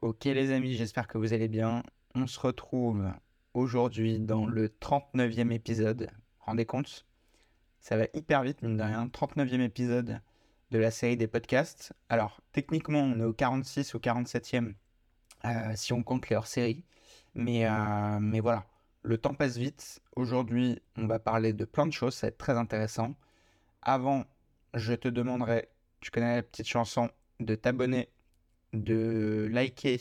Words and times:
Ok 0.00 0.26
les 0.26 0.52
amis, 0.52 0.74
j'espère 0.74 1.08
que 1.08 1.18
vous 1.18 1.32
allez 1.32 1.48
bien. 1.48 1.82
On 2.14 2.28
se 2.28 2.38
retrouve 2.38 3.10
aujourd'hui 3.52 4.20
dans 4.20 4.46
le 4.46 4.68
39e 4.68 5.50
épisode. 5.50 6.08
Rendez 6.38 6.66
compte? 6.66 7.04
Ça 7.80 7.96
va 7.96 8.04
hyper 8.14 8.44
vite, 8.44 8.62
mine 8.62 8.76
de 8.76 8.82
rien. 8.84 9.08
39e 9.08 9.60
épisode 9.60 10.20
de 10.70 10.78
la 10.78 10.92
série 10.92 11.16
des 11.16 11.26
podcasts. 11.26 11.94
Alors, 12.10 12.40
techniquement, 12.52 13.00
on 13.00 13.18
est 13.18 13.24
au 13.24 13.32
46 13.32 13.94
ou 13.94 13.98
47e 13.98 14.74
euh, 15.44 15.72
si 15.74 15.92
on 15.92 16.04
compte 16.04 16.28
les 16.28 16.36
hors-séries. 16.36 16.84
Mais, 17.34 17.66
euh, 17.66 18.20
mais 18.20 18.38
voilà, 18.38 18.66
le 19.02 19.18
temps 19.18 19.34
passe 19.34 19.56
vite. 19.56 20.00
Aujourd'hui, 20.14 20.80
on 20.96 21.08
va 21.08 21.18
parler 21.18 21.52
de 21.52 21.64
plein 21.64 21.86
de 21.86 21.92
choses. 21.92 22.14
Ça 22.14 22.28
va 22.28 22.28
être 22.28 22.38
très 22.38 22.56
intéressant. 22.56 23.16
Avant, 23.82 24.26
je 24.74 24.94
te 24.94 25.08
demanderai, 25.08 25.68
tu 25.98 26.12
connais 26.12 26.36
la 26.36 26.42
petite 26.44 26.68
chanson, 26.68 27.10
de 27.40 27.56
t'abonner 27.56 28.08
de 28.72 29.48
liker, 29.50 30.00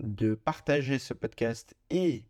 de 0.00 0.34
partager 0.34 0.98
ce 0.98 1.14
podcast 1.14 1.74
et 1.90 2.24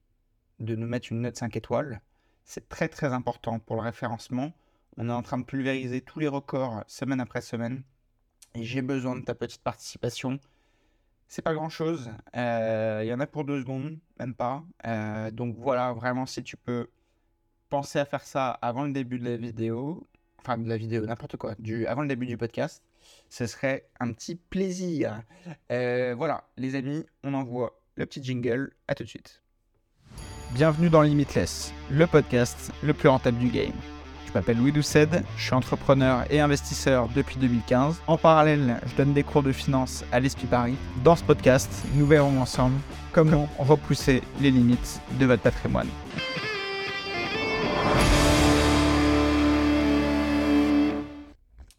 de 0.60 0.77
nous 0.77 0.86
mettre 0.86 1.12
une 1.12 1.22
note 1.22 1.36
5 1.36 1.56
étoiles. 1.56 2.00
C'est 2.45 2.68
très 2.68 2.88
très 2.88 3.12
important 3.12 3.59
pour 3.59 3.77
le 3.77 3.82
référencement. 3.82 4.52
On 4.96 5.08
est 5.08 5.12
en 5.12 5.22
train 5.22 5.38
de 5.38 5.45
pulvériser 5.45 6.00
tous 6.00 6.20
les 6.20 6.28
records 6.28 6.84
semaine 6.86 7.20
après 7.20 7.41
semaine. 7.41 7.82
Et 8.55 8.62
j'ai 8.62 8.82
besoin 8.82 9.16
de 9.16 9.22
ta 9.22 9.34
petite 9.34 9.62
participation. 9.62 10.38
C'est 11.27 11.42
pas 11.42 11.55
grand 11.55 11.70
chose. 11.70 12.10
Euh, 12.36 13.00
il 13.02 13.08
y 13.08 13.12
en 13.12 13.19
a 13.19 13.27
pour 13.27 13.44
deux 13.44 13.60
secondes, 13.60 13.98
même 14.20 14.34
pas. 14.34 14.62
Euh, 14.86 15.30
donc 15.30 15.56
voilà, 15.58 15.92
vraiment, 15.92 16.27
si 16.27 16.44
tu 16.44 16.56
peux 16.56 16.88
penser 17.70 17.98
à 17.98 18.05
faire 18.05 18.22
ça 18.22 18.50
avant 18.50 18.84
le 18.84 18.92
début 18.92 19.19
de 19.19 19.24
la 19.28 19.36
vidéo, 19.36 20.06
enfin 20.38 20.58
de 20.58 20.69
la 20.69 20.77
vidéo, 20.77 21.05
n'importe 21.06 21.36
quoi, 21.36 21.56
avant 21.88 22.02
le 22.02 22.08
début 22.08 22.27
du 22.27 22.36
podcast, 22.36 22.84
ce 23.28 23.46
serait 23.46 23.86
un 24.00 24.12
petit 24.12 24.34
plaisir. 24.36 25.22
Euh, 25.70 26.14
voilà, 26.16 26.44
les 26.56 26.74
amis, 26.74 27.04
on 27.22 27.34
envoie 27.34 27.78
le 27.96 28.06
petit 28.06 28.22
jingle. 28.22 28.72
À 28.88 28.94
tout 28.94 29.04
de 29.04 29.08
suite. 29.08 29.42
Bienvenue 30.52 30.88
dans 30.88 31.02
Limitless, 31.02 31.72
le 31.91 32.06
podcast 32.06 32.72
le 32.82 32.92
plus 32.94 33.08
rentable 33.08 33.38
du 33.38 33.48
game. 33.48 33.72
Je 34.27 34.32
m'appelle 34.32 34.56
Louis 34.56 34.72
Doucet, 34.72 35.08
je 35.36 35.42
suis 35.42 35.55
entrepreneur 35.55 36.25
et 36.30 36.41
investisseur 36.41 37.08
depuis 37.08 37.36
2015. 37.36 38.02
En 38.06 38.19
parallèle, 38.19 38.80
je 38.86 38.94
donne 38.97 39.14
des 39.14 39.22
cours 39.22 39.42
de 39.42 39.52
finance 39.52 40.05
à 40.12 40.20
l'ESPI 40.20 40.47
Paris. 40.47 40.77
Dans 41.02 41.16
ce 41.16 41.25
podcast, 41.25 41.70
nous 41.94 42.06
verrons 42.06 42.41
ensemble 42.41 42.78
comment 43.12 43.48
repousser 43.58 44.22
les 44.41 44.50
limites 44.50 45.00
de 45.19 45.27
votre 45.27 45.42
patrimoine. 45.42 45.88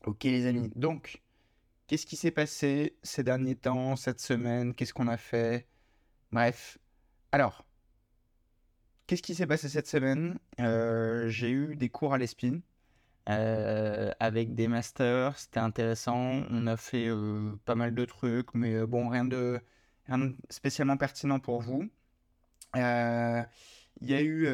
Ok 0.06 0.24
les 0.26 0.46
amis, 0.46 0.72
donc 0.76 1.24
qu'est-ce 1.88 2.06
qui 2.06 2.16
s'est 2.16 2.32
passé 2.32 2.96
ces 3.04 3.24
derniers 3.24 3.56
temps, 3.56 3.96
cette 3.96 4.20
semaine, 4.20 4.76
qu'est-ce 4.76 4.94
qu'on 4.94 5.08
a 5.08 5.18
fait? 5.18 5.68
Bref, 6.32 6.78
alors, 7.32 7.66
qu'est-ce 9.08 9.24
qui 9.24 9.34
s'est 9.34 9.48
passé 9.48 9.68
cette 9.68 9.88
semaine? 9.88 10.38
Euh, 10.60 11.28
J'ai 11.30 11.50
eu 11.50 11.76
des 11.76 11.90
cours 11.90 12.14
à 12.14 12.20
l'ESPIN 12.20 12.60
euh, 13.30 14.12
avec 14.20 14.54
des 14.54 14.68
masters, 14.68 15.40
c'était 15.40 15.60
intéressant, 15.60 16.44
on 16.52 16.68
a 16.68 16.78
fait 16.78 17.08
euh, 17.08 17.56
pas 17.66 17.76
mal 17.76 17.96
de 17.96 18.06
trucs, 18.06 18.54
mais 18.54 18.86
bon, 18.86 19.10
rien 19.10 19.26
de 19.26 19.60
spécialement 20.52 20.98
pertinent 20.98 21.40
pour 21.40 21.62
vous. 21.62 21.90
Il 22.76 22.80
y 24.10 24.14
a 24.14 24.22
eu 24.22 24.48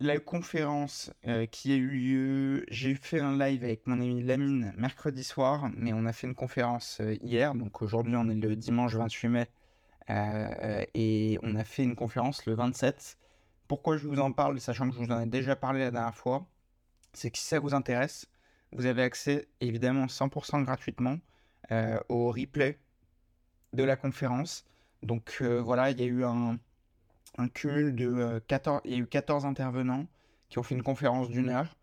la 0.00 0.18
conférence 0.18 1.10
euh, 1.26 1.46
qui 1.46 1.72
a 1.72 1.76
eu 1.76 1.88
lieu, 1.88 2.64
j'ai 2.68 2.94
fait 2.94 3.20
un 3.20 3.36
live 3.36 3.64
avec 3.64 3.86
mon 3.86 4.00
ami 4.00 4.22
Lamine 4.22 4.72
mercredi 4.76 5.24
soir, 5.24 5.70
mais 5.76 5.92
on 5.92 6.06
a 6.06 6.12
fait 6.12 6.28
une 6.28 6.36
conférence 6.36 6.98
euh, 7.00 7.16
hier, 7.20 7.54
donc 7.54 7.82
aujourd'hui 7.82 8.14
on 8.16 8.28
est 8.28 8.34
le 8.34 8.54
dimanche 8.54 8.94
28 8.94 9.28
mai, 9.28 9.48
euh, 10.10 10.84
et 10.94 11.38
on 11.42 11.56
a 11.56 11.64
fait 11.64 11.82
une 11.82 11.96
conférence 11.96 12.46
le 12.46 12.54
27. 12.54 13.18
Pourquoi 13.66 13.96
je 13.96 14.06
vous 14.06 14.20
en 14.20 14.32
parle, 14.32 14.60
sachant 14.60 14.88
que 14.88 14.94
je 14.94 15.00
vous 15.00 15.10
en 15.10 15.20
ai 15.20 15.26
déjà 15.26 15.56
parlé 15.56 15.80
la 15.80 15.90
dernière 15.90 16.14
fois, 16.14 16.46
c'est 17.12 17.30
que 17.30 17.38
si 17.38 17.44
ça 17.44 17.58
vous 17.58 17.74
intéresse, 17.74 18.26
vous 18.72 18.86
avez 18.86 19.02
accès 19.02 19.48
évidemment 19.60 20.06
100% 20.06 20.62
gratuitement 20.62 21.18
au 22.08 22.30
replay 22.30 22.78
de 23.74 23.82
la 23.82 23.96
conférence. 23.96 24.64
Donc 25.02 25.42
voilà, 25.42 25.90
il 25.90 26.00
y 26.00 26.04
a 26.04 26.06
eu 26.06 26.24
un, 26.24 26.58
un 27.36 27.48
cumul 27.48 27.94
de 27.94 28.40
14, 28.48 28.78
euh, 28.78 28.80
il 28.84 28.92
y 28.92 28.94
a 28.94 28.98
eu 28.98 29.06
14 29.06 29.44
intervenants 29.46 30.06
qui 30.48 30.58
ont 30.58 30.62
fait 30.62 30.74
une 30.74 30.82
conférence 30.82 31.28
d'une 31.28 31.50
heure. 31.50 31.76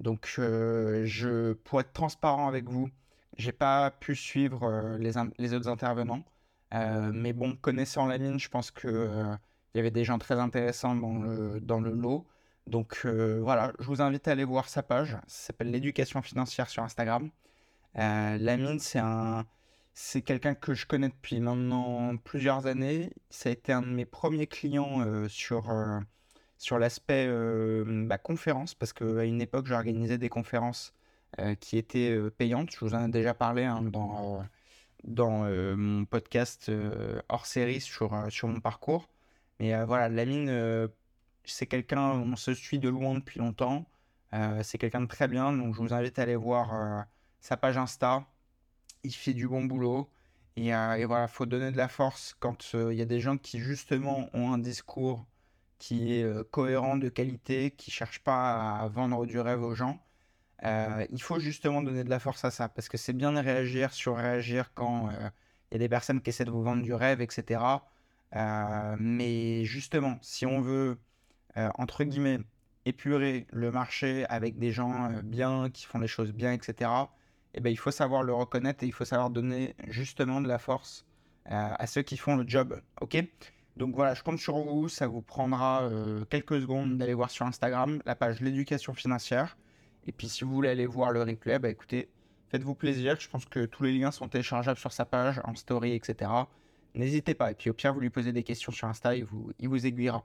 Donc, 0.00 0.34
euh, 0.38 1.02
je, 1.04 1.52
pour 1.52 1.80
être 1.80 1.92
transparent 1.92 2.48
avec 2.48 2.68
vous, 2.68 2.88
j'ai 3.36 3.52
pas 3.52 3.90
pu 3.90 4.14
suivre 4.14 4.64
euh, 4.64 4.98
les, 4.98 5.12
les, 5.38 5.54
autres 5.54 5.68
intervenants. 5.68 6.24
mais 6.72 7.32
bon, 7.32 7.56
connaissant 7.56 8.06
la 8.06 8.18
mine, 8.18 8.38
je 8.38 8.48
pense 8.48 8.70
qu'il 8.70 9.38
il 9.74 9.78
y 9.78 9.80
avait 9.80 9.90
des 9.90 10.04
gens 10.04 10.18
très 10.18 10.38
intéressants 10.38 10.94
dans 10.94 11.18
le, 11.18 11.60
dans 11.60 11.80
le 11.80 11.92
lot. 11.92 12.26
Donc 12.66 13.06
voilà, 13.06 13.72
je 13.80 13.86
vous 13.86 14.02
invite 14.02 14.28
à 14.28 14.32
aller 14.32 14.44
voir 14.44 14.68
sa 14.68 14.82
page. 14.82 15.12
Ça 15.26 15.46
s'appelle 15.46 15.70
l'éducation 15.70 16.22
financière 16.22 16.68
sur 16.68 16.82
Instagram. 16.82 17.30
la 17.94 18.56
mine, 18.56 18.78
c'est 18.78 18.98
un, 18.98 19.46
c'est 19.94 20.22
quelqu'un 20.22 20.54
que 20.54 20.74
je 20.74 20.86
connais 20.86 21.08
depuis 21.08 21.40
maintenant 21.40 22.16
plusieurs 22.16 22.66
années. 22.66 23.10
Ça 23.30 23.48
a 23.48 23.52
été 23.52 23.72
un 23.72 23.82
de 23.82 23.88
mes 23.88 24.06
premiers 24.06 24.46
clients 24.46 25.00
euh, 25.00 25.28
sur, 25.28 25.70
euh, 25.70 26.00
sur 26.58 26.78
l'aspect 26.78 27.26
euh, 27.28 28.06
bah, 28.06 28.18
conférence, 28.18 28.74
parce 28.74 28.92
qu'à 28.92 29.24
une 29.24 29.40
époque, 29.42 29.66
j'organisais 29.66 30.18
des 30.18 30.28
conférences 30.28 30.94
qui 31.60 31.78
étaient 31.78 32.14
payantes. 32.36 32.72
Je 32.72 32.84
vous 32.84 32.94
en 32.94 33.06
ai 33.06 33.10
déjà 33.10 33.32
parlé 33.32 33.64
hein, 33.64 33.80
dans, 33.80 34.44
dans 35.04 35.46
mon 35.76 36.04
podcast 36.04 36.70
hors 37.30 37.46
série 37.46 37.80
sur, 37.80 38.26
sur 38.28 38.48
mon 38.48 38.60
parcours. 38.60 39.08
Mais 39.58 39.82
voilà, 39.84 40.10
Lamine, 40.10 40.90
c'est 41.44 41.66
quelqu'un, 41.66 42.10
on 42.10 42.36
se 42.36 42.52
suit 42.52 42.78
de 42.78 42.90
loin 42.90 43.14
depuis 43.14 43.40
longtemps. 43.40 43.86
c'est 44.62 44.76
quelqu'un 44.76 45.00
de 45.00 45.06
très 45.06 45.26
bien, 45.26 45.54
donc 45.54 45.74
je 45.74 45.80
vous 45.80 45.94
invite 45.94 46.18
à 46.18 46.22
aller 46.24 46.36
voir 46.36 47.06
sa 47.40 47.56
page 47.56 47.78
Insta 47.78 48.26
il 49.04 49.12
fait 49.12 49.34
du 49.34 49.48
bon 49.48 49.64
boulot. 49.64 50.08
Et, 50.56 50.74
euh, 50.74 50.94
et 50.94 51.04
voilà, 51.04 51.28
faut 51.28 51.46
donner 51.46 51.70
de 51.72 51.76
la 51.76 51.88
force 51.88 52.36
quand 52.38 52.74
euh, 52.74 52.92
il 52.92 52.98
y 52.98 53.02
a 53.02 53.06
des 53.06 53.20
gens 53.20 53.38
qui 53.38 53.58
justement 53.58 54.28
ont 54.34 54.52
un 54.52 54.58
discours 54.58 55.26
qui 55.78 56.14
est 56.14 56.24
euh, 56.24 56.44
cohérent, 56.44 56.96
de 56.96 57.08
qualité, 57.08 57.70
qui 57.72 57.90
cherchent 57.90 58.22
pas 58.22 58.78
à 58.80 58.88
vendre 58.88 59.26
du 59.26 59.40
rêve 59.40 59.62
aux 59.62 59.74
gens. 59.74 59.98
il 60.62 61.22
faut 61.22 61.40
justement 61.40 61.82
donner 61.82 62.04
de 62.04 62.10
la 62.10 62.20
force 62.20 62.44
à 62.44 62.50
ça, 62.50 62.68
parce 62.68 62.88
que 62.88 62.96
c'est 62.98 63.12
bien 63.14 63.32
de 63.32 63.38
réagir, 63.40 63.92
sur 63.92 64.16
réagir 64.16 64.72
quand 64.74 65.10
il 65.70 65.74
y 65.74 65.76
a 65.76 65.78
des 65.78 65.88
personnes 65.88 66.20
qui 66.22 66.30
essaient 66.30 66.44
de 66.44 66.50
vous 66.50 66.62
vendre 66.62 66.82
du 66.82 66.94
rêve, 66.94 67.20
etc. 67.20 67.60
mais 68.98 69.64
justement, 69.64 70.18
si 70.22 70.46
on 70.46 70.60
veut, 70.60 70.98
entre 71.56 72.04
guillemets, 72.04 72.38
épurer 72.84 73.46
le 73.52 73.72
marché 73.72 74.24
avec 74.28 74.58
des 74.58 74.70
gens 74.70 75.10
bien, 75.24 75.70
qui 75.70 75.84
font 75.86 75.98
les 75.98 76.08
choses 76.08 76.32
bien, 76.32 76.52
etc., 76.52 76.90
eh 77.54 77.60
ben, 77.60 77.70
il 77.70 77.76
faut 77.76 77.90
savoir 77.90 78.22
le 78.22 78.32
reconnaître 78.32 78.82
et 78.84 78.86
il 78.86 78.92
faut 78.92 79.04
savoir 79.04 79.30
donner 79.30 79.74
justement 79.88 80.40
de 80.40 80.48
la 80.48 80.58
force 80.58 81.04
à 81.44 81.86
ceux 81.86 82.02
qui 82.02 82.16
font 82.16 82.36
le 82.36 82.44
job. 82.46 82.80
Ok? 83.00 83.16
Donc 83.76 83.94
voilà, 83.94 84.14
je 84.14 84.22
compte 84.22 84.38
sur 84.38 84.58
vous. 84.58 84.88
Ça 84.88 85.06
vous 85.06 85.22
prendra 85.22 85.82
euh, 85.84 86.24
quelques 86.26 86.60
secondes 86.60 86.98
d'aller 86.98 87.14
voir 87.14 87.30
sur 87.30 87.46
Instagram 87.46 88.02
la 88.04 88.14
page 88.14 88.40
l'éducation 88.40 88.94
financière. 88.94 89.56
Et 90.06 90.12
puis 90.12 90.28
si 90.28 90.44
vous 90.44 90.52
voulez 90.52 90.68
aller 90.68 90.86
voir 90.86 91.12
le 91.12 91.22
replay, 91.22 91.58
bah, 91.58 91.68
écoutez, 91.68 92.08
faites-vous 92.48 92.74
plaisir. 92.74 93.18
Je 93.18 93.28
pense 93.28 93.46
que 93.46 93.64
tous 93.64 93.82
les 93.82 93.92
liens 93.92 94.10
sont 94.10 94.28
téléchargeables 94.28 94.78
sur 94.78 94.92
sa 94.92 95.04
page, 95.04 95.40
en 95.44 95.54
story, 95.54 95.94
etc. 95.94 96.30
N'hésitez 96.94 97.34
pas. 97.34 97.50
Et 97.50 97.54
puis 97.54 97.70
au 97.70 97.74
pire, 97.74 97.94
vous 97.94 98.00
lui 98.00 98.10
posez 98.10 98.32
des 98.32 98.42
questions 98.42 98.72
sur 98.72 98.88
Insta, 98.88 99.16
il 99.16 99.24
vous, 99.24 99.52
il 99.58 99.68
vous 99.68 99.86
aiguillera. 99.86 100.24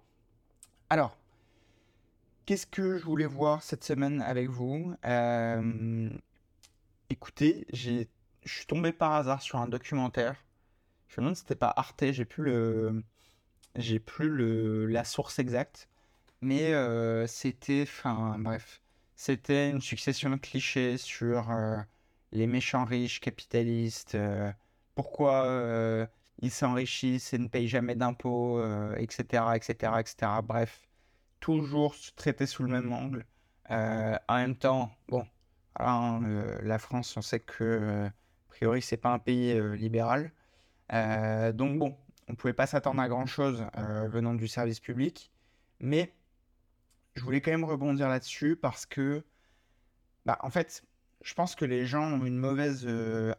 Alors, 0.90 1.18
qu'est-ce 2.46 2.68
que 2.68 2.98
je 2.98 3.06
voulais 3.06 3.26
voir 3.26 3.64
cette 3.64 3.84
semaine 3.84 4.22
avec 4.22 4.50
vous? 4.50 4.94
Euh, 5.06 6.10
Écoutez, 7.10 7.66
je 7.72 8.04
suis 8.46 8.66
tombé 8.66 8.92
par 8.92 9.14
hasard 9.14 9.42
sur 9.42 9.60
un 9.60 9.68
documentaire. 9.68 10.36
Je 11.08 11.22
me 11.22 11.26
demande 11.26 11.36
si 11.36 11.42
c'était 11.42 11.56
pas 11.56 11.74
Arte, 11.76 12.12
j'ai 12.12 12.26
plus 12.26 12.44
le, 12.44 13.04
plus 14.06 14.30
le, 14.30 14.86
la 14.88 15.06
source 15.06 15.40
exacte, 15.40 15.88
mais 16.42 16.74
euh, 16.74 17.26
c'était, 17.28 17.84
enfin 17.84 18.38
bref, 18.40 18.82
c'était 19.16 19.70
une 19.70 19.82
succession 19.82 20.30
de 20.32 20.36
clichés 20.36 20.98
sur 20.98 21.50
euh, 21.52 21.78
les 22.34 22.46
méchants 22.46 22.86
riches 22.86 23.22
capitalistes, 23.22 24.16
euh, 24.16 24.52
pourquoi 24.96 26.08
ils 26.42 26.52
s'enrichissent 26.52 27.34
et 27.34 27.38
ne 27.38 27.48
payent 27.48 27.70
jamais 27.70 27.96
d'impôts, 27.96 28.62
etc., 28.98 29.44
etc., 29.56 29.94
etc. 30.00 30.16
Bref, 30.44 30.82
toujours 31.40 31.96
traité 32.18 32.46
sous 32.46 32.64
le 32.64 32.70
même 32.70 32.92
angle. 32.92 33.26
en 33.70 34.36
même 34.36 34.56
temps, 34.58 34.92
bon, 35.08 35.26
Hein, 35.80 36.22
la 36.64 36.80
France, 36.80 37.16
on 37.18 37.22
sait 37.22 37.40
que, 37.40 37.64
euh, 37.64 38.08
a 38.08 38.12
priori, 38.50 38.82
c'est 38.82 38.98
pas 38.98 39.10
un 39.10 39.20
pays 39.20 39.52
euh, 39.52 39.76
libéral. 39.76 40.32
Euh, 40.94 41.52
donc 41.52 41.78
bon, 41.78 41.98
on 42.28 42.32
ne 42.34 42.38
pouvait 42.38 42.54
pas 42.54 42.68
s'attendre 42.68 43.02
à 43.02 43.08
grand-chose 43.08 43.66
venant 43.76 44.34
du 44.34 44.48
service 44.48 44.80
public. 44.80 45.32
Mais 45.80 46.14
je 47.16 47.24
voulais 47.24 47.42
quand 47.42 47.52
même 47.52 47.64
rebondir 47.64 48.10
là-dessus 48.10 48.56
parce 48.56 48.86
que, 48.86 49.24
bah, 50.26 50.38
en 50.42 50.50
fait, 50.50 50.84
je 51.24 51.34
pense 51.34 51.56
que 51.56 51.66
les 51.66 51.86
gens 51.86 52.04
ont 52.04 52.26
une 52.26 52.38
mauvaise 52.38 52.88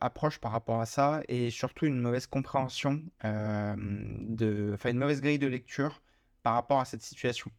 approche 0.00 0.38
par 0.38 0.52
rapport 0.52 0.80
à 0.80 0.86
ça 0.86 1.22
et 1.28 1.50
surtout 1.50 1.86
une 1.86 2.00
mauvaise 2.00 2.26
compréhension, 2.26 3.02
de, 3.24 4.70
enfin 4.74 4.90
une 4.90 4.98
mauvaise 4.98 5.20
grille 5.20 5.38
de 5.38 5.46
lecture 5.46 6.00
par 6.42 6.54
rapport 6.54 6.80
à 6.80 6.84
cette 6.84 7.02
situation. 7.02 7.50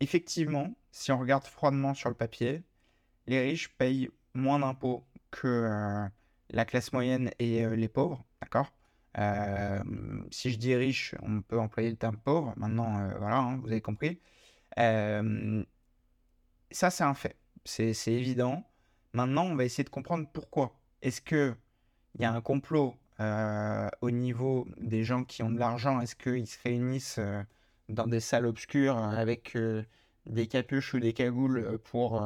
Effectivement, 0.00 0.72
si 0.92 1.12
on 1.12 1.18
regarde 1.18 1.44
froidement 1.44 1.94
sur 1.94 2.08
le 2.08 2.14
papier, 2.14 2.62
les 3.30 3.40
riches 3.40 3.68
payent 3.76 4.10
moins 4.34 4.58
d'impôts 4.58 5.04
que 5.30 5.48
euh, 5.48 6.08
la 6.50 6.64
classe 6.64 6.92
moyenne 6.92 7.30
et 7.38 7.64
les 7.76 7.88
pauvres, 7.88 8.24
d'accord? 8.40 8.72
Si 10.30 10.50
je 10.50 10.58
dis 10.58 10.74
riche, 10.74 11.14
on 11.22 11.42
peut 11.42 11.58
employer 11.58 11.90
le 11.90 11.96
terme 11.96 12.16
pauvre. 12.16 12.52
Maintenant, 12.56 13.08
voilà, 13.18 13.38
hein, 13.38 13.56
vous 13.58 13.68
avez 13.68 13.80
compris. 13.80 14.20
ça, 14.76 15.64
c'est 16.90 17.04
un 17.04 17.14
fait. 17.14 17.36
C'est 17.64 18.12
évident. 18.12 18.64
Maintenant, 19.12 19.46
on 19.46 19.56
va 19.56 19.64
essayer 19.64 19.84
de 19.84 19.90
comprendre 19.90 20.28
pourquoi. 20.32 20.80
Est-ce 21.02 21.20
qu'il 21.20 21.56
y 22.18 22.24
a 22.24 22.32
un 22.32 22.40
complot 22.40 22.94
euh, 23.20 23.88
au 24.00 24.10
niveau 24.10 24.66
des 24.78 25.04
gens 25.04 25.24
qui 25.24 25.42
ont 25.42 25.50
de 25.50 25.58
l'argent? 25.58 26.00
Est-ce 26.00 26.16
qu'ils 26.16 26.46
se 26.46 26.58
réunissent 26.62 27.18
euh, 27.18 27.42
dans 27.88 28.06
des 28.06 28.20
salles 28.20 28.46
obscures 28.46 28.96
avec 28.96 29.56
euh, 29.56 29.84
des 30.26 30.46
capuches 30.46 30.94
ou 30.94 31.00
des 31.00 31.12
cagoules 31.12 31.78
pour, 31.84 32.22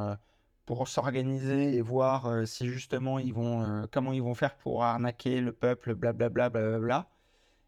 pour 0.65 0.87
s'organiser 0.87 1.75
et 1.75 1.81
voir 1.81 2.47
si 2.47 2.67
justement 2.67 3.19
ils 3.19 3.33
vont, 3.33 3.87
comment 3.91 4.13
ils 4.13 4.21
vont 4.21 4.33
faire 4.33 4.55
pour 4.55 4.83
arnaquer 4.83 5.41
le 5.41 5.51
peuple, 5.51 5.95
blablabla, 5.95 6.49
blablabla. 6.49 7.09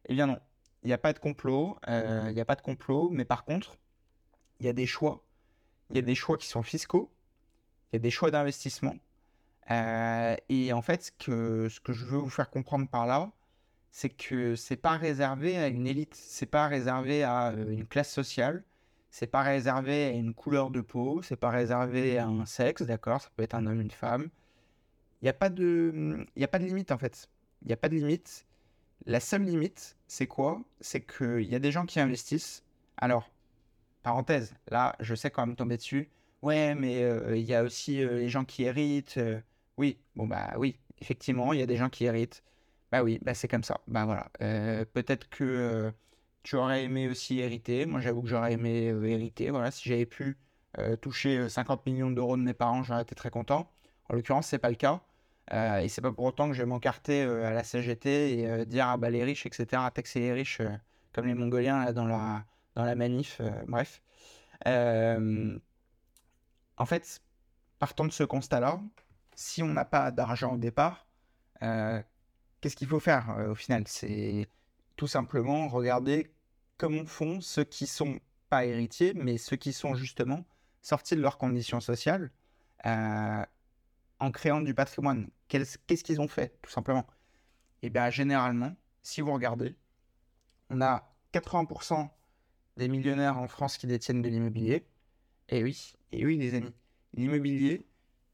Eh 0.05 0.13
bien 0.13 0.27
non, 0.27 0.39
il 0.83 0.87
n'y 0.87 0.93
a 0.93 0.97
pas 0.97 1.13
de 1.13 1.19
complot, 1.19 1.77
il 1.87 2.33
n'y 2.33 2.41
a 2.41 2.45
pas 2.45 2.55
de 2.55 2.61
complot, 2.61 3.09
mais 3.11 3.25
par 3.25 3.45
contre, 3.45 3.77
il 4.59 4.65
y 4.65 4.69
a 4.69 4.73
des 4.73 4.87
choix. 4.87 5.23
Il 5.89 5.95
y 5.95 5.99
a 5.99 6.01
des 6.01 6.15
choix 6.15 6.37
qui 6.37 6.47
sont 6.47 6.63
fiscaux, 6.63 7.11
il 7.91 7.95
y 7.95 7.97
a 7.97 7.99
des 7.99 8.11
choix 8.11 8.31
d'investissement, 8.31 8.95
euh, 9.71 10.35
et 10.49 10.73
en 10.73 10.81
fait, 10.81 11.03
ce 11.03 11.11
que, 11.11 11.69
ce 11.69 11.79
que 11.79 11.93
je 11.93 12.05
veux 12.05 12.17
vous 12.17 12.29
faire 12.29 12.49
comprendre 12.49 12.87
par 12.87 13.05
là, 13.05 13.31
c'est 13.91 14.09
que 14.09 14.55
c'est 14.55 14.77
pas 14.77 14.97
réservé 14.97 15.57
à 15.57 15.67
une 15.67 15.87
élite, 15.87 16.15
c'est 16.15 16.45
pas 16.45 16.67
réservé 16.67 17.23
à 17.23 17.49
euh, 17.49 17.71
une 17.71 17.85
classe 17.85 18.11
sociale, 18.11 18.63
c'est 19.17 19.25
pas 19.25 19.41
réservé 19.41 20.05
à 20.05 20.09
une 20.11 20.35
couleur 20.35 20.69
de 20.69 20.79
peau, 20.79 21.23
c'est 21.23 21.37
pas 21.37 21.49
réservé 21.49 22.19
à 22.19 22.27
un 22.27 22.45
sexe, 22.45 22.83
d'accord 22.83 23.19
Ça 23.19 23.29
peut 23.35 23.41
être 23.41 23.55
un 23.55 23.65
homme, 23.65 23.81
une 23.81 23.89
femme. 23.89 24.29
Il 25.21 25.25
n'y 25.25 25.29
a, 25.29 25.33
pas 25.33 25.49
de, 25.49 26.23
a 26.39 26.47
pas 26.47 26.59
de 26.59 26.65
limite 26.65 26.91
en 26.91 26.99
fait. 26.99 27.27
Il 27.63 27.67
n'y 27.67 27.73
a 27.73 27.77
pas 27.77 27.89
de 27.89 27.95
limite. 27.95 28.45
La 29.07 29.19
seule 29.19 29.41
limite, 29.41 29.97
c'est 30.07 30.27
quoi? 30.27 30.61
C'est 30.81 31.01
qu'il 31.01 31.49
y 31.49 31.55
a 31.55 31.59
des 31.59 31.71
gens 31.71 31.87
qui 31.87 31.99
investissent. 31.99 32.63
Alors, 32.95 33.31
parenthèse, 34.03 34.53
là, 34.69 34.95
je 34.99 35.15
sais 35.15 35.31
quand 35.31 35.47
même 35.47 35.55
tomber 35.55 35.77
dessus. 35.77 36.11
Ouais, 36.43 36.75
mais 36.75 37.01
euh, 37.01 37.35
il 37.35 37.43
y 37.43 37.55
a 37.55 37.63
aussi 37.63 37.97
les 37.97 38.29
gens 38.29 38.45
qui 38.45 38.65
héritent. 38.65 39.19
Oui, 39.77 39.97
bon 40.15 40.27
bah 40.27 40.53
oui, 40.57 40.77
effectivement, 41.01 41.53
il 41.53 41.59
y 41.59 41.63
a 41.63 41.65
des 41.65 41.77
gens 41.77 41.89
qui 41.89 42.05
héritent. 42.05 42.43
Bah 42.91 43.01
oui, 43.01 43.17
bah 43.23 43.33
c'est 43.33 43.47
comme 43.47 43.63
ça. 43.63 43.81
Bah 43.87 44.05
voilà. 44.05 44.29
Euh, 44.41 44.85
peut-être 44.85 45.27
que 45.29 45.43
euh, 45.43 45.91
tu 46.47 46.55
aurais 46.55 46.83
aimé 46.83 47.09
aussi 47.09 47.39
hériter. 47.39 47.85
Moi, 47.85 47.99
j'avoue 47.99 48.21
que 48.21 48.27
j'aurais 48.27 48.53
aimé 48.53 48.89
euh, 48.89 49.03
hériter. 49.03 49.49
Voilà, 49.49 49.71
si 49.71 49.89
j'avais 49.89 50.05
pu 50.05 50.37
toucher 51.01 51.49
50 51.49 51.87
millions 51.87 52.11
d'euros 52.11 52.37
de 52.37 52.43
mes 52.43 52.53
parents, 52.53 52.83
j'aurais 52.83 53.01
été 53.01 53.15
très 53.15 53.31
content. 53.31 53.67
En 54.09 54.15
l'occurrence, 54.15 54.45
c'est 54.45 54.59
pas 54.59 54.69
le 54.69 54.75
cas. 54.75 55.01
et 55.51 55.89
c'est 55.89 56.01
pas 56.01 56.11
pour 56.11 56.25
autant 56.25 56.47
que 56.47 56.53
je 56.53 56.61
vais 56.61 56.67
m'encarter 56.67 57.23
à 57.23 57.49
la 57.49 57.63
CGT 57.63 58.39
et 58.39 58.65
dire 58.67 58.85
ah 58.87 58.97
bah 58.97 59.09
les 59.09 59.23
riches, 59.23 59.47
etc. 59.47 59.81
Taxer 59.91 60.19
les 60.19 60.33
riches 60.33 60.61
comme 61.13 61.25
les 61.25 61.33
Mongoliens 61.33 61.91
dans 61.93 62.05
la 62.05 62.45
dans 62.75 62.83
la 62.83 62.93
manif. 62.93 63.41
bref. 63.67 64.03
en 64.65 65.57
fait, 66.85 67.21
partant 67.79 68.05
de 68.05 68.11
ce 68.11 68.23
constat-là, 68.23 68.79
si 69.37 69.61
on 69.63 69.67
n'a 69.67 69.85
pas 69.85 70.11
d'argent 70.11 70.55
au 70.55 70.57
départ, 70.57 71.07
euh, 71.61 72.01
qu'est-ce 72.59 72.75
qu'il 72.75 72.87
faut 72.87 72.99
faire 72.99 73.29
euh, 73.37 73.51
au 73.51 73.55
final? 73.55 73.83
C'est 73.87 74.49
tout 74.95 75.07
simplement 75.07 75.67
regarder 75.67 76.33
comment 76.77 77.05
font 77.05 77.41
ceux 77.41 77.63
qui 77.63 77.87
sont 77.87 78.19
pas 78.49 78.65
héritiers, 78.65 79.13
mais 79.15 79.37
ceux 79.37 79.55
qui 79.55 79.73
sont 79.73 79.95
justement 79.95 80.45
sortis 80.81 81.15
de 81.15 81.21
leurs 81.21 81.37
conditions 81.37 81.81
sociales 81.81 82.31
euh, 82.85 83.45
en 84.19 84.31
créant 84.31 84.61
du 84.61 84.73
patrimoine. 84.73 85.29
Qu'est-ce 85.47 86.03
qu'ils 86.03 86.21
ont 86.21 86.27
fait, 86.27 86.57
tout 86.61 86.71
simplement? 86.71 87.05
Eh 87.81 87.89
bien, 87.89 88.09
généralement, 88.09 88.75
si 89.01 89.21
vous 89.21 89.33
regardez, 89.33 89.75
on 90.69 90.81
a 90.81 91.13
80% 91.33 92.09
des 92.77 92.87
millionnaires 92.87 93.37
en 93.37 93.47
France 93.47 93.77
qui 93.77 93.87
détiennent 93.87 94.21
de 94.21 94.29
l'immobilier. 94.29 94.85
Et 95.49 95.63
oui, 95.63 95.93
et 96.11 96.25
oui, 96.25 96.37
les 96.37 96.55
amis, 96.55 96.73
l'immobilier, 97.13 97.87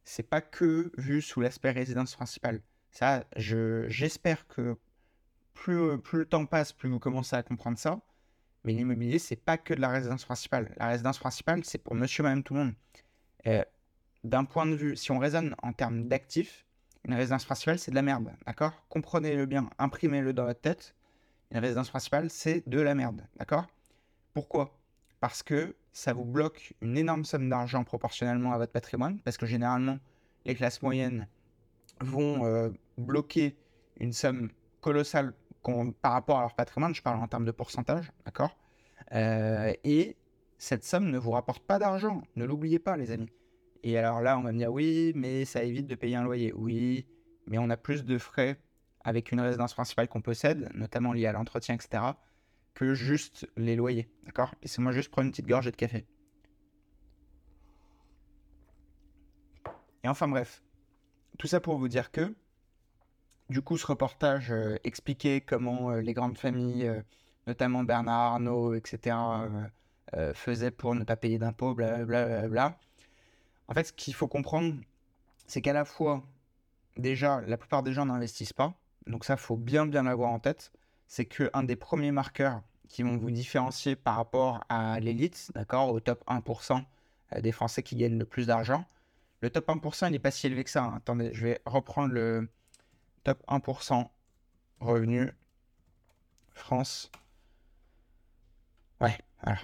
c'est 0.04 0.24
pas 0.24 0.42
que 0.42 0.92
vu 0.98 1.22
sous 1.22 1.42
l'aspect 1.42 1.72
résidence 1.72 2.16
principale. 2.16 2.62
J'espère 3.38 4.48
que 4.48 4.78
plus, 5.54 5.98
plus 6.00 6.20
le 6.20 6.26
temps 6.26 6.46
passe, 6.46 6.74
plus 6.74 6.90
vous 6.90 7.00
commencez 7.00 7.36
à 7.36 7.44
comprendre 7.44 7.78
ça. 7.78 8.00
Mais 8.64 8.74
l'immobilier, 8.74 9.20
c'est 9.20 9.36
pas 9.36 9.58
que 9.58 9.74
de 9.74 9.82
la 9.82 9.90
résidence 9.90 10.26
principale. 10.26 10.74
La 10.78 10.88
résidence 10.88 11.20
principale, 11.20 11.64
c'est 11.66 11.78
pour 11.78 11.96
monsieur, 11.96 12.24
madame, 12.24 12.44
tout 12.44 12.54
le 12.54 12.60
monde. 12.62 12.74
d'un 14.24 14.46
point 14.46 14.66
de 14.66 14.76
vue, 14.76 14.96
si 14.96 15.12
on 15.12 15.20
raisonne 15.20 15.56
en 15.62 15.74
termes 15.74 16.08
d'actifs, 16.08 16.66
une 17.06 17.14
résidence 17.14 17.44
principale, 17.44 17.78
c'est 17.78 17.92
de 17.92 17.96
la 17.96 18.02
merde. 18.02 18.32
D'accord? 18.46 18.72
Comprenez-le 18.88 19.46
bien, 19.46 19.70
imprimez-le 19.78 20.32
dans 20.32 20.46
votre 20.46 20.62
tête. 20.62 20.96
Une 21.52 21.60
résidence 21.60 21.90
principale, 21.90 22.30
c'est 22.30 22.68
de 22.68 22.80
la 22.80 22.96
merde. 22.96 23.28
D'accord? 23.36 23.68
Pourquoi? 24.34 24.80
Parce 25.20 25.44
que 25.44 25.76
ça 25.92 26.14
vous 26.14 26.26
bloque 26.26 26.74
une 26.82 26.98
énorme 26.98 27.26
somme 27.26 27.50
d'argent 27.50 27.84
proportionnellement 27.84 28.54
à 28.54 28.58
votre 28.58 28.72
patrimoine, 28.72 29.20
parce 29.20 29.38
que 29.38 29.46
généralement, 29.46 30.00
les 30.46 30.56
classes 30.56 30.82
moyennes 30.82 31.28
vont 32.00 32.46
euh, 32.46 32.70
bloquer 32.98 33.58
une 34.00 34.14
somme 34.14 34.50
colossale 34.82 35.34
par 36.02 36.14
rapport 36.14 36.38
à 36.38 36.42
leur 36.42 36.56
patrimoine, 36.56 36.94
je 36.94 37.02
parle 37.02 37.20
en 37.20 37.28
termes 37.28 37.46
de 37.46 37.52
pourcentage, 37.52 38.12
d'accord? 38.26 38.58
Euh, 39.14 39.74
Et 39.84 40.18
cette 40.58 40.84
somme 40.84 41.10
ne 41.10 41.18
vous 41.18 41.32
rapporte 41.32 41.66
pas 41.66 41.80
d'argent, 41.80 42.22
ne 42.36 42.46
l'oubliez 42.46 42.80
pas, 42.80 42.98
les 42.98 43.12
amis. 43.12 43.30
Et 43.84 43.98
alors 43.98 44.22
là, 44.22 44.38
on 44.38 44.44
va 44.44 44.52
me 44.52 44.58
dire, 44.58 44.72
oui, 44.72 45.12
mais 45.16 45.46
ça 45.46 45.64
évite 45.64 45.88
de 45.88 45.96
payer 45.96 46.16
un 46.16 46.24
loyer. 46.24 46.54
Oui, 46.54 47.06
mais 47.48 47.58
on 47.58 47.70
a 47.70 47.78
plus 47.78 48.06
de 48.06 48.18
frais 48.18 48.58
avec 49.02 49.32
une 49.32 49.42
résidence 49.42 49.74
principale 49.74 50.08
qu'on 50.08 50.22
possède, 50.22 50.70
notamment 50.74 51.12
liée 51.12 51.26
à 51.26 51.34
l'entretien, 51.34 51.76
etc., 51.76 52.04
que 52.74 52.94
juste 52.94 53.48
les 53.58 53.76
loyers. 53.76 54.10
D'accord? 54.26 54.56
Laissez-moi 54.62 54.94
juste 54.94 55.12
prendre 55.12 55.26
une 55.26 55.32
petite 55.32 55.48
gorgée 55.48 55.72
de 55.72 55.76
café. 55.76 56.06
Et 60.04 60.08
enfin 60.08 60.28
bref, 60.28 60.64
tout 61.38 61.48
ça 61.48 61.60
pour 61.60 61.78
vous 61.78 61.88
dire 61.88 62.12
que, 62.12 62.34
du 63.50 63.62
coup, 63.62 63.78
ce 63.78 63.86
reportage 63.86 64.52
euh, 64.52 64.78
expliquait 64.84 65.42
comment 65.42 65.92
euh, 65.92 66.02
les 66.02 66.14
grandes 66.14 66.38
familles, 66.38 66.88
euh, 66.88 67.02
notamment 67.48 67.84
Bernard 67.84 68.34
Arnault, 68.34 68.74
etc., 68.76 69.16
faisaient 70.36 70.70
pour 70.70 70.94
ne 70.94 71.04
pas 71.04 71.16
payer 71.16 71.40
d'impôts, 71.40 71.74
blablabla. 71.74 72.78
En 73.68 73.74
fait, 73.74 73.86
ce 73.86 73.94
qu'il 73.94 74.14
faut 74.14 74.28
comprendre, 74.28 74.76
c'est 75.48 75.62
qu'à 75.62 75.74
la 75.74 75.86
fois, 75.86 76.24
déjà, 76.98 77.42
la 77.48 77.58
plupart 77.58 77.82
des 77.82 77.94
gens 77.94 78.06
n'investissent 78.06 78.54
pas. 78.54 78.76
Donc 79.08 79.26
ça, 79.26 79.38
faut 79.38 79.58
bien 79.58 79.88
bien 79.88 80.04
l'avoir 80.04 80.30
en 80.30 80.40
tête 80.40 80.72
c'est 81.14 81.26
qu'un 81.26 81.62
des 81.62 81.76
premiers 81.76 82.12
marqueurs 82.12 82.64
qui 82.90 83.04
vont 83.04 83.18
vous 83.18 83.30
différencier 83.30 83.96
par 83.96 84.16
rapport 84.16 84.64
à 84.68 85.00
l'élite, 85.00 85.52
d'accord, 85.54 85.92
au 85.92 86.00
top 86.00 86.24
1% 86.28 86.84
euh, 87.36 87.42
des 87.42 87.52
Français 87.52 87.84
qui 87.84 87.96
gagnent 87.96 88.18
le 88.18 88.26
plus 88.26 88.48
d'argent. 88.48 88.84
Le 89.42 89.52
top 89.52 89.68
1%, 89.68 90.08
il 90.08 90.14
n'est 90.14 90.20
pas 90.20 90.32
si 90.32 90.48
élevé 90.48 90.64
que 90.64 90.72
ça. 90.72 90.86
Hein. 90.86 90.94
Attendez, 90.98 91.30
je 91.34 91.46
vais 91.46 91.62
reprendre 91.68 92.12
le 92.12 92.50
top 93.24 93.44
1% 93.48 94.08
revenu 94.80 95.32
France. 96.54 97.12
Ouais, 99.02 99.18
voilà. 99.44 99.60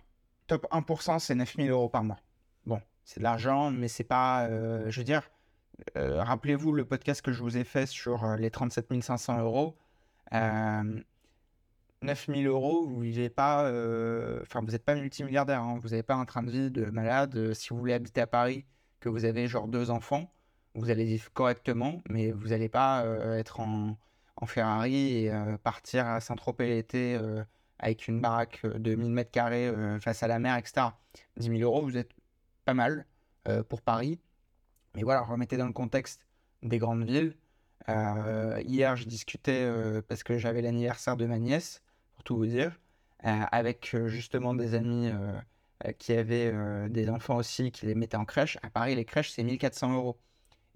Top 0.47 0.67
1%, 0.71 1.19
c'est 1.19 1.35
9000 1.35 1.69
euros 1.69 1.89
par 1.89 2.03
mois. 2.03 2.19
Bon, 2.65 2.81
c'est 3.03 3.19
de 3.19 3.23
l'argent, 3.23 3.71
mais 3.71 3.87
c'est 3.87 4.03
pas. 4.03 4.47
Euh, 4.47 4.89
je 4.89 4.99
veux 4.99 5.03
dire, 5.03 5.29
euh, 5.97 6.23
rappelez-vous 6.23 6.71
le 6.71 6.85
podcast 6.85 7.21
que 7.21 7.31
je 7.31 7.41
vous 7.41 7.57
ai 7.57 7.63
fait 7.63 7.85
sur 7.85 8.35
les 8.35 8.49
37 8.49 9.03
500 9.03 9.39
euros. 9.39 9.77
9000 12.01 12.47
euros, 12.47 12.85
vous 12.87 13.01
vivez 13.01 13.29
pas, 13.29 13.65
euh, 13.65 14.39
enfin, 14.43 14.61
vous 14.61 14.71
n'êtes 14.71 14.85
pas 14.85 14.95
multimilliardaire, 14.95 15.61
hein. 15.61 15.79
vous 15.81 15.89
n'avez 15.89 16.03
pas 16.03 16.15
un 16.15 16.25
train 16.25 16.43
de 16.43 16.51
vie 16.51 16.71
de 16.71 16.85
malade. 16.85 17.35
Euh, 17.35 17.53
si 17.53 17.69
vous 17.69 17.77
voulez 17.77 17.93
habiter 17.93 18.21
à 18.21 18.27
Paris, 18.27 18.65
que 18.99 19.09
vous 19.09 19.25
avez 19.25 19.47
genre 19.47 19.67
deux 19.67 19.91
enfants, 19.91 20.31
vous 20.75 20.89
allez 20.89 21.05
vivre 21.05 21.31
correctement, 21.33 22.01
mais 22.09 22.31
vous 22.31 22.49
n'allez 22.49 22.69
pas 22.69 23.03
euh, 23.03 23.37
être 23.37 23.59
en, 23.59 23.97
Ferrari 24.45 25.25
et 25.25 25.31
partir 25.65 26.07
à 26.07 26.21
Saint-Tropez 26.21 26.65
l'été 26.65 27.19
avec 27.77 28.07
une 28.07 28.21
baraque 28.21 28.65
de 28.65 28.95
1000 28.95 29.11
mètres 29.11 29.31
carrés 29.31 29.69
face 29.99 30.23
à 30.23 30.29
la 30.29 30.39
mer, 30.39 30.55
etc. 30.55 30.87
10 31.35 31.57
000 31.57 31.59
euros, 31.59 31.81
vous 31.81 31.97
êtes 31.97 32.11
pas 32.63 32.73
mal 32.73 33.05
pour 33.67 33.81
Paris. 33.81 34.17
Mais 34.95 35.03
voilà, 35.03 35.23
remettez 35.23 35.57
dans 35.57 35.67
le 35.67 35.73
contexte 35.73 36.25
des 36.63 36.77
grandes 36.77 37.03
villes. 37.03 37.35
hier, 38.65 38.95
je 38.95 39.03
discutais 39.03 39.69
parce 40.07 40.23
que 40.23 40.37
j'avais 40.37 40.61
l'anniversaire 40.61 41.17
de 41.17 41.25
ma 41.25 41.37
nièce 41.37 41.81
pour 42.19 42.23
tout 42.23 42.35
vous 42.37 42.45
dire, 42.45 42.77
euh, 43.25 43.43
avec 43.51 43.93
euh, 43.93 44.07
justement 44.07 44.53
des 44.53 44.75
amis 44.75 45.09
euh, 45.09 45.91
qui 45.97 46.11
avaient 46.11 46.53
des 46.89 47.09
enfants 47.09 47.37
aussi, 47.37 47.71
qui 47.71 47.85
les 47.85 47.95
mettaient 47.95 48.17
en 48.17 48.25
crèche. 48.25 48.57
À 48.61 48.69
Paris, 48.69 48.95
les 48.95 49.05
crèches, 49.05 49.31
c'est 49.31 49.43
1400 49.43 49.93
euros. 49.93 50.19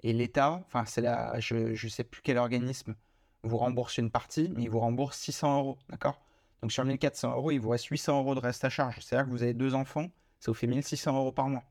Et 0.04 0.14
l'État, 0.14 0.62
enfin, 0.66 0.86
c'est 0.86 1.02
là, 1.02 1.40
je 1.40 1.56
ne 1.72 1.90
sais 1.90 2.04
plus 2.04 2.22
quel 2.22 2.38
organisme 2.38 2.96
vous 3.44 3.58
rembourse 3.58 3.98
une 3.98 4.12
partie, 4.12 4.52
mais 4.56 4.64
il 4.64 4.70
vous 4.70 4.80
rembourse 4.80 5.18
600 5.18 5.60
euros, 5.60 5.78
d'accord? 5.90 6.22
Donc 6.62 6.72
sur 6.72 6.86
1400 6.86 7.32
euros, 7.36 7.52
il 7.52 7.60
vous 7.60 7.70
reste 7.70 7.86
800 7.86 8.20
euros 8.20 8.36
de 8.36 8.40
reste 8.40 8.64
à 8.64 8.70
charge. 8.70 9.00
C'est-à-dire 9.02 9.26
que 9.26 9.32
vous 9.32 9.44
avez 9.44 9.54
deux 9.54 9.76
enfants, 9.76 10.10
ça 10.40 10.52
vous 10.52 10.56
fait 10.56 10.68
1600 10.68 11.18
euros 11.18 11.32
par 11.32 11.50
mois. 11.50 11.64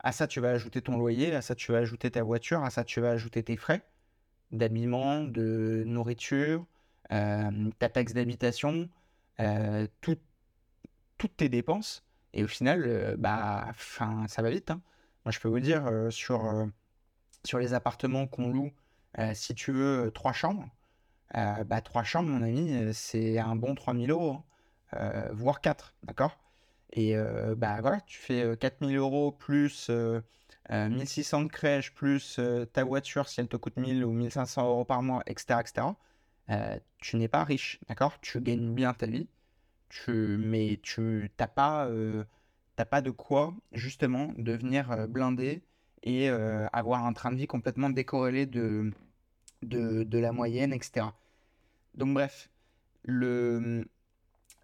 À 0.00 0.12
ça, 0.12 0.26
tu 0.26 0.40
vas 0.40 0.50
ajouter 0.50 0.82
ton 0.82 0.96
loyer, 0.96 1.34
à 1.34 1.42
ça, 1.42 1.54
tu 1.54 1.72
vas 1.72 1.78
ajouter 1.78 2.10
ta 2.10 2.22
voiture, 2.22 2.62
à 2.62 2.70
ça, 2.70 2.84
tu 2.84 3.00
vas 3.00 3.10
ajouter 3.10 3.42
tes 3.42 3.56
frais 3.56 3.82
d'habillement, 4.52 5.24
de 5.24 5.84
nourriture, 5.86 6.64
euh, 7.12 7.70
ta 7.78 7.88
taxe 7.88 8.12
d'habitation, 8.12 8.88
euh, 9.40 9.86
toutes 10.00 11.36
tes 11.36 11.48
dépenses. 11.48 12.04
Et 12.34 12.44
au 12.44 12.48
final, 12.48 12.84
euh, 12.86 13.16
bah, 13.18 13.72
ça 14.26 14.42
va 14.42 14.50
vite. 14.50 14.70
Hein. 14.70 14.80
Moi, 15.24 15.32
je 15.32 15.40
peux 15.40 15.48
vous 15.48 15.60
dire, 15.60 15.90
sur, 16.10 16.68
sur 17.48 17.58
les 17.58 17.72
appartements 17.72 18.26
qu'on 18.26 18.48
loue, 18.50 18.70
si 19.32 19.54
tu 19.54 19.72
veux 19.72 20.10
trois 20.12 20.34
chambres, 20.34 20.68
bah, 21.32 21.80
trois 21.82 22.04
chambres, 22.04 22.28
mon 22.28 22.42
ami, 22.42 22.92
c'est 22.92 23.38
un 23.38 23.56
bon 23.56 23.74
3000 23.74 24.10
euros, 24.10 24.42
hein. 24.92 25.28
voire 25.32 25.62
4, 25.62 25.94
d'accord? 26.04 26.38
Et 26.92 27.16
bah 27.56 27.80
voilà, 27.80 28.00
tu 28.02 28.18
fais 28.18 28.56
4000 28.58 28.96
euros 28.98 29.32
plus 29.32 29.90
1600 30.70 31.42
de 31.44 31.48
crèche, 31.48 31.94
plus 31.94 32.38
ta 32.74 32.84
voiture 32.84 33.28
si 33.28 33.40
elle 33.40 33.48
te 33.48 33.56
coûte 33.56 33.76
1000 33.78 34.04
ou 34.04 34.12
1500 34.12 34.66
euros 34.68 34.84
par 34.84 35.02
mois, 35.02 35.22
etc., 35.26 35.60
etc., 35.60 35.86
tu 36.98 37.16
n'es 37.16 37.28
pas 37.28 37.44
riche, 37.44 37.80
d'accord? 37.88 38.20
Tu 38.20 38.40
gagnes 38.42 38.74
bien 38.74 38.92
ta 38.92 39.06
vie, 39.06 39.26
tu, 39.88 40.36
mais 40.38 40.80
tu 40.82 41.30
n'as 41.40 41.46
pas, 41.48 41.88
pas 42.76 43.00
de 43.00 43.10
quoi, 43.10 43.54
justement, 43.72 44.32
devenir 44.36 45.08
blindé 45.08 45.62
et 46.02 46.28
avoir 46.28 47.04
un 47.04 47.12
train 47.12 47.32
de 47.32 47.36
vie 47.36 47.46
complètement 47.46 47.90
décorrélé 47.90 48.46
de, 48.46 48.92
de, 49.62 50.18
la 50.18 50.32
moyenne, 50.32 50.72
etc. 50.72 51.06
Donc 51.94 52.14
bref, 52.14 52.50
le, 53.04 53.88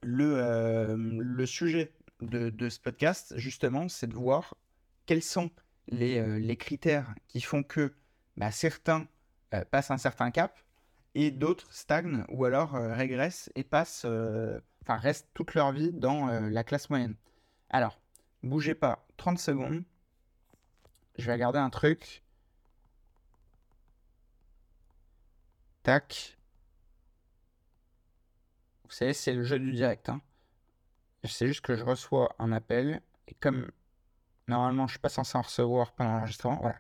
le, 0.03 0.95
le 0.97 1.47
sujet 1.47 1.93
de, 2.21 2.51
de, 2.51 2.69
ce 2.69 2.81
podcast, 2.81 3.35
justement, 3.37 3.89
c'est 3.89 4.07
de 4.07 4.15
voir 4.15 4.55
quels 5.07 5.23
sont 5.23 5.51
les, 5.89 6.39
les, 6.39 6.57
critères 6.57 7.15
qui 7.29 7.41
font 7.41 7.63
que 7.63 7.93
bah, 8.37 8.51
certains 8.51 9.07
passent 9.71 9.91
un 9.91 9.99
certain 9.99 10.31
cap 10.31 10.59
et 11.15 11.31
d'autres 11.31 11.73
stagnent 11.73 12.25
ou 12.29 12.45
alors 12.45 12.73
régressent 12.73 13.51
et 13.55 13.65
passent, 13.65 14.07
restent 14.89 15.29
toute 15.35 15.55
leur 15.55 15.73
vie 15.73 15.93
dans 15.93 16.27
la 16.27 16.65
classe 16.65 16.91
moyenne. 16.91 17.17
Alors, 17.71 18.01
bougez 18.43 18.75
pas 18.75 19.07
30 19.17 19.39
secondes. 19.39 19.85
Je 21.17 21.27
vais 21.27 21.33
regarder 21.33 21.59
un 21.59 21.71
truc. 21.71 22.23
Tac. 25.83 26.39
Vous 28.85 28.91
savez, 28.91 29.13
c'est 29.13 29.33
le 29.33 29.45
jeu 29.45 29.59
du 29.59 29.73
direct. 29.73 30.09
Hein. 30.09 30.21
C'est 31.25 31.47
juste 31.47 31.63
que 31.63 31.77
je 31.77 31.85
reçois 31.85 32.35
un 32.39 32.53
appel. 32.53 33.01
Et 33.29 33.35
comme 33.35 33.71
normalement 34.49 34.87
je 34.87 34.93
suis 34.93 35.01
pas 35.01 35.09
censé 35.09 35.39
en 35.39 35.43
recevoir 35.43 35.93
pendant 35.93 36.15
l'enregistrement, 36.15 36.59
voilà. 36.61 36.79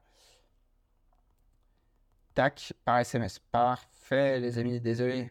Tac, 2.35 2.73
par 2.85 2.99
SMS. 2.99 3.39
Parfait, 3.39 4.41
les 4.41 4.59
amis, 4.59 4.81
désolé. 4.81 5.31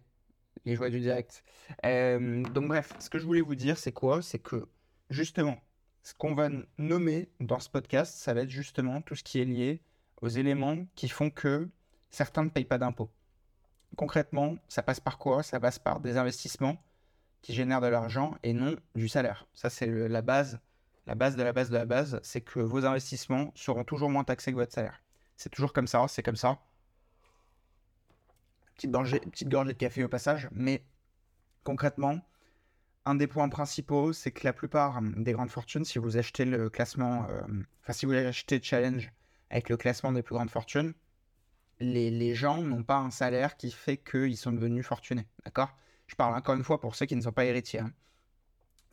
Les 0.66 0.76
joies 0.76 0.90
du 0.90 1.00
direct. 1.02 1.44
Euh, 1.86 2.44
donc 2.44 2.70
bref, 2.70 2.94
ce 3.00 3.10
que 3.10 3.20
je 3.20 3.26
voulais 3.26 3.42
vous 3.42 3.56
dire, 3.56 3.78
c'est 3.78 3.92
quoi? 3.92 4.22
C'est 4.22 4.40
que 4.40 4.68
justement, 5.10 5.58
ce 6.04 6.14
qu'on 6.14 6.36
va 6.36 6.50
nommer 6.78 7.30
dans 7.40 7.60
ce 7.60 7.70
podcast, 7.70 8.16
ça 8.18 8.34
va 8.34 8.42
être 8.42 8.50
justement 8.50 9.02
tout 9.02 9.16
ce 9.16 9.24
qui 9.24 9.40
est 9.40 9.46
lié 9.46 9.82
aux 10.22 10.28
éléments 10.28 10.86
qui 10.96 11.08
font 11.08 11.30
que 11.30 11.70
certains 12.12 12.44
ne 12.44 12.50
payent 12.50 12.66
pas 12.66 12.78
d'impôts. 12.78 13.10
Concrètement, 13.96 14.58
ça 14.68 14.84
passe 14.84 15.00
par 15.00 15.18
quoi? 15.18 15.44
Ça 15.44 15.60
passe 15.60 15.80
par 15.80 16.02
des 16.02 16.18
investissements 16.18 16.84
qui 17.42 17.54
génèrent 17.54 17.82
de 17.82 17.88
l'argent 17.88 18.36
et 18.44 18.54
non 18.54 18.76
du 18.96 19.08
salaire. 19.08 19.48
Ça, 19.54 19.70
c'est 19.70 19.88
la 19.88 20.22
base, 20.22 20.60
la 21.08 21.16
base 21.16 21.36
de 21.36 21.44
la 21.44 21.54
base 21.54 21.70
de 21.70 21.78
la 21.78 21.86
base, 21.86 22.20
c'est 22.22 22.42
que 22.42 22.60
vos 22.60 22.86
investissements 22.86 23.52
seront 23.56 23.84
toujours 23.84 24.10
moins 24.10 24.24
taxés 24.24 24.52
que 24.52 24.58
votre 24.58 24.74
salaire. 24.74 25.02
C'est 25.38 25.50
toujours 25.50 25.74
comme 25.74 25.88
ça, 25.88 26.06
c'est 26.10 26.24
comme 26.24 26.36
ça. 26.36 26.60
Petite 28.76 28.92
gorgée, 28.92 29.20
de 29.20 29.72
café 29.72 30.04
au 30.04 30.10
passage, 30.10 30.50
mais 30.52 30.84
concrètement, 31.64 32.20
un 33.06 33.16
des 33.16 33.28
points 33.28 33.50
principaux, 33.50 34.14
c'est 34.14 34.32
que 34.32 34.46
la 34.46 34.54
plupart 34.54 35.02
des 35.02 35.34
grandes 35.34 35.50
fortunes, 35.50 35.86
si 35.86 36.00
vous 36.00 36.18
achetez 36.18 36.46
le 36.46 36.70
classement, 36.70 37.28
euh, 37.30 37.42
enfin 37.82 37.94
si 37.94 38.06
vous 38.06 38.14
achetez 38.14 38.62
Challenge 38.62 39.12
avec 39.50 39.70
le 39.70 39.78
classement 39.78 40.12
des 40.12 40.24
plus 40.24 40.36
grandes 40.36 40.50
fortunes, 40.50 40.94
les, 41.80 42.36
gens 42.36 42.62
n'ont 42.62 42.84
pas 42.84 42.98
un 42.98 43.12
salaire 43.12 43.58
qui 43.58 43.72
fait 43.72 43.98
qu'ils 43.98 44.38
sont 44.38 44.52
devenus 44.52 44.86
fortunés. 44.86 45.28
D'accord? 45.44 45.76
Je 46.08 46.16
parle 46.16 46.36
encore 46.36 46.56
une 46.56 46.64
fois 46.64 46.80
pour 46.80 46.96
ceux 46.96 47.06
qui 47.06 47.16
ne 47.16 47.22
sont 47.22 47.32
pas 47.32 47.46
héritiers. 47.46 47.82
Hein. 47.82 47.92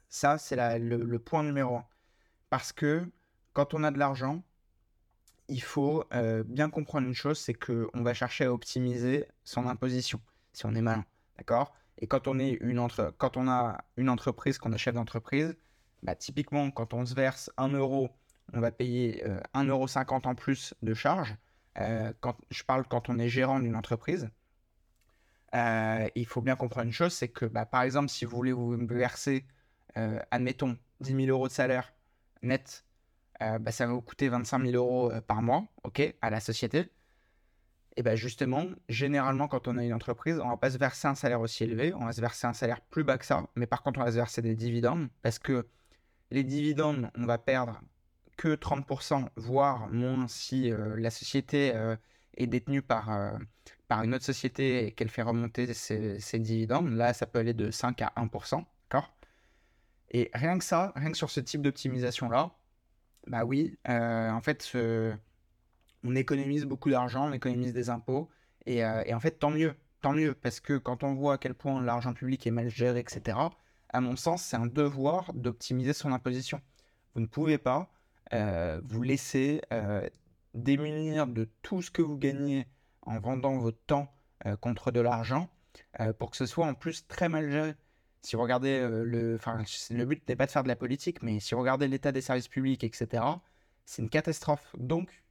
Ça, 0.09 0.39
c'est 0.39 0.57
le, 0.79 1.19
point 1.19 1.45
numéro 1.45 1.77
un. 1.77 1.87
Parce 2.49 2.73
que 2.73 3.09
quand 3.53 3.75
on 3.75 3.85
a 3.85 3.91
de 3.91 3.99
l'argent, 3.99 4.43
il 5.49 5.63
faut 5.63 6.05
euh, 6.13 6.43
bien 6.45 6.69
comprendre 6.71 7.07
une 7.07 7.15
chose, 7.15 7.39
c'est 7.39 7.55
qu'on 7.55 8.03
va 8.03 8.15
chercher 8.15 8.45
à 8.45 8.53
optimiser 8.53 9.27
son 9.45 9.67
imposition, 9.67 10.21
si 10.53 10.67
on 10.67 10.75
est 10.75 10.83
malin. 10.83 11.05
D'accord? 11.39 11.75
Et 12.01 12.07
quand 12.07 12.29
on, 12.29 12.39
est 12.39 12.53
une 12.61 12.79
entre... 12.79 13.15
quand 13.19 13.37
on 13.37 13.49
a 13.49 13.85
une 13.97 14.09
entreprise, 14.09 14.59
qu'on 14.59 14.73
est 14.73 14.79
chef 14.79 14.95
d'entreprise, 14.95 15.57
bah, 16.03 16.15
typiquement, 16.15 16.71
quand 16.71 16.95
on 16.95 17.05
se 17.05 17.15
verse 17.15 17.51
1 17.59 17.69
euro, 17.69 18.11
on 18.53 18.61
va 18.61 18.71
payer 18.73 19.23
euh, 19.27 19.41
1,50€ 19.55 20.27
en 20.27 20.35
plus 20.35 20.75
de 20.83 20.95
charges. 20.95 21.37
Euh, 21.79 22.13
quand, 22.21 22.37
je 22.51 22.65
parle 22.65 22.85
quand 22.87 23.09
on 23.09 23.19
est 23.19 23.29
gérant 23.29 23.61
d'une 23.61 23.77
entreprise. 23.77 24.31
Euh, 25.55 26.09
il 26.15 26.27
faut 26.27 26.43
bien 26.43 26.57
comprendre 26.57 26.87
une 26.87 26.93
chose, 26.93 27.13
c'est 27.13 27.29
que 27.29 27.45
bah, 27.45 27.67
par 27.67 27.83
exemple, 27.83 28.09
si 28.09 28.25
vous 28.25 28.37
voulez 28.37 28.53
vous 28.53 28.77
verser, 28.87 29.45
euh, 29.97 30.21
admettons, 30.31 30.77
10 31.01 31.15
000 31.15 31.27
euros 31.29 31.49
de 31.49 31.53
salaire 31.53 31.93
net, 32.43 32.85
bah, 33.41 33.73
ça 33.73 33.87
va 33.87 33.95
vous 33.95 34.03
coûter 34.03 34.29
25 34.29 34.67
000 34.67 34.75
euros 34.75 35.11
par 35.27 35.41
mois, 35.41 35.67
ok, 35.83 36.15
à 36.21 36.29
la 36.29 36.41
société. 36.41 36.91
Et 37.97 38.03
bien 38.03 38.15
justement, 38.15 38.67
généralement, 38.89 39.49
quand 39.49 39.69
on 39.69 39.77
a 39.77 39.85
une 39.85 39.93
entreprise, 39.93 40.39
on 40.39 40.49
va 40.49 40.57
pas 40.57 40.71
se 40.71 40.79
verser 40.79 41.09
un 41.09 41.15
salaire 41.15 41.41
aussi 41.41 41.65
élevé, 41.65 41.93
on 41.95 42.05
va 42.05 42.13
se 42.13 42.21
verser 42.21 42.47
un 42.47 42.53
salaire 42.53 42.81
plus 42.81 43.05
bas 43.05 43.19
que 43.19 43.27
ça, 43.27 43.47
mais 43.57 43.67
par 43.67 43.83
contre, 43.83 44.01
on 44.01 44.05
va 44.05 44.11
se 44.11 44.17
verser 44.17 44.43
des 44.43 44.55
dividendes, 44.55 45.09
parce 45.23 45.39
que 45.39 45.67
les 46.31 46.45
dividendes, 46.45 47.11
on 47.17 47.27
va 47.27 47.39
perdre 47.39 47.81
que 48.37 48.55
30%, 48.55 49.29
voire 49.37 49.89
moins 49.91 50.27
si 50.27 50.73
euh, 50.73 50.97
la 50.97 51.11
société 51.11 51.73
euh, 51.75 51.95
est 52.39 52.47
détenue 52.47 52.81
par, 52.81 53.13
euh, 53.13 53.37
par 53.87 54.03
une 54.03 54.15
autre 54.15 54.25
société 54.25 54.87
et 54.87 54.93
qu'elle 54.93 55.11
fait 55.11 55.23
remonter 55.23 55.75
ses, 55.75 56.39
dividendes. 56.39 56.91
Là, 56.91 57.13
ça 57.13 57.27
peut 57.27 57.39
aller 57.39 57.53
de 57.53 57.71
5 57.71 58.01
à 58.01 58.13
1%. 58.17 58.65
D'accord? 58.89 59.15
Et 60.11 60.31
rien 60.33 60.59
que 60.59 60.65
ça, 60.65 60.93
rien 60.97 61.11
que 61.11 61.19
sur 61.19 61.29
ce 61.29 61.41
type 61.41 61.61
d'optimisation-là, 61.61 62.53
bah 63.27 63.45
oui, 63.45 63.79
en 63.87 64.41
fait, 64.41 64.63
on 66.05 66.15
économise 66.17 66.65
beaucoup 66.65 66.91
d'argent, 66.91 67.29
on 67.29 67.33
économise 67.33 67.73
des 67.73 67.91
impôts. 67.91 68.29
Et, 68.67 68.79
et, 68.79 69.15
en 69.15 69.21
fait, 69.21 69.33
tant 69.33 69.51
mieux, 69.51 69.75
tant 70.01 70.13
mieux, 70.13 70.35
parce 70.35 70.61
que 70.61 70.79
quand 70.79 71.03
on 71.03 71.15
voit 71.15 71.35
à 71.35 71.39
quel 71.39 71.55
point 71.55 71.83
l'argent 71.83 72.13
public 72.13 72.47
est 72.47 72.51
mal 72.51 72.69
géré, 72.69 73.01
etc., 73.01 73.39
à 73.89 74.01
mon 74.01 74.17
sens, 74.17 74.43
c'est 74.43 74.57
un 74.57 74.67
devoir 74.67 75.33
d'optimiser 75.35 75.93
son 75.93 76.13
imposition. 76.13 76.61
Vous 77.15 77.21
ne 77.21 77.27
pouvez 77.27 77.59
pas 77.59 77.91
euh, 78.33 78.81
vous 78.85 79.03
laissez 79.03 79.61
euh, 79.73 80.09
démunir 80.55 81.27
de 81.27 81.49
tout 81.63 81.83
ce 81.83 81.91
que 81.91 82.03
vous 82.03 82.17
gagnez 82.17 82.67
en 83.03 83.19
vendant 83.19 83.59
votre 83.59 83.81
temps 83.87 84.13
euh, 84.47 84.57
contre 84.57 84.91
de 84.93 85.01
l'argent 85.01 85.49
pour 86.19 86.31
que 86.31 86.37
ce 86.37 86.47
soit 86.47 86.67
en 86.67 86.75
plus 86.75 87.07
très 87.07 87.29
mal 87.29 87.51
géré. 87.51 87.75
Si 88.23 88.37
vous 88.37 88.43
regardez 88.43 88.81
le, 88.81 89.39
le 89.39 90.05
but 90.05 90.29
n'est 90.29 90.37
pas 90.37 90.47
de 90.47 90.51
faire 90.51 90.63
de 90.63 90.69
la 90.69 90.77
politique, 90.77 91.23
mais 91.23 91.41
si 91.41 91.55
vous 91.55 91.61
regardez 91.61 91.89
l'état 91.89 92.13
des 92.13 92.21
services 92.21 92.49
publics, 92.49 92.85
etc., 92.85 93.23
c'est 93.87 94.03
une 94.03 94.09
catastrophe. 94.09 94.75
Donc, 94.79 95.23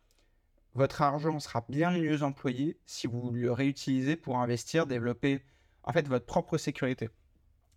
votre 0.76 1.02
argent 1.02 1.40
sera 1.40 1.66
bien 1.70 1.92
mieux 1.92 2.24
employé 2.24 2.78
si 2.86 3.08
vous 3.08 3.32
le 3.32 3.52
réutilisez 3.52 4.16
pour 4.16 4.40
investir, 4.40 4.86
développer 4.86 5.44
en 5.84 5.94
fait 5.94 6.08
votre 6.08 6.26
propre 6.26 6.58
sécurité. 6.58 7.10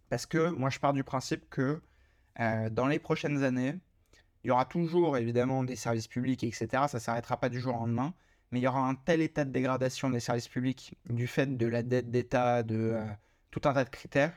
Parce 0.08 0.26
que 0.26 0.50
moi, 0.50 0.70
je 0.70 0.78
pars 0.78 0.92
du 0.92 1.04
principe 1.04 1.48
que 1.48 1.80
dans 2.70 2.86
les 2.86 2.98
prochaines 2.98 3.44
années, 3.44 3.78
il 4.44 4.48
y 4.48 4.50
aura 4.50 4.64
toujours 4.64 5.16
évidemment 5.16 5.64
des 5.64 5.76
services 5.76 6.08
publics, 6.08 6.42
etc. 6.44 6.66
Ça 6.88 6.90
ne 6.94 6.98
s'arrêtera 6.98 7.38
pas 7.38 7.48
du 7.48 7.60
jour 7.60 7.76
au 7.76 7.78
lendemain. 7.78 8.14
Mais 8.50 8.60
il 8.60 8.62
y 8.62 8.66
aura 8.66 8.86
un 8.86 8.94
tel 8.94 9.22
état 9.22 9.44
de 9.44 9.50
dégradation 9.50 10.10
des 10.10 10.20
services 10.20 10.48
publics 10.48 10.94
du 11.08 11.26
fait 11.26 11.56
de 11.56 11.66
la 11.66 11.82
dette 11.82 12.10
d'État, 12.10 12.62
de 12.62 12.76
euh, 12.76 13.04
tout 13.50 13.62
un 13.64 13.72
tas 13.72 13.84
de 13.84 13.88
critères, 13.88 14.36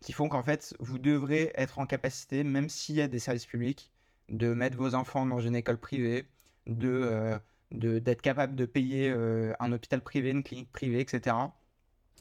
qui 0.00 0.12
font 0.12 0.28
qu'en 0.28 0.44
fait, 0.44 0.76
vous 0.78 0.98
devrez 0.98 1.50
être 1.56 1.80
en 1.80 1.86
capacité, 1.86 2.44
même 2.44 2.68
s'il 2.68 2.94
y 2.94 3.00
a 3.02 3.08
des 3.08 3.18
services 3.18 3.46
publics, 3.46 3.90
de 4.28 4.54
mettre 4.54 4.76
vos 4.76 4.94
enfants 4.94 5.26
dans 5.26 5.40
une 5.40 5.56
école 5.56 5.78
privée, 5.78 6.28
de, 6.66 6.88
euh, 6.88 7.38
d'être 7.70 8.22
capable 8.22 8.54
de 8.54 8.66
payer 8.66 9.10
euh, 9.10 9.52
un 9.60 9.72
hôpital 9.72 10.00
privé, 10.00 10.30
une 10.30 10.42
clinique 10.42 10.72
privée, 10.72 11.00
etc. 11.00 11.36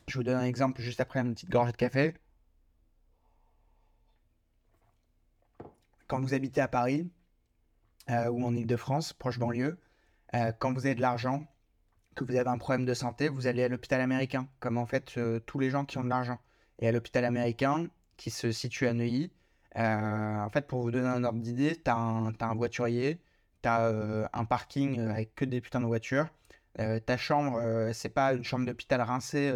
Je 0.08 0.18
vous 0.18 0.24
donne 0.24 0.38
un 0.38 0.46
exemple 0.46 0.82
juste 0.82 1.02
après 1.02 1.20
une 1.20 1.34
petite 1.34 1.50
gorgée 1.50 1.72
de 1.72 1.78
café. 1.78 2.14
Quand 6.08 6.22
vous 6.22 6.34
habitez 6.34 6.62
à 6.62 6.68
Paris, 6.68 7.10
euh, 8.10 8.30
ou 8.30 8.46
en 8.46 8.56
Ile-de-France, 8.56 9.14
proche 9.14 9.40
banlieue, 9.40 9.78
euh, 10.34 10.52
quand 10.58 10.74
vous 10.74 10.86
avez 10.86 10.96
de 10.96 11.02
l'argent, 11.02 11.46
que 12.16 12.24
vous 12.24 12.36
avez 12.36 12.50
un 12.50 12.58
problème 12.58 12.86
de 12.86 12.94
santé, 12.94 13.30
vous 13.30 13.48
allez 13.48 13.64
à 13.64 13.68
l'hôpital 13.68 14.02
américain, 14.02 14.48
comme 14.60 14.78
en 14.78 14.86
fait 14.86 15.20
tous 15.46 15.60
les 15.60 15.70
gens 15.70 15.86
qui 15.86 15.98
ont 15.98 16.04
de 16.04 16.10
l'argent. 16.10 16.40
Et 16.80 16.88
à 16.88 16.92
l'hôpital 16.92 17.26
américain, 17.26 17.88
qui 18.16 18.32
se 18.32 18.52
situe 18.52 18.88
à 18.88 18.94
Neuilly, 18.94 19.32
en 19.76 20.50
fait, 20.52 20.66
pour 20.66 20.82
vous 20.82 20.90
donner 20.90 21.08
un 21.08 21.24
ordre 21.24 21.40
d'idée, 21.40 21.76
tu 21.76 21.92
as, 21.92 21.96
un 21.96 22.56
voiturier, 22.56 23.20
tu 23.62 23.70
as 23.70 24.30
un 24.34 24.46
parking 24.46 25.00
avec 25.00 25.36
que 25.36 25.46
des 25.46 25.62
putains 25.62 25.82
de 25.82 25.86
voitures. 25.86 26.28
ta 26.76 27.18
chambre, 27.18 27.92
c'est 27.94 28.10
pas 28.10 28.34
une 28.34 28.44
chambre 28.44 28.66
d'hôpital 28.66 29.02
rincée, 29.02 29.54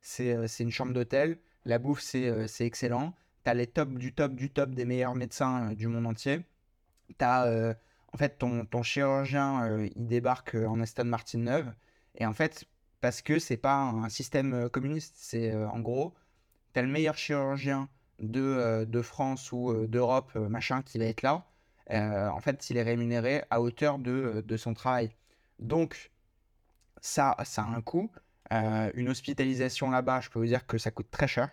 c'est 0.00 0.60
une 0.60 0.70
chambre 0.70 0.92
d'hôtel. 0.92 1.38
La 1.64 1.78
bouffe, 1.78 2.00
c'est 2.00 2.48
excellent. 2.60 3.14
Tu 3.44 3.50
as 3.50 3.54
les 3.54 3.66
tops 3.66 3.94
du 3.94 4.12
top 4.14 4.34
du 4.34 4.50
top 4.50 4.70
des 4.70 4.84
meilleurs 4.84 5.14
médecins 5.14 5.72
du 5.72 5.88
monde 5.88 6.06
entier. 6.06 6.44
Tu 7.08 7.24
as 7.24 7.74
en 8.12 8.18
fait, 8.18 8.38
ton, 8.38 8.82
chirurgien, 8.82 9.64
euh, 9.64 9.88
il 9.94 10.06
débarque 10.06 10.54
euh, 10.56 10.66
en 10.66 10.80
Aston 10.80 11.04
Martin 11.04 11.38
neuve. 11.38 11.72
Et 12.16 12.26
en 12.26 12.32
fait, 12.32 12.64
parce 13.00 13.22
que 13.22 13.38
c'est 13.38 13.56
pas 13.56 13.76
un 13.76 14.08
système 14.08 14.52
euh, 14.54 14.68
communiste, 14.68 15.14
c'est 15.16 15.54
en 15.54 15.80
gros, 15.80 16.14
tu 16.74 16.80
as 16.80 16.82
le 16.82 16.88
meilleur 16.88 17.16
chirurgien 17.16 17.88
de 18.18 19.02
France 19.02 19.50
ou 19.52 19.86
d'Europe, 19.86 20.34
machin, 20.34 20.82
qui 20.82 20.98
va 20.98 21.06
être 21.06 21.22
là. 21.22 21.46
En 21.98 22.40
fait, 22.40 22.70
il 22.70 22.76
est 22.76 22.82
rémunéré 22.82 23.42
à 23.50 23.60
hauteur 23.60 23.98
de, 23.98 24.44
de 24.46 24.56
son 24.56 24.74
travail. 24.74 25.10
Donc, 25.58 26.10
ça, 27.00 27.36
ça 27.44 27.62
a 27.62 27.66
un 27.66 27.80
coût. 27.82 28.10
une 28.50 29.08
hospitalisation 29.08 29.90
là-bas, 29.90 30.20
je 30.20 30.30
peux 30.30 30.38
vous 30.38 30.46
dire 30.46 30.66
que 30.66 30.78
ça 30.78 30.90
coûte 30.90 31.10
très 31.10 31.28
cher. 31.28 31.50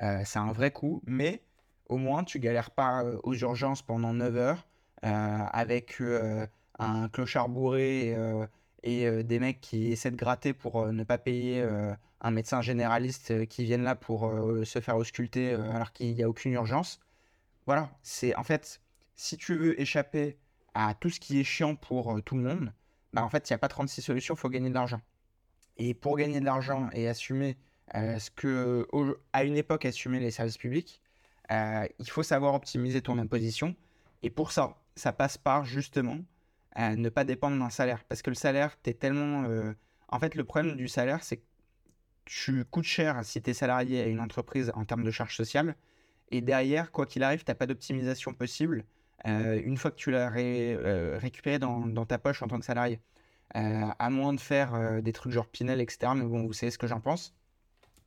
c'est 0.00 0.38
un 0.38 0.52
vrai 0.52 0.70
coût, 0.70 1.02
mais 1.06 1.42
au 1.88 1.98
moins, 1.98 2.24
tu 2.24 2.40
galères 2.40 2.70
pas 2.70 3.04
aux 3.22 3.34
urgences 3.34 3.82
pendant 3.82 4.12
9 4.12 4.36
heures. 4.36 4.66
Euh, 5.04 5.08
avec 5.52 6.00
euh, 6.00 6.46
un 6.78 7.08
clochard 7.10 7.50
bourré 7.50 8.14
euh, 8.16 8.46
et 8.82 9.22
des 9.24 9.38
mecs 9.38 9.60
qui 9.60 9.92
essaient 9.92 10.10
de 10.10 10.16
gratter 10.16 10.52
pour 10.52 10.86
ne 10.92 11.04
pas 11.04 11.18
payer 11.18 11.66
un 12.20 12.30
médecin 12.30 12.62
généraliste 12.62 13.46
qui 13.46 13.64
viennent 13.64 13.82
là 13.82 13.96
pour 13.96 14.32
se 14.64 14.80
faire 14.80 14.96
ausculter 14.96 15.54
alors 15.54 15.92
qu'il 15.92 16.14
n'y 16.14 16.22
a 16.22 16.28
aucune 16.28 16.52
urgence. 16.52 17.00
Voilà, 17.66 17.90
c'est 18.04 18.36
en 18.36 18.44
fait, 18.44 18.80
si 19.16 19.36
tu 19.36 19.54
veux 19.56 19.80
échapper 19.80 20.38
à 20.74 20.94
tout 20.94 21.10
ce 21.10 21.18
qui 21.20 21.40
est 21.40 21.44
chiant 21.44 21.74
pour 21.74 22.22
tout 22.24 22.36
le 22.36 22.42
monde, 22.42 22.72
bah 23.12 23.24
en 23.24 23.28
fait, 23.28 23.48
il 23.48 23.52
n'y 23.52 23.56
a 23.56 23.58
pas 23.58 23.68
36 23.68 24.02
solutions, 24.02 24.34
il 24.34 24.38
faut 24.38 24.48
gagner 24.48 24.68
de 24.68 24.74
l'argent. 24.74 25.00
Et 25.78 25.94
pour 25.94 26.16
gagner 26.16 26.40
de 26.40 26.44
l'argent 26.44 26.88
et 26.92 27.08
assumer 27.08 27.56
ce 27.94 28.30
que, 28.30 28.86
à 29.32 29.44
une 29.44 29.56
époque, 29.56 29.84
assumer 29.84 30.20
les 30.20 30.30
services 30.30 30.58
publics, 30.58 31.00
il 31.50 32.08
faut 32.08 32.22
savoir 32.22 32.54
optimiser 32.54 33.00
ton 33.02 33.18
imposition. 33.18 33.74
Et 34.22 34.30
pour 34.30 34.52
ça, 34.52 34.76
ça 34.96 35.12
passe 35.12 35.38
par 35.38 35.64
justement 35.64 36.18
ne 36.78 37.08
pas 37.08 37.24
dépendre 37.24 37.58
d'un 37.58 37.70
salaire. 37.70 38.04
Parce 38.04 38.22
que 38.22 38.30
le 38.30 38.36
salaire, 38.36 38.76
tu 38.82 38.90
es 38.90 38.94
tellement. 38.94 39.44
Euh, 39.44 39.72
en 40.08 40.18
fait, 40.18 40.34
le 40.34 40.44
problème 40.44 40.76
du 40.76 40.88
salaire, 40.88 41.22
c'est 41.22 41.38
que 41.38 41.44
tu 42.24 42.64
coûtes 42.64 42.84
cher 42.84 43.24
si 43.24 43.40
tu 43.42 43.50
es 43.50 43.54
salarié 43.54 44.02
à 44.02 44.06
une 44.06 44.20
entreprise 44.20 44.72
en 44.74 44.84
termes 44.84 45.04
de 45.04 45.10
charges 45.10 45.36
sociales. 45.36 45.76
Et 46.30 46.40
derrière, 46.40 46.90
quoi 46.90 47.06
qu'il 47.06 47.22
arrive, 47.22 47.44
tu 47.44 47.50
n'as 47.50 47.54
pas 47.54 47.66
d'optimisation 47.66 48.34
possible 48.34 48.80
euh, 48.80 48.82
une 49.24 49.76
fois 49.76 49.90
que 49.90 49.96
tu 49.96 50.10
l'as 50.10 50.30
euh, 50.36 51.18
récupéré 51.18 51.58
dans, 51.58 52.06
ta 52.06 52.18
poche 52.18 52.42
en 52.42 52.48
tant 52.48 52.58
que 52.58 52.64
salarié. 52.64 53.00
à 53.54 54.10
moins 54.10 54.32
de 54.32 54.40
faire 54.40 55.02
des 55.02 55.12
trucs 55.12 55.32
genre 55.32 55.48
Pinel, 55.48 55.80
etc. 55.80 56.12
Mais 56.14 56.24
bon, 56.24 56.46
vous 56.46 56.52
savez 56.52 56.70
ce 56.70 56.78
que 56.78 56.86
j'en 56.86 57.00
pense. 57.00 57.34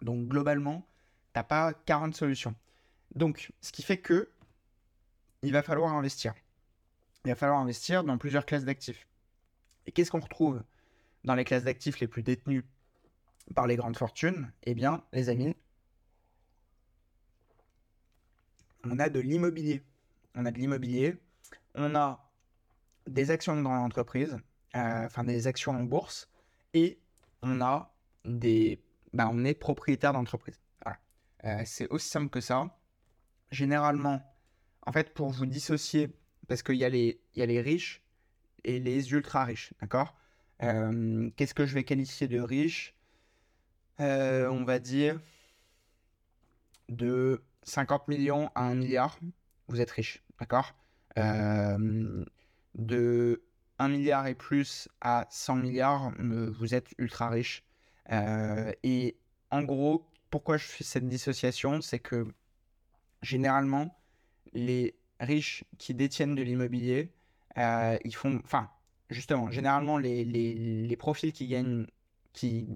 Donc, 0.01 0.27
globalement, 0.27 0.87
tu 1.33 1.39
n'as 1.39 1.43
pas 1.43 1.73
40 1.73 2.15
solutions. 2.15 2.55
Donc, 3.15 3.51
ce 3.61 3.71
qui 3.71 3.83
fait 3.83 3.97
que 3.97 4.29
il 5.41 5.53
va 5.53 5.63
falloir 5.63 5.93
investir 5.93 6.33
il 7.25 7.29
va 7.29 7.35
falloir 7.35 7.59
investir 7.59 8.03
dans 8.03 8.17
plusieurs 8.17 8.45
classes 8.45 8.65
d'actifs. 8.65 9.07
Et 9.85 9.91
qu'est-ce 9.91 10.11
qu'on 10.11 10.19
retrouve 10.19 10.63
dans 11.23 11.35
les 11.35 11.43
classes 11.43 11.63
d'actifs 11.63 11.99
les 11.99 12.07
plus 12.07 12.23
détenues 12.23 12.65
par 13.55 13.67
les 13.67 13.75
grandes 13.75 13.97
fortunes? 13.97 14.51
Eh 14.63 14.73
bien, 14.73 15.03
les 15.11 15.29
amis, 15.29 15.55
on 18.83 18.99
a 18.99 19.09
de 19.09 19.19
l'immobilier. 19.19 19.83
On 20.35 20.45
a 20.45 20.51
de 20.51 20.57
l'immobilier, 20.57 21.17
on 21.75 21.95
a 21.95 22.29
des 23.07 23.31
actions 23.31 23.59
dans 23.61 23.73
l'entreprise, 23.73 24.37
euh, 24.75 25.05
enfin 25.05 25.23
des 25.23 25.47
actions 25.47 25.71
en 25.71 25.83
bourse, 25.83 26.29
et 26.73 26.99
on 27.41 27.61
a 27.61 27.93
des. 28.25 28.81
Bah, 29.13 29.29
on 29.31 29.43
est 29.43 29.55
propriétaire 29.55 30.13
d'entreprise. 30.13 30.59
Voilà. 30.83 30.99
Euh, 31.45 31.63
c'est 31.65 31.87
aussi 31.89 32.09
simple 32.09 32.29
que 32.29 32.41
ça. 32.41 32.77
Généralement, 33.51 34.21
en 34.85 34.91
fait, 34.91 35.13
pour 35.13 35.29
vous 35.29 35.47
dissocier 35.47 36.15
parce 36.47 36.63
qu'il 36.63 36.75
y, 36.75 36.83
a 36.83 36.89
les, 36.89 37.21
riches 37.61 38.03
et 38.63 38.79
les 38.79 39.11
ultra 39.11 39.45
riches, 39.45 39.73
d'accord? 39.81 40.15
Euh, 40.61 41.29
Qu'est-ce 41.35 41.53
que 41.53 41.65
je 41.65 41.73
vais 41.73 41.83
qualifier 41.83 42.27
de 42.27 42.39
riche? 42.39 42.95
On 43.99 44.63
va 44.63 44.79
dire 44.79 45.19
de 46.87 47.43
50 47.63 48.07
millions 48.07 48.49
à 48.55 48.63
1 48.63 48.75
milliard, 48.75 49.19
vous 49.69 49.81
êtes 49.81 49.91
riche, 49.91 50.23
d'accord? 50.39 50.75
Euh, 51.17 52.25
De 52.75 53.41
1 53.77 53.87
milliard 53.87 54.27
et 54.27 54.35
plus 54.35 54.89
à 54.99 55.27
100 55.29 55.55
milliards, 55.55 56.11
vous 56.19 56.75
êtes 56.75 56.93
ultra 56.97 57.29
riche. 57.29 57.63
et 58.11 59.15
en 59.51 59.63
gros, 59.63 60.05
pourquoi 60.29 60.57
je 60.57 60.65
fais 60.65 60.83
cette 60.83 61.07
dissociation? 61.07 61.81
C'est 61.81 61.99
que 61.99 62.27
généralement, 63.21 63.95
les 64.53 64.95
riches 65.19 65.63
qui 65.77 65.93
détiennent 65.93 66.35
de 66.35 66.43
l'immobilier, 66.43 67.11
euh, 67.57 67.97
ils 68.05 68.15
font, 68.15 68.39
enfin, 68.43 68.69
justement, 69.09 69.49
généralement 69.51 69.97
les, 69.97 70.23
les, 70.23 70.53
les, 70.53 70.95
profils 70.97 71.33
qui 71.33 71.47
gagnent, 71.47 71.85
qui, 72.33 72.67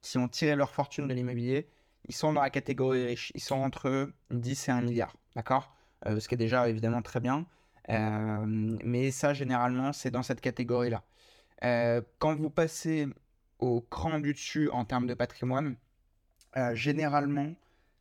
qui 0.00 0.18
ont 0.18 0.28
tiré 0.28 0.56
leur 0.56 0.70
fortune 0.70 1.08
de 1.08 1.14
l'immobilier, 1.14 1.68
ils 2.08 2.14
sont 2.14 2.32
dans 2.32 2.40
la 2.42 2.50
catégorie 2.50 3.04
riche. 3.04 3.32
Ils 3.34 3.42
sont 3.42 3.56
entre 3.56 4.10
10 4.30 4.68
et 4.68 4.72
1 4.72 4.82
milliard, 4.82 5.16
d'accord? 5.34 5.74
euh, 5.74 5.79
Ce 6.06 6.26
qui 6.28 6.34
est 6.34 6.38
déjà 6.38 6.68
évidemment 6.68 7.02
très 7.02 7.20
bien. 7.20 7.46
Euh, 7.88 8.44
mais 8.46 9.10
ça, 9.10 9.34
généralement, 9.34 9.92
c'est 9.92 10.10
dans 10.10 10.22
cette 10.22 10.40
catégorie-là. 10.40 11.02
quand 12.18 12.34
vous 12.36 12.50
passez 12.50 13.06
au 13.58 13.80
cran 13.82 14.20
du 14.20 14.32
dessus 14.32 14.70
en 14.70 14.84
termes 14.84 15.06
de 15.06 15.14
patrimoine, 15.14 15.76
généralement, 16.74 17.52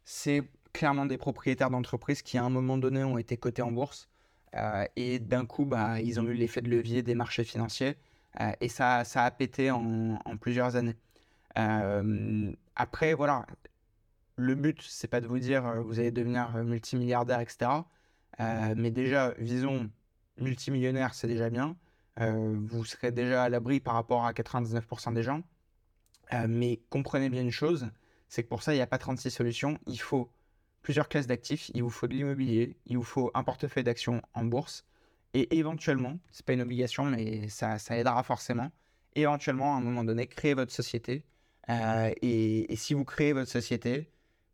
c'est 0.03 0.43
clairement 0.73 1.05
des 1.05 1.17
propriétaires 1.17 1.69
d'entreprises 1.69 2.21
qui 2.21 2.37
à 2.37 2.43
un 2.43 2.49
moment 2.49 2.77
donné 2.77 3.03
ont 3.03 3.17
été 3.17 3.37
cotés 3.37 3.61
en 3.61 3.71
bourse 3.71 4.07
euh, 4.55 4.85
et 4.95 5.19
d'un 5.19 5.45
coup 5.45 5.65
bah, 5.65 5.99
ils 6.01 6.19
ont 6.19 6.23
eu 6.23 6.33
l'effet 6.33 6.61
de 6.61 6.69
levier 6.69 7.03
des 7.03 7.15
marchés 7.15 7.43
financiers 7.43 7.95
euh, 8.41 8.51
et 8.61 8.69
ça, 8.69 9.03
ça 9.03 9.25
a 9.25 9.31
pété 9.31 9.71
en, 9.71 10.17
plusieurs 10.39 10.75
années. 10.75 10.95
Euh, 11.57 12.51
après 12.75 13.13
voilà, 13.13 13.45
le 14.39 14.55
but 14.55 14.81
c'est 14.81 15.07
pas 15.07 15.21
de 15.21 15.27
vous 15.27 15.39
dire 15.39 15.83
vous 15.83 15.99
allez 15.99 16.11
devenir 16.11 16.51
multimilliardaire 16.63 17.39
etc. 17.39 17.71
mais 18.75 18.91
déjà 18.91 19.31
visons 19.37 19.89
multimillionnaire 20.37 21.13
c'est 21.13 21.27
déjà 21.27 21.49
bien. 21.49 21.75
vous 22.17 22.85
serez 22.85 23.11
déjà 23.11 23.43
à 23.43 23.49
l'abri 23.49 23.79
par 23.79 23.93
rapport 23.95 24.25
à 24.25 24.31
99% 24.33 25.13
des 25.13 25.23
gens. 25.23 25.43
mais 26.47 26.81
comprenez 26.89 27.29
bien 27.29 27.41
une 27.41 27.51
chose, 27.51 27.89
c'est 28.29 28.43
que 28.43 28.47
pour 28.47 28.63
ça, 28.63 28.73
il 28.73 28.77
n'y 28.77 28.81
a 28.81 28.87
pas 28.87 28.99
36 28.99 29.31
solutions. 29.31 29.79
Il 29.87 29.99
faut 29.99 30.31
plusieurs 30.81 31.09
classes 31.09 31.27
d'actifs, 31.27 31.69
il 31.73 31.83
vous 31.83 31.89
faut 31.89 32.07
de 32.07 32.13
l'immobilier, 32.13 32.77
il 32.85 32.97
vous 32.97 33.03
faut 33.03 33.31
un 33.33 33.43
portefeuille 33.43 33.83
d'actions 33.83 34.21
en 34.33 34.45
bourse, 34.45 34.85
et 35.33 35.57
éventuellement, 35.57 36.17
c'est 36.31 36.45
pas 36.45 36.53
une 36.53 36.61
obligation, 36.61 37.05
mais 37.05 37.49
ça, 37.49 37.77
ça, 37.79 37.97
aidera 37.97 38.23
forcément, 38.23 38.71
éventuellement, 39.15 39.75
à 39.75 39.77
un 39.77 39.81
moment 39.81 40.03
donné, 40.03 40.27
créer 40.27 40.53
votre 40.53 40.71
société. 40.71 41.25
Euh, 41.69 42.11
et, 42.21 42.75
si 42.75 42.93
vous 42.93 43.05
créez 43.05 43.33
votre 43.33 43.51
société, 43.51 44.09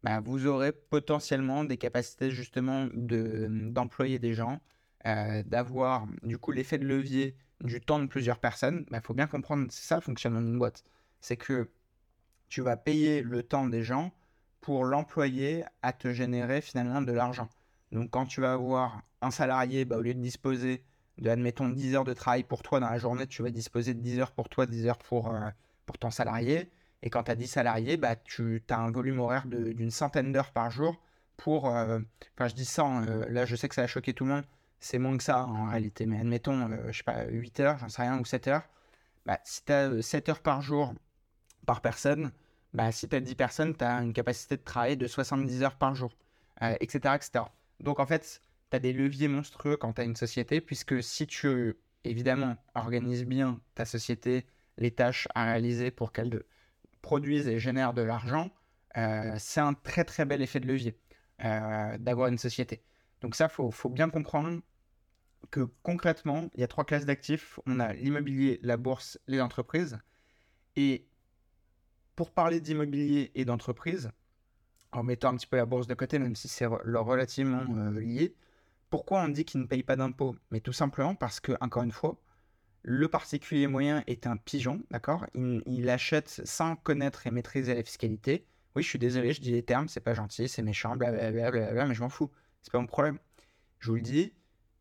bah, 0.05 0.19
vous 0.19 0.45
aurez 0.45 0.71
potentiellement 0.71 1.63
des 1.63 1.77
capacités 1.77 2.29
justement 2.29 2.87
d'employer 2.93 4.19
des 4.19 4.35
gens, 4.35 4.61
euh, 5.07 5.41
d'avoir 5.41 6.05
du 6.21 6.37
coup 6.37 6.51
l'effet 6.51 6.77
de 6.77 6.85
levier 6.85 7.35
du 7.63 7.81
temps 7.81 7.97
de 7.97 8.05
plusieurs 8.05 8.37
personnes. 8.37 8.83
Il 8.85 8.91
bah, 8.91 9.01
faut 9.01 9.15
bien 9.15 9.25
comprendre, 9.25 9.65
c'est 9.71 9.83
ça 9.83 9.95
le 9.95 10.01
fonctionnement 10.01 10.41
d'une 10.41 10.59
boîte. 10.59 10.83
C'est 11.21 11.37
que 11.37 11.71
tu 12.49 12.61
vas 12.61 12.77
payer 12.77 13.23
le 13.23 13.41
temps 13.41 13.65
des 13.65 13.81
gens 13.81 14.13
pour 14.61 14.83
l'employer 14.85 15.63
à 15.81 15.91
te 15.91 16.13
générer 16.13 16.61
finalement 16.61 17.01
de 17.01 17.11
l'argent. 17.11 17.49
Donc 17.91 18.11
quand 18.11 18.27
tu 18.27 18.41
vas 18.41 18.53
avoir 18.53 19.01
un 19.21 19.31
salarié, 19.31 19.85
bah, 19.85 19.97
au 19.97 20.01
lieu 20.01 20.13
de 20.13 20.21
disposer 20.21 20.83
de, 21.17 21.31
admettons, 21.31 21.69
10 21.69 21.95
heures 21.95 22.03
de 22.03 22.13
travail 22.13 22.43
pour 22.43 22.61
toi 22.61 22.79
dans 22.79 22.91
la 22.91 22.99
journée, 22.99 23.25
tu 23.25 23.41
vas 23.41 23.49
disposer 23.49 23.95
de 23.95 24.01
10 24.01 24.19
heures 24.19 24.31
pour 24.33 24.49
toi, 24.49 24.67
10 24.67 24.85
heures 24.85 24.99
pour, 24.99 25.33
euh, 25.33 25.49
pour 25.87 25.97
ton 25.97 26.11
salarié. 26.11 26.69
Et 27.05 27.09
quand 27.09 27.23
tu 27.23 27.31
as 27.31 27.35
10 27.35 27.47
salariés, 27.47 27.97
bah, 27.97 28.15
tu 28.15 28.61
as 28.69 28.79
un 28.79 28.91
volume 28.91 29.19
horaire 29.19 29.45
d'une 29.47 29.91
centaine 29.91 30.33
d'heures 30.33 30.51
par 30.51 30.71
jour 30.71 31.01
pour... 31.37 31.69
Euh, 31.69 31.99
enfin, 32.35 32.47
je 32.47 32.55
dis 32.55 32.65
100, 32.65 33.03
euh, 33.07 33.25
là 33.29 33.45
je 33.45 33.55
sais 33.55 33.69
que 33.69 33.75
ça 33.75 33.83
a 33.83 33.87
choqué 33.87 34.13
tout 34.13 34.25
le 34.25 34.31
monde, 34.31 34.43
c'est 34.79 34.97
moins 34.97 35.15
que 35.15 35.23
ça 35.23 35.45
en 35.45 35.69
réalité, 35.69 36.05
mais 36.07 36.19
admettons, 36.19 36.69
je 36.91 36.97
sais 36.97 37.03
pas, 37.03 37.25
8 37.25 37.59
heures, 37.61 37.77
j'en 37.77 37.89
sais 37.89 38.01
rien, 38.01 38.19
ou 38.19 38.25
7 38.25 38.47
heures. 38.47 38.63
Bah, 39.25 39.39
si 39.43 39.63
tu 39.63 39.71
as 39.71 40.01
7 40.01 40.29
heures 40.29 40.41
par 40.41 40.61
jour 40.61 40.93
par 41.65 41.81
personne, 41.81 42.31
bah, 42.73 42.91
si 42.91 43.07
tu 43.07 43.15
as 43.15 43.19
10 43.21 43.35
personnes, 43.35 43.75
tu 43.75 43.83
as 43.85 44.01
une 44.01 44.13
capacité 44.13 44.57
de 44.57 44.63
travail 44.63 44.97
de 44.97 45.07
70 45.07 45.63
heures 45.63 45.77
par 45.77 45.95
jour, 45.95 46.11
etc., 46.79 46.99
euh, 47.05 47.15
etc. 47.15 47.45
Donc 47.79 47.99
en 47.99 48.05
fait, 48.05 48.41
tu 48.71 48.75
as 48.75 48.79
des 48.79 48.93
leviers 48.93 49.27
monstrueux 49.27 49.77
quand 49.77 49.93
tu 49.93 50.01
as 50.01 50.03
une 50.05 50.15
société, 50.15 50.59
puisque 50.59 51.03
si 51.03 51.27
tu, 51.27 51.75
évidemment, 52.03 52.57
organises 52.73 53.25
bien 53.25 53.59
ta 53.75 53.85
société, 53.85 54.45
les 54.77 54.91
tâches 54.91 55.27
à 55.35 55.45
réaliser 55.45 55.91
pour 55.91 56.11
qu'elles 56.11 56.43
produisent 57.05 57.47
et 57.47 57.59
génèrent 57.59 57.93
de 57.93 58.01
l'argent, 58.01 58.49
euh, 58.97 59.35
c'est 59.37 59.61
un 59.61 59.75
très 59.75 60.03
très 60.03 60.25
bel 60.25 60.41
effet 60.41 60.59
de 60.59 60.65
levier 60.65 60.99
euh, 61.43 61.97
d'avoir 61.99 62.29
une 62.29 62.39
société. 62.39 62.81
Donc 63.21 63.35
ça, 63.35 63.45
il 63.45 63.53
faut, 63.53 63.69
faut, 63.69 63.89
bien 63.89 64.09
comprendre 64.09 64.59
que 65.51 65.61
concrètement, 65.83 66.49
il 66.55 66.61
y 66.61 66.63
a 66.63 66.67
trois 66.67 66.83
classes 66.83 67.05
d'actifs. 67.05 67.59
On 67.67 67.79
a 67.79 67.93
l'immobilier, 67.93 68.59
la 68.63 68.77
bourse, 68.77 69.19
les 69.27 69.39
entreprises. 69.39 69.99
Et 70.75 71.07
pour 72.15 72.31
parler 72.31 72.59
d'immobilier 72.59 73.31
et 73.35 73.45
d'entreprise, 73.45 74.09
en 74.91 75.03
mettant 75.03 75.29
un 75.29 75.35
petit 75.35 75.47
peu 75.47 75.57
la 75.57 75.67
bourse 75.67 75.85
de 75.85 75.93
côté, 75.93 76.17
même 76.17 76.35
si 76.35 76.47
c'est 76.47 76.65
relativement 76.65 77.65
euh, 77.69 77.99
lié, 77.99 78.35
pourquoi 78.89 79.21
on 79.21 79.27
dit 79.27 79.45
qu'il 79.45 79.61
ne 79.61 79.67
paye 79.67 79.83
pas 79.83 79.95
d'impôts? 79.95 80.35
Mais 80.49 80.59
tout 80.59 80.73
simplement 80.73 81.13
parce 81.13 81.39
que, 81.39 81.51
encore 81.61 81.83
une 81.83 81.91
fois, 81.91 82.17
le 82.87 83.07
particulier 83.07 83.65
moyen 83.65 84.03
est 84.05 84.27
un 84.27 84.37
pigeon, 84.37 84.83
d'accord? 84.91 85.25
Il, 85.33 85.89
achète 85.89 86.29
sans 86.45 86.75
connaître 86.75 87.25
et 87.25 87.31
maîtriser 87.31 87.73
la 87.73 87.81
fiscalité. 87.81 88.45
Oui, 88.75 88.83
je 88.83 88.89
suis 88.89 88.99
désolé, 88.99 89.33
je 89.33 89.41
dis 89.41 89.51
les 89.51 89.63
termes, 89.63 89.87
c'est 89.87 90.01
pas 90.01 90.13
gentil, 90.13 90.47
c'est 90.47 90.61
méchant, 90.61 90.95
blablabla, 90.95 91.87
mais 91.87 91.95
je 91.95 92.01
m'en 92.01 92.09
fous. 92.09 92.29
C'est 92.61 92.71
pas 92.71 92.79
mon 92.79 92.85
problème. 92.85 93.17
Je 93.79 93.89
vous 93.89 93.95
le 93.95 94.01
dis, 94.01 94.33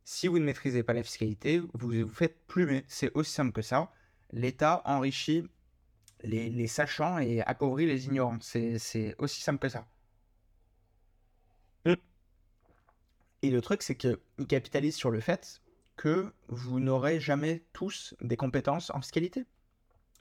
si 0.05 0.29
vous 0.29 0.39
ne 0.39 0.45
maîtrisez 0.45 0.83
pas 0.83 0.93
la 0.93 1.03
fiscalité, 1.03 1.61
vous 1.73 1.89
vous 2.03 2.09
faites 2.09 2.47
plumer. 2.47 2.85
C'est 2.89 3.11
aussi 3.15 3.33
simple 3.33 3.53
que 3.53 3.63
ça. 3.63 3.91
L'État 4.33 4.83
enrichit 4.85 5.49
les, 6.23 6.67
sachants 6.67 7.19
et 7.19 7.41
appauvrit 7.41 7.87
les 7.87 8.05
ignorants. 8.05 8.37
C'est 8.41 9.15
aussi 9.17 9.41
simple 9.41 9.61
que 9.61 9.71
ça. 9.71 9.89
Et 13.41 13.51
le 13.51 13.61
truc, 13.63 13.83
c'est 13.83 13.97
qu'il 13.97 14.19
capitalise 14.47 14.95
sur 14.95 15.11
le 15.11 15.21
fait 15.21 15.63
que 15.97 16.33
vous 16.49 16.81
n'aurez 16.81 17.21
jamais 17.21 17.65
tous 17.73 18.15
des 18.21 18.37
compétences 18.37 18.91
en 18.91 19.01
fiscalité. 19.01 19.45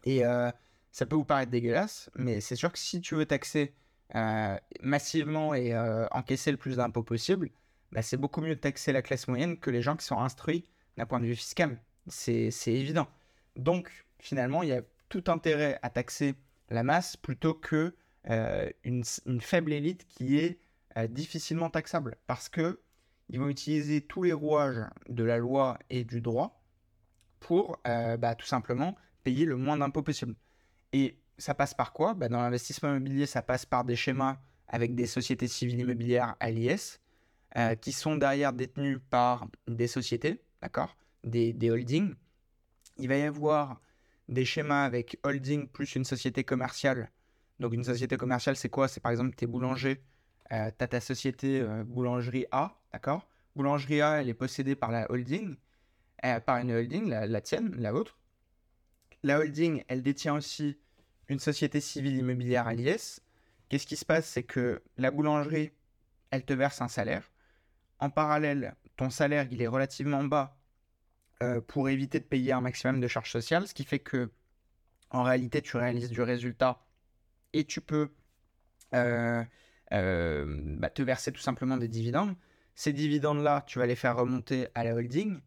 Et 0.05 0.25
euh, 0.25 0.51
ça 0.91 1.05
peut 1.05 1.15
vous 1.15 1.25
paraître 1.25 1.51
dégueulasse, 1.51 2.09
mais 2.15 2.41
c'est 2.41 2.55
sûr 2.55 2.71
que 2.71 2.79
si 2.79 3.01
tu 3.01 3.15
veux 3.15 3.25
taxer 3.25 3.73
euh, 4.15 4.57
massivement 4.81 5.53
et 5.53 5.73
euh, 5.73 6.07
encaisser 6.11 6.51
le 6.51 6.57
plus 6.57 6.77
d'impôts 6.77 7.03
possible, 7.03 7.49
bah, 7.91 8.01
c'est 8.01 8.17
beaucoup 8.17 8.41
mieux 8.41 8.55
de 8.55 8.59
taxer 8.59 8.91
la 8.91 9.01
classe 9.01 9.27
moyenne 9.27 9.57
que 9.57 9.69
les 9.69 9.81
gens 9.81 9.95
qui 9.95 10.05
sont 10.05 10.19
instruits 10.19 10.65
d'un 10.97 11.05
point 11.05 11.19
de 11.19 11.25
vue 11.25 11.35
fiscal. 11.35 11.81
C'est 12.07 12.51
évident. 12.67 13.07
Donc, 13.55 14.05
finalement, 14.19 14.61
il 14.61 14.69
y 14.69 14.73
a 14.73 14.81
tout 15.09 15.23
intérêt 15.27 15.79
à 15.81 15.89
taxer 15.89 16.35
la 16.69 16.83
masse 16.83 17.15
plutôt 17.15 17.53
que 17.53 17.95
une, 18.83 19.03
faible 19.39 19.71
élite 19.73 20.05
qui 20.07 20.37
est 20.37 20.59
difficilement 21.09 21.69
taxable. 21.69 22.17
Parce 22.27 22.49
que 22.49 22.81
ils 23.33 23.39
vont 23.39 23.49
utiliser 23.49 23.99
tous 23.99 24.23
les 24.23 24.31
rouages 24.31 24.85
de 25.09 25.23
la 25.23 25.37
loi 25.37 25.79
et 25.89 26.03
du 26.03 26.21
droit 26.21 26.63
pour 27.39 27.79
euh, 27.87 28.15
bah, 28.15 28.35
tout 28.35 28.45
simplement 28.45 28.95
payer 29.23 29.45
le 29.45 29.57
moins 29.57 29.75
d'impôts 29.75 30.03
possible. 30.03 30.35
Et 30.93 31.17
ça 31.37 31.55
passe 31.55 31.73
par 31.73 31.93
quoi? 31.93 32.13
Bah, 32.13 32.29
Dans 32.29 32.39
l'investissement 32.39 32.89
immobilier, 32.89 33.25
ça 33.25 33.41
passe 33.41 33.65
par 33.65 33.83
des 33.83 33.95
schémas 33.95 34.37
avec 34.67 34.93
des 34.93 35.07
sociétés 35.07 35.47
civiles 35.47 35.79
immobilières 35.79 36.35
à 36.39 36.51
l'IS, 36.51 37.01
euh, 37.57 37.73
qui 37.73 37.91
sont 37.91 38.15
derrière 38.15 38.53
détenues 38.53 38.99
par 38.99 39.47
des 39.67 39.87
sociétés, 39.87 40.43
d'accord? 40.61 40.95
Des, 41.23 41.53
des 41.53 41.71
holdings. 41.71 42.13
Il 42.97 43.07
va 43.07 43.17
y 43.17 43.23
avoir 43.23 43.81
des 44.29 44.45
schémas 44.45 44.85
avec 44.85 45.19
holding 45.23 45.67
plus 45.67 45.95
une 45.95 46.05
société 46.05 46.43
commerciale. 46.43 47.11
Donc 47.59 47.73
une 47.73 47.83
société 47.83 48.15
commerciale, 48.15 48.55
c'est 48.55 48.69
quoi? 48.69 48.87
C'est 48.87 49.01
par 49.01 49.11
exemple 49.11 49.35
tes 49.35 49.47
boulangers 49.47 50.03
euh, 50.51 50.69
tu 50.77 50.83
as 50.83 50.87
ta 50.87 50.99
société 50.99 51.61
euh, 51.61 51.83
Boulangerie 51.83 52.45
A, 52.51 52.75
d'accord? 52.93 53.27
Boulangerie 53.55 54.01
A, 54.01 54.21
elle 54.21 54.29
est 54.29 54.33
possédée 54.33 54.75
par 54.75 54.91
la 54.91 55.09
holding, 55.11 55.55
euh, 56.25 56.39
par 56.39 56.57
une 56.57 56.71
holding, 56.71 57.09
la, 57.09 57.41
tienne, 57.41 57.75
la 57.77 57.91
vôtre. 57.91 58.17
La 59.23 59.39
holding, 59.39 59.83
elle 59.87 60.01
détient 60.01 60.35
aussi 60.35 60.77
une 61.27 61.39
société 61.39 61.81
civile 61.81 62.17
immobilière 62.17 62.67
à 62.67 62.73
l'IS. 62.73 63.21
Qu'est-ce 63.69 63.87
qui 63.87 63.95
se 63.95 64.05
passe? 64.05 64.27
C'est 64.27 64.43
que 64.43 64.81
la 64.97 65.11
boulangerie, 65.11 65.71
elle 66.31 66.45
te 66.45 66.53
verse 66.53 66.81
un 66.81 66.87
salaire. 66.87 67.31
En 67.99 68.09
parallèle, 68.09 68.75
ton 68.97 69.09
salaire, 69.09 69.47
il 69.51 69.61
est 69.61 69.67
relativement 69.67 70.23
bas 70.23 70.57
pour 71.67 71.89
éviter 71.89 72.21
de 72.21 72.23
payer 72.23 72.53
un 72.53 72.61
maximum 72.61 73.01
de 73.01 73.07
charges 73.09 73.31
sociales, 73.31 73.67
ce 73.67 73.73
qui 73.73 73.83
fait 73.83 73.99
que, 73.99 74.31
en 75.09 75.23
réalité, 75.23 75.61
tu 75.61 75.75
réalises 75.75 76.09
du 76.09 76.21
résultat 76.21 76.85
et 77.51 77.65
tu 77.65 77.81
peux 77.81 78.13
euh, 79.93 80.45
bah, 80.79 80.89
te 80.89 81.01
verser 81.01 81.31
tout 81.31 81.41
simplement 81.41 81.77
des 81.77 81.87
dividendes. 81.87 82.35
Ces 82.75 82.93
dividendes-là, 82.93 83.63
tu 83.67 83.79
vas 83.79 83.85
les 83.85 83.95
faire 83.95 84.17
remonter 84.17 84.67
à 84.75 84.83
la 84.83 84.93
holding. 84.95 85.39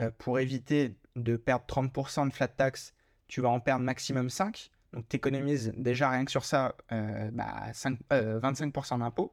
Euh, 0.00 0.10
pour 0.18 0.38
éviter 0.38 0.94
de 1.14 1.36
perdre 1.36 1.64
30% 1.66 2.28
de 2.28 2.32
flat 2.32 2.48
tax, 2.48 2.94
tu 3.28 3.40
vas 3.40 3.48
en 3.48 3.60
perdre 3.60 3.84
maximum 3.84 4.28
5. 4.28 4.70
Donc 4.92 5.08
tu 5.08 5.16
économises 5.16 5.72
déjà 5.76 6.10
rien 6.10 6.24
que 6.24 6.30
sur 6.30 6.44
ça 6.44 6.76
euh, 6.92 7.30
bah, 7.32 7.70
25% 7.72 8.98
d'impôt. 8.98 9.32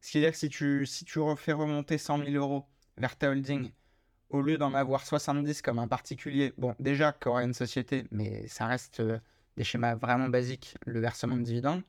Ce 0.00 0.12
qui 0.12 0.18
veut 0.18 0.24
dire 0.24 0.32
que 0.32 0.38
si 0.38 0.48
tu, 0.48 0.86
si 0.86 1.04
tu 1.04 1.18
refais 1.18 1.52
remonter 1.52 1.98
100 1.98 2.24
000 2.24 2.30
euros 2.32 2.64
vers 2.96 3.16
ta 3.16 3.30
holding, 3.30 3.72
au 4.30 4.40
lieu 4.40 4.58
d'en 4.58 4.74
avoir 4.74 5.04
70 5.04 5.62
comme 5.62 5.78
un 5.78 5.88
particulier, 5.88 6.52
bon, 6.58 6.74
déjà 6.78 7.12
qu'il 7.12 7.32
une 7.32 7.54
société, 7.54 8.06
mais 8.12 8.46
ça 8.46 8.66
reste 8.66 9.02
des 9.56 9.64
schémas 9.64 9.96
vraiment 9.96 10.28
basiques, 10.28 10.76
le 10.86 11.00
versement 11.00 11.36
de 11.36 11.42
dividendes, 11.42 11.82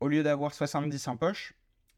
au 0.00 0.08
lieu 0.08 0.22
d'avoir 0.22 0.54
70 0.54 1.08
en 1.08 1.16
poche, 1.16 1.54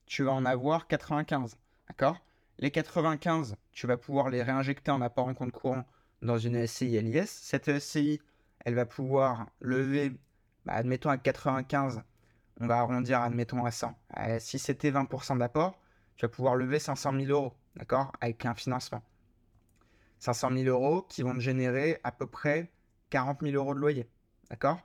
tu 0.06 0.22
vas 0.22 0.32
en 0.32 0.44
avoir 0.44 0.86
95. 0.86 1.56
D'accord 1.88 2.18
Les 2.58 2.70
95, 2.70 3.56
tu 3.72 3.86
vas 3.86 3.96
pouvoir 3.96 4.30
les 4.30 4.42
réinjecter 4.42 4.90
en 4.90 5.00
apport 5.00 5.26
en 5.26 5.34
compte 5.34 5.52
courant 5.52 5.84
dans 6.22 6.38
une 6.38 6.66
SCI 6.66 7.00
LIS. 7.00 7.26
Cette 7.26 7.78
SCI, 7.78 8.20
elle 8.64 8.74
va 8.74 8.86
pouvoir 8.86 9.46
lever, 9.60 10.12
bah, 10.64 10.74
admettons 10.74 11.10
à 11.10 11.18
95, 11.18 12.02
on 12.60 12.66
va 12.66 12.78
arrondir, 12.78 13.20
admettons 13.20 13.64
à 13.64 13.70
100. 13.70 13.94
Euh, 14.18 14.38
si 14.40 14.58
c'était 14.58 14.90
20% 14.90 15.38
d'apport, 15.38 15.78
tu 16.16 16.24
vas 16.24 16.30
pouvoir 16.30 16.56
lever 16.56 16.78
500 16.78 17.12
000 17.12 17.26
euros, 17.26 17.52
d'accord 17.76 18.12
Avec 18.20 18.44
un 18.46 18.54
financement. 18.54 19.02
500 20.18 20.50
000 20.52 20.64
euros 20.64 21.02
qui 21.02 21.22
vont 21.22 21.34
te 21.34 21.40
générer 21.40 22.00
à 22.02 22.10
peu 22.10 22.26
près 22.26 22.70
40 23.10 23.42
000 23.42 23.54
euros 23.54 23.74
de 23.74 23.80
loyer, 23.80 24.08
d'accord 24.50 24.80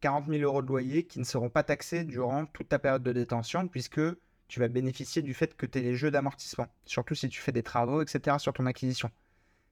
40 0.00 0.28
000 0.28 0.42
euros 0.42 0.62
de 0.62 0.68
loyer 0.68 1.04
qui 1.04 1.18
ne 1.18 1.24
seront 1.24 1.48
pas 1.48 1.62
taxés 1.62 2.04
durant 2.04 2.46
toute 2.46 2.68
ta 2.68 2.78
période 2.78 3.02
de 3.02 3.12
détention 3.12 3.66
puisque 3.66 4.00
tu 4.48 4.60
vas 4.60 4.68
bénéficier 4.68 5.22
du 5.22 5.34
fait 5.34 5.56
que 5.56 5.66
tu 5.66 5.78
aies 5.78 5.82
les 5.82 5.94
jeux 5.94 6.10
d'amortissement, 6.10 6.68
surtout 6.84 7.14
si 7.14 7.28
tu 7.28 7.40
fais 7.40 7.52
des 7.52 7.62
travaux, 7.62 8.02
etc. 8.02 8.36
sur 8.38 8.52
ton 8.52 8.66
acquisition. 8.66 9.10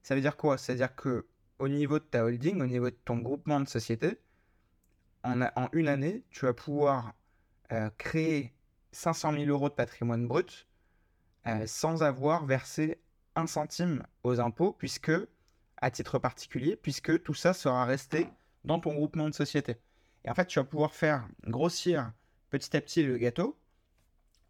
Ça 0.03 0.15
veut 0.15 0.21
dire 0.21 0.37
quoi? 0.37 0.59
Ça 0.59 0.73
veut 0.73 0.79
dire 0.79 0.95
que 0.95 1.27
au 1.59 1.69
niveau 1.69 1.99
de 1.99 2.05
ta 2.05 2.25
holding, 2.25 2.61
au 2.61 2.67
niveau 2.67 2.91
de 2.91 2.97
ton 3.05 3.19
groupement 3.19 3.61
de 3.61 3.69
société, 3.69 4.19
en, 5.23 5.41
en 5.41 5.69
une 5.73 5.89
année, 5.89 6.25
tu 6.31 6.45
vas 6.45 6.53
pouvoir 6.53 7.15
euh, 7.73 7.91
créer 7.97 8.53
500 8.93 9.33
000 9.33 9.45
euros 9.47 9.69
de 9.69 9.75
patrimoine 9.75 10.27
brut 10.27 10.67
euh, 11.47 11.67
sans 11.67 12.03
avoir 12.03 12.47
versé 12.47 13.01
un 13.37 13.47
centime 13.47 14.03
aux 14.23 14.41
impôts, 14.41 14.73
puisque, 14.73 15.13
à 15.77 15.91
titre 15.91 16.19
particulier, 16.19 16.77
puisque 16.77 17.23
tout 17.23 17.35
ça 17.35 17.53
sera 17.53 17.85
resté 17.85 18.29
dans 18.65 18.81
ton 18.81 18.95
groupement 18.95 19.29
de 19.29 19.35
société. 19.35 19.77
Et 20.25 20.31
en 20.31 20.35
fait, 20.35 20.47
tu 20.47 20.59
vas 20.59 20.65
pouvoir 20.65 20.95
faire 20.95 21.29
grossir 21.47 22.13
petit 22.51 22.77
à 22.77 22.81
petit 22.81 23.03
le 23.03 23.19
gâteau, 23.19 23.59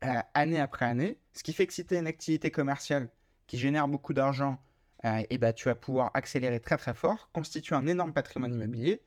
euh, 0.04 0.20
année 0.34 0.60
après 0.60 0.86
année. 0.86 1.18
Ce 1.32 1.42
qui 1.42 1.52
fait 1.52 1.66
que 1.66 1.72
si 1.72 1.84
tu 1.84 1.94
as 1.96 1.98
une 1.98 2.06
activité 2.06 2.50
commerciale 2.50 3.08
qui 3.46 3.58
génère 3.58 3.88
beaucoup 3.88 4.14
d'argent, 4.14 4.58
euh, 5.04 5.22
et 5.28 5.38
bah, 5.38 5.52
tu 5.52 5.66
vas 5.66 5.74
pouvoir 5.74 6.10
accélérer 6.14 6.60
très 6.60 6.76
très 6.76 6.94
fort, 6.94 7.30
constituer 7.32 7.74
un 7.74 7.86
énorme 7.86 8.12
patrimoine 8.12 8.54
immobilier. 8.54 9.02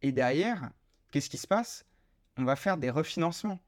Et 0.00 0.12
derrière, 0.12 0.70
qu'est-ce 1.10 1.28
qui 1.28 1.36
se 1.36 1.46
passe? 1.46 1.84
On 2.36 2.44
va 2.44 2.56
faire 2.56 2.78
des 2.78 2.90
refinancements. 2.90 3.60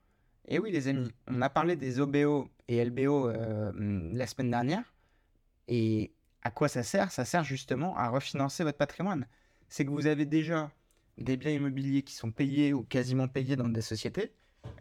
Et 0.49 0.59
oui, 0.59 0.70
les 0.70 0.88
amis, 0.88 1.11
on 1.27 1.40
a 1.42 1.51
parlé 1.51 1.77
des 1.77 2.01
OBO 2.01 2.49
et 2.68 2.85
LBO 2.85 3.29
euh, 3.29 3.73
la 4.12 4.27
semaine 4.27 4.51
dernière. 4.51 4.94
Et 5.68 6.12
à 6.42 6.51
quoi 6.51 6.68
ça 6.68 6.83
sert? 6.83 7.11
Ça 7.11 7.25
sert 7.25 7.44
justement 7.44 7.97
à 7.97 8.09
refinancer 8.09 8.64
votre 8.64 8.79
patrimoine. 8.79 9.27
C'est 9.68 9.85
que 9.85 9.90
vous 9.90 10.07
avez 10.07 10.27
déjà 10.27 10.70
des 11.18 11.37
biens 11.37 11.53
immobiliers 11.53 12.03
qui 12.03 12.14
sont 12.14 12.33
payés 12.33 12.73
ou 12.73 12.83
quasiment 12.83 13.29
payés 13.29 13.57
dans 13.57 13.68
des 13.68 13.81
sociétés. 13.81 14.33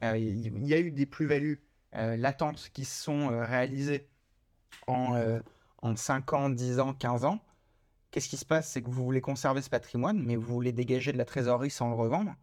Euh, 0.04 0.18
il 0.18 0.66
y 0.66 0.74
a 0.74 0.80
eu 0.80 0.92
des 0.92 1.06
plus-values 1.06 1.62
latentes 1.94 2.70
qui 2.74 2.86
sont 2.86 3.32
euh, 3.32 3.44
réalisées 3.44 4.08
en, 4.88 5.16
en 5.82 5.96
5 5.96 6.34
ans, 6.34 6.50
10 6.50 6.80
ans, 6.80 6.94
15 6.94 7.26
ans. 7.26 7.40
Qu'est-ce 8.12 8.30
qui 8.30 8.38
se 8.38 8.46
passe? 8.46 8.70
C'est 8.70 8.82
que 8.82 8.90
vous 8.90 9.04
voulez 9.04 9.22
conserver 9.22 9.62
ce 9.62 9.70
patrimoine, 9.70 10.22
mais 10.24 10.36
vous 10.36 10.54
voulez 10.54 10.72
dégager 10.72 11.12
de 11.12 11.18
la 11.18 11.26
trésorerie 11.26 11.70
sans 11.70 11.90
le 11.90 11.96
revendre. 11.96 12.36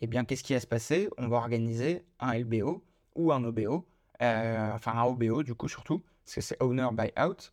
Eh 0.00 0.06
bien, 0.06 0.24
qu'est-ce 0.24 0.42
qui 0.42 0.54
va 0.54 0.60
se 0.60 0.66
passer? 0.66 1.08
On 1.18 1.28
va 1.28 1.36
organiser 1.36 2.04
un 2.20 2.38
LBO 2.38 2.82
ou 3.16 3.32
un 3.32 3.44
OBO, 3.44 3.86
enfin 4.20 4.92
un 4.94 5.02
OBO 5.04 5.42
du 5.42 5.54
coup 5.54 5.68
surtout, 5.68 6.02
parce 6.24 6.36
que 6.36 6.40
c'est 6.40 6.62
Owner 6.62 6.88
by 6.92 7.10
Out. 7.20 7.52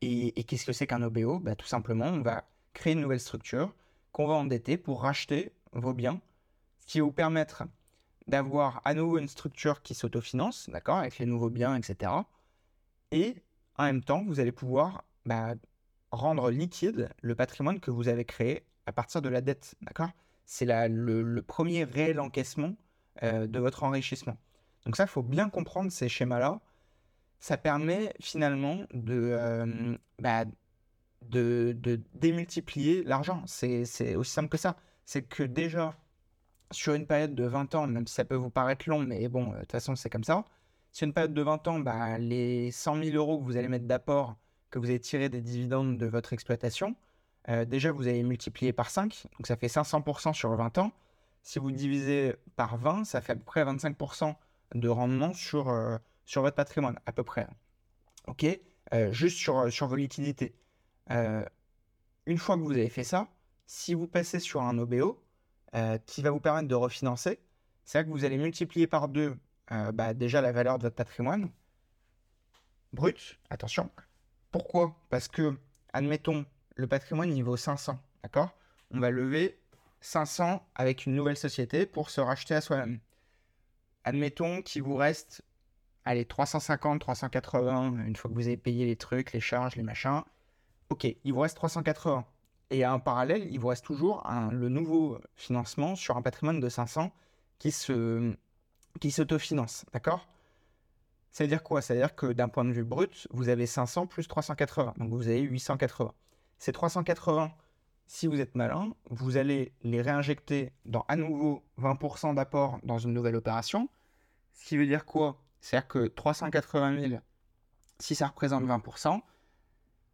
et, 0.00 0.40
et 0.40 0.44
qu'est-ce 0.44 0.64
que 0.64 0.72
c'est 0.72 0.86
qu'un 0.86 1.02
OBO 1.02 1.40
bah, 1.40 1.54
Tout 1.56 1.66
simplement, 1.66 2.06
on 2.06 2.22
va 2.22 2.44
créer 2.72 2.94
une 2.94 3.00
nouvelle 3.00 3.20
structure 3.20 3.74
qu'on 4.12 4.26
va 4.26 4.34
endetter 4.34 4.76
pour 4.76 5.02
racheter 5.02 5.52
vos 5.72 5.92
biens, 5.92 6.20
ce 6.80 6.86
qui 6.86 7.00
va 7.00 7.04
vous 7.04 7.12
permettre 7.12 7.64
d'avoir 8.30 8.80
à 8.84 8.94
nouveau 8.94 9.18
une 9.18 9.28
structure 9.28 9.82
qui 9.82 9.94
s'autofinance, 9.94 10.70
d'accord, 10.70 10.98
avec 10.98 11.18
les 11.18 11.26
nouveaux 11.26 11.50
biens, 11.50 11.76
etc. 11.76 12.12
Et 13.10 13.42
en 13.76 13.84
même 13.84 14.02
temps, 14.02 14.24
vous 14.24 14.40
allez 14.40 14.52
pouvoir 14.52 15.04
bah, 15.26 15.54
rendre 16.12 16.50
liquide 16.50 17.10
le 17.22 17.34
patrimoine 17.34 17.80
que 17.80 17.90
vous 17.90 18.08
avez 18.08 18.24
créé 18.24 18.64
à 18.86 18.92
partir 18.92 19.20
de 19.20 19.28
la 19.28 19.40
dette, 19.40 19.74
d'accord 19.82 20.10
C'est 20.46 20.64
le, 20.64 21.22
le, 21.22 21.42
premier 21.42 21.84
réel 21.84 22.20
encaissement 22.20 22.74
euh, 23.22 23.46
de 23.46 23.58
votre 23.58 23.82
enrichissement. 23.82 24.36
Donc 24.86 24.96
ça, 24.96 25.04
il 25.04 25.08
faut 25.08 25.22
bien 25.22 25.48
comprendre 25.50 25.90
ces 25.90 26.08
schémas-là. 26.08 26.60
Ça 27.40 27.56
permet 27.56 28.14
finalement 28.20 28.78
de, 28.92 29.14
euh, 29.32 29.96
bah, 30.20 30.44
de, 31.22 31.76
de, 31.78 32.00
démultiplier 32.14 33.02
l'argent. 33.04 33.42
C'est 33.46 34.14
aussi 34.14 34.30
simple 34.30 34.48
que 34.48 34.58
ça. 34.58 34.76
C'est 35.04 35.22
que 35.22 35.42
déjà, 35.42 35.96
sur 36.70 36.94
une 36.94 37.06
période 37.06 37.34
de 37.34 37.44
20 37.44 37.74
ans, 37.74 37.86
même 37.86 38.06
si 38.06 38.14
ça 38.14 38.24
peut 38.24 38.34
vous 38.34 38.50
paraître 38.50 38.88
long, 38.88 39.00
mais 39.00 39.28
bon, 39.28 39.52
de 39.52 39.60
toute 39.60 39.72
façon, 39.72 39.96
c'est 39.96 40.10
comme 40.10 40.24
ça. 40.24 40.44
Sur 40.92 41.06
une 41.06 41.12
période 41.12 41.34
de 41.34 41.42
20 41.42 41.68
ans, 41.68 41.78
bah, 41.80 42.18
les 42.18 42.70
100 42.70 43.02
000 43.02 43.16
euros 43.16 43.38
que 43.38 43.44
vous 43.44 43.56
allez 43.56 43.68
mettre 43.68 43.86
d'apport, 43.86 44.36
que 44.70 44.78
vous 44.78 44.86
allez 44.86 45.00
tirer 45.00 45.28
des 45.28 45.40
dividendes 45.40 45.98
de 45.98 46.06
votre 46.06 46.32
exploitation, 46.32 46.96
euh, 47.48 47.64
déjà, 47.64 47.92
vous 47.92 48.06
allez 48.06 48.22
multiplier 48.22 48.72
par 48.72 48.90
5, 48.90 49.26
donc 49.38 49.46
ça 49.46 49.56
fait 49.56 49.66
500% 49.68 50.32
sur 50.34 50.54
20 50.54 50.78
ans. 50.78 50.92
Si 51.42 51.58
vous 51.58 51.70
divisez 51.72 52.34
par 52.56 52.76
20, 52.76 53.04
ça 53.04 53.20
fait 53.20 53.32
à 53.32 53.36
peu 53.36 53.44
près 53.44 53.64
25% 53.64 54.34
de 54.74 54.88
rendement 54.88 55.32
sur, 55.32 55.70
euh, 55.70 55.96
sur 56.26 56.42
votre 56.42 56.56
patrimoine, 56.56 56.98
à 57.06 57.12
peu 57.12 57.24
près. 57.24 57.48
OK 58.26 58.46
euh, 58.92 59.10
Juste 59.12 59.38
sur, 59.38 59.72
sur 59.72 59.86
vos 59.88 59.96
liquidités. 59.96 60.54
une 62.26 62.38
fois 62.38 62.56
que 62.56 62.62
vous 62.62 62.72
avez 62.72 62.88
fait 62.88 63.04
ça, 63.04 63.28
si 63.66 63.94
vous 63.94 64.06
passez 64.06 64.38
sur 64.38 64.62
un 64.62 64.78
OBO 64.78 65.20
qui 66.06 66.22
va 66.22 66.30
vous 66.30 66.40
permettre 66.40 66.68
de 66.68 66.74
refinancer, 66.74 67.40
c'est 67.84 67.98
là 67.98 68.04
que 68.04 68.10
vous 68.10 68.24
allez 68.24 68.38
multiplier 68.38 68.86
par 68.86 69.08
2 69.08 69.36
bah, 69.92 70.14
déjà 70.14 70.40
la 70.40 70.52
valeur 70.52 70.78
de 70.78 70.84
votre 70.84 70.96
patrimoine 70.96 71.50
brut. 72.92 73.38
Attention. 73.50 73.90
Pourquoi? 74.50 74.96
Parce 75.10 75.28
que, 75.28 75.56
admettons, 75.92 76.44
le 76.74 76.86
patrimoine 76.88 77.32
il 77.36 77.44
vaut 77.44 77.56
500, 77.56 77.98
d'accord? 78.22 78.50
On 78.90 78.98
va 78.98 79.10
lever 79.10 79.60
500 80.00 80.66
avec 80.74 81.06
une 81.06 81.14
nouvelle 81.14 81.36
société 81.36 81.86
pour 81.86 82.10
se 82.10 82.20
racheter 82.20 82.54
à 82.54 82.60
soi-même. 82.60 82.98
Admettons 84.02 84.62
qu'il 84.62 84.82
vous 84.82 84.96
reste, 84.96 85.42
allez, 86.04 86.24
350, 86.24 87.00
380, 87.00 88.06
une 88.06 88.16
fois 88.16 88.30
que 88.30 88.34
vous 88.34 88.46
avez 88.46 88.56
payé 88.56 88.86
les 88.86 88.96
trucs, 88.96 89.32
les 89.32 89.40
charges, 89.40 89.76
les 89.76 89.82
machins. 89.82 90.22
Ok, 90.88 91.04
il 91.04 91.32
vous 91.32 91.40
reste 91.40 91.54
380. 91.56 92.26
Et 92.70 92.86
en 92.86 93.00
parallèle, 93.00 93.48
il 93.50 93.58
vous 93.58 93.68
reste 93.68 93.84
toujours 93.84 94.22
le 94.52 94.68
nouveau 94.68 95.18
financement 95.34 95.96
sur 95.96 96.16
un 96.16 96.22
patrimoine 96.22 96.60
de 96.60 96.68
500 96.68 97.10
qui 97.58 97.72
se 97.72 98.34
qui 99.00 99.10
s'autofinance, 99.10 99.84
d'accord? 99.92 100.26
Ça 101.30 101.44
veut 101.44 101.48
dire 101.48 101.62
quoi? 101.62 101.80
Ça 101.80 101.94
veut 101.94 102.00
dire 102.00 102.16
que 102.16 102.26
d'un 102.26 102.48
point 102.48 102.64
de 102.64 102.72
vue 102.72 102.84
brut, 102.84 103.28
vous 103.30 103.48
avez 103.48 103.66
500 103.66 104.06
plus 104.06 104.26
380, 104.26 104.94
donc 104.96 105.10
vous 105.10 105.28
avez 105.28 105.40
880. 105.40 106.12
Ces 106.58 106.72
380, 106.72 107.52
si 108.06 108.26
vous 108.26 108.40
êtes 108.40 108.56
malin, 108.56 108.92
vous 109.10 109.36
allez 109.36 109.72
les 109.82 110.02
réinjecter 110.02 110.72
dans 110.84 111.04
à 111.08 111.14
nouveau 111.14 111.62
20% 111.80 112.34
d'apport 112.34 112.80
dans 112.82 112.98
une 112.98 113.12
nouvelle 113.12 113.36
opération. 113.36 113.88
Ce 114.54 114.66
qui 114.66 114.76
veut 114.76 114.86
dire 114.86 115.04
quoi? 115.04 115.40
C'est-à-dire 115.60 115.88
que 115.88 116.06
380 116.08 117.08
000, 117.08 117.20
si 118.00 118.14
ça 118.14 118.26
représente 118.26 118.64
20%, 118.64 119.20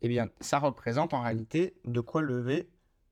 eh 0.03 0.09
bien, 0.09 0.29
ça 0.41 0.59
représente 0.59 1.15
en 1.15 1.23
réalité 1.23 1.77
de 1.85 2.01
quoi 2.01 2.23
lever 2.23 2.69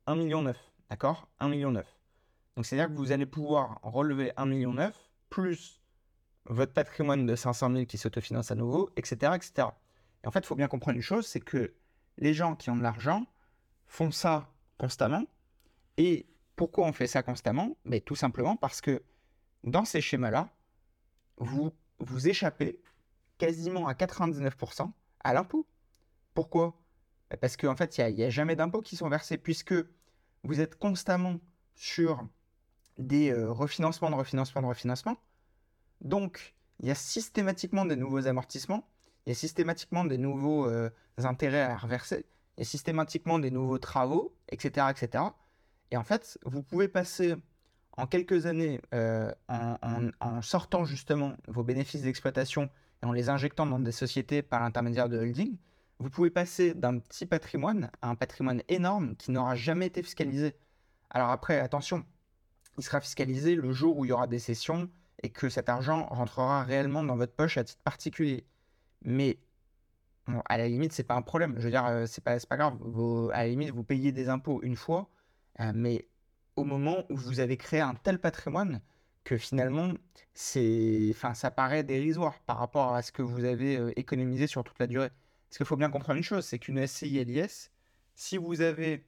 1,9 0.07 0.17
million. 0.19 0.55
D'accord? 0.91 1.29
1,9 1.41 1.51
million. 1.51 1.73
Donc, 1.73 2.67
c'est-à-dire 2.67 2.89
que 2.89 2.99
vous 2.99 3.13
allez 3.13 3.27
pouvoir 3.27 3.81
relever 3.83 4.31
1,9 4.37 4.49
million 4.49 4.93
plus 5.31 5.81
votre 6.47 6.73
patrimoine 6.73 7.27
de 7.27 7.35
500 7.35 7.73
000 7.73 7.85
qui 7.87 7.99
s'autofinance 7.99 8.51
à 8.51 8.55
nouveau, 8.55 8.91
etc., 8.97 9.33
etc. 9.35 9.69
Et 10.23 10.27
en 10.27 10.31
fait, 10.31 10.41
il 10.41 10.47
faut 10.47 10.55
bien 10.55 10.69
comprendre 10.69 10.97
une 10.97 11.03
chose, 11.03 11.27
c'est 11.27 11.41
que 11.41 11.75
les 12.19 12.35
gens 12.35 12.55
qui 12.55 12.71
ont 12.71 12.77
de 12.77 12.83
l'argent 12.83 13.27
font 13.87 14.11
ça 14.11 14.53
constamment. 14.79 15.25
Et 15.97 16.27
pourquoi 16.57 16.87
on 16.87 16.93
fait 16.93 17.07
ça 17.07 17.23
constamment? 17.23 17.77
Mais 17.85 18.01
Tout 18.01 18.17
simplement 18.17 18.57
parce 18.57 18.81
que 18.81 19.03
dans 19.65 19.85
ces 19.85 20.01
schémas-là, 20.01 20.51
vous, 21.39 21.73
vous 21.99 22.29
échappez 22.29 22.81
quasiment 23.39 23.89
à 23.89 23.95
99% 23.95 24.91
à 25.25 25.35
l'impôt. 25.35 25.67
Pourquoi? 26.35 26.75
Parce 27.41 27.57
qu'en 27.57 27.77
fait, 27.77 27.99
il 27.99 28.15
n'y 28.15 28.25
a, 28.25 28.31
jamais 28.31 28.57
d'impôts 28.57 28.83
qui 28.83 28.97
sont 28.97 29.09
versés, 29.09 29.39
puisque 29.39 29.75
vous 30.43 30.61
êtes 30.61 30.77
constamment 30.77 31.41
sur 31.75 32.27
des 32.99 33.33
euh, 33.33 33.51
refinancements 33.51 34.11
de 34.11 34.15
refinancement 34.15 34.63
de 34.63 34.67
refinancement. 34.67 35.17
Donc, 36.01 36.55
il 36.81 36.89
y 36.89 36.91
a 36.91 36.95
systématiquement 36.95 37.85
des 37.85 37.97
nouveaux 37.97 38.27
amortissements 38.27 38.87
il 39.27 39.31
y 39.31 39.33
a 39.33 39.35
systématiquement 39.35 40.05
des 40.05 40.19
nouveaux 40.19 40.67
euh, 40.67 40.91
intérêts 41.23 41.63
à 41.63 41.77
reverser, 41.77 42.27
il 42.57 42.61
y 42.61 42.63
a 42.63 42.65
systématiquement 42.65 43.39
des 43.39 43.51
nouveaux 43.51 43.79
travaux, 43.79 44.37
etc., 44.51 44.87
etc. 44.91 45.25
Et 45.91 45.97
en 45.97 46.05
fait, 46.05 46.39
vous 46.45 46.63
pouvez 46.63 46.89
passer 46.89 47.35
en 47.97 48.07
quelques 48.07 48.47
années, 48.47 48.81
euh, 48.93 49.33
en, 49.49 50.43
sortant 50.43 50.85
justement 50.85 51.35
vos 51.47 51.63
bénéfices 51.63 52.03
d'exploitation 52.03 52.69
et 53.03 53.07
en 53.07 53.13
les 53.13 53.29
injectant 53.29 53.67
dans 53.67 53.79
des 53.79 53.93
sociétés 53.93 54.43
par 54.43 54.61
l'intermédiaire 54.61 55.09
de 55.09 55.19
holding, 55.19 55.57
vous 55.99 56.11
pouvez 56.11 56.31
passer 56.31 56.75
d'un 56.75 56.99
petit 56.99 57.27
patrimoine 57.27 57.91
à 58.03 58.09
un 58.09 58.15
patrimoine 58.15 58.63
énorme 58.69 59.17
qui 59.17 59.31
n'aura 59.31 59.55
jamais 59.55 59.87
été 59.87 60.03
fiscalisé. 60.03 60.55
Alors 61.11 61.31
après, 61.31 61.61
attention, 61.61 62.05
il 62.79 62.85
sera 62.85 63.01
fiscalisé 63.01 63.55
le 63.55 63.73
jour 63.73 63.97
où 63.97 64.05
il 64.05 64.09
y 64.09 64.13
aura 64.13 64.27
des 64.27 64.39
cessions 64.39 64.91
et 65.23 65.31
que 65.31 65.49
cet 65.49 65.69
argent 65.69 66.07
rentrera 66.07 66.65
réellement 66.65 67.03
dans 67.03 67.17
votre 67.17 67.35
poche 67.35 67.57
à 67.57 67.65
titre 67.65 67.83
particulier. 67.83 68.45
Mais 69.03 69.39
à 70.47 70.59
la 70.59 70.69
limite, 70.69 70.93
c'est 70.93 71.05
pas 71.05 71.15
un 71.15 71.23
problème. 71.23 71.55
Je 71.59 71.65
veux 71.65 71.71
dire, 71.71 71.87
euh, 71.87 72.07
c'est 72.07 72.23
pas, 72.23 72.39
grave. 72.57 72.79
à 73.33 73.43
la 73.43 73.49
limite, 73.49 73.71
vous 73.71 73.85
payez 73.85 74.13
des 74.13 74.29
impôts 74.29 74.61
une 74.63 74.77
fois, 74.77 75.09
euh, 75.61 75.73
mais 75.75 76.09
au 76.57 76.65
moment 76.65 77.05
où 77.11 77.17
vous 77.17 77.41
avez 77.41 77.57
créé 77.57 77.81
un 77.81 77.95
tel 77.95 78.19
patrimoine 78.19 78.81
que 79.25 79.37
finalement, 79.37 79.93
ça 80.35 81.51
paraît 81.51 81.83
dérisoire 81.83 82.39
par 82.41 82.59
rapport 82.59 82.95
à 82.95 83.03
ce 83.03 83.13
que 83.13 83.23
vous 83.23 83.45
avez 83.45 83.77
euh, 83.77 83.99
économisé 83.99 84.47
sur 84.47 84.65
toute 84.65 84.79
la 84.79 84.87
durée. 84.87 85.11
Parce 85.55 85.59
qu'il 85.59 85.67
faut 85.67 85.77
bien 85.77 85.91
comprendre 85.91 86.17
une 86.17 86.25
chose, 86.25 86.45
c'est 86.45 86.59
qu'une 86.59 86.85
SCI 86.85 87.25
LIS, 87.25 87.71
si 88.17 88.39
vous 88.39 88.61
avez 88.61 89.07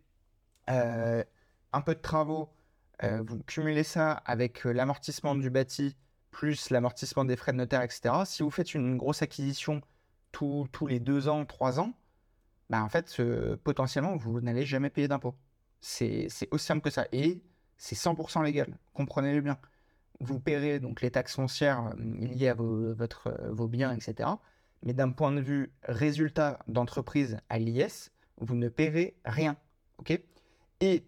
un 0.68 1.80
peu 1.84 1.92
de 1.92 2.00
travaux, 2.00 2.54
vous 3.02 3.42
cumulez 3.48 3.82
ça 3.82 4.12
avec 4.12 4.62
l'amortissement 4.62 5.34
du 5.34 5.50
bâti 5.50 5.96
plus 6.30 6.70
l'amortissement 6.70 7.24
des 7.24 7.34
frais 7.34 7.50
de 7.50 7.56
notaire, 7.56 7.82
etc. 7.82 8.14
Si 8.26 8.44
vous 8.44 8.50
faites 8.52 8.74
une 8.74 8.96
grosse 8.96 9.22
acquisition 9.22 9.80
tous, 10.30 10.68
les 10.86 11.00
deux 11.00 11.26
ans, 11.26 11.44
trois 11.46 11.80
ans, 11.80 11.94
bah 12.70 12.80
en 12.84 12.88
fait, 12.88 13.20
potentiellement, 13.64 14.16
vous 14.16 14.40
n'allez 14.40 14.64
jamais 14.64 14.88
payer 14.88 15.08
d'impôts. 15.08 15.34
C'est 15.80 16.28
aussi 16.52 16.64
simple 16.64 16.82
que 16.82 16.90
ça. 16.90 17.08
Et 17.10 17.42
c'est 17.76 17.96
100% 17.96 18.44
légal. 18.44 18.78
Comprenez-le 18.94 19.40
bien. 19.40 19.58
Vous 20.20 20.38
paierez 20.38 20.78
donc 20.78 21.00
les 21.00 21.10
taxes 21.10 21.34
foncières 21.34 21.88
euh, 21.88 22.24
liées 22.24 22.48
à 22.48 22.54
votre, 22.54 23.26
euh, 23.26 23.50
vos 23.50 23.66
biens, 23.66 23.92
etc. 23.92 24.30
Mais 24.86 24.94
d'un 24.94 25.10
point 25.10 25.32
de 25.32 25.42
vue 25.42 25.70
résultat 25.82 26.60
d'entreprise 26.68 27.38
à 27.50 27.58
l'IS, 27.58 28.12
vous 28.38 28.54
ne 28.54 28.68
paierez 28.68 29.18
rien. 29.26 29.58
OK? 29.98 30.18
Et 30.80 31.04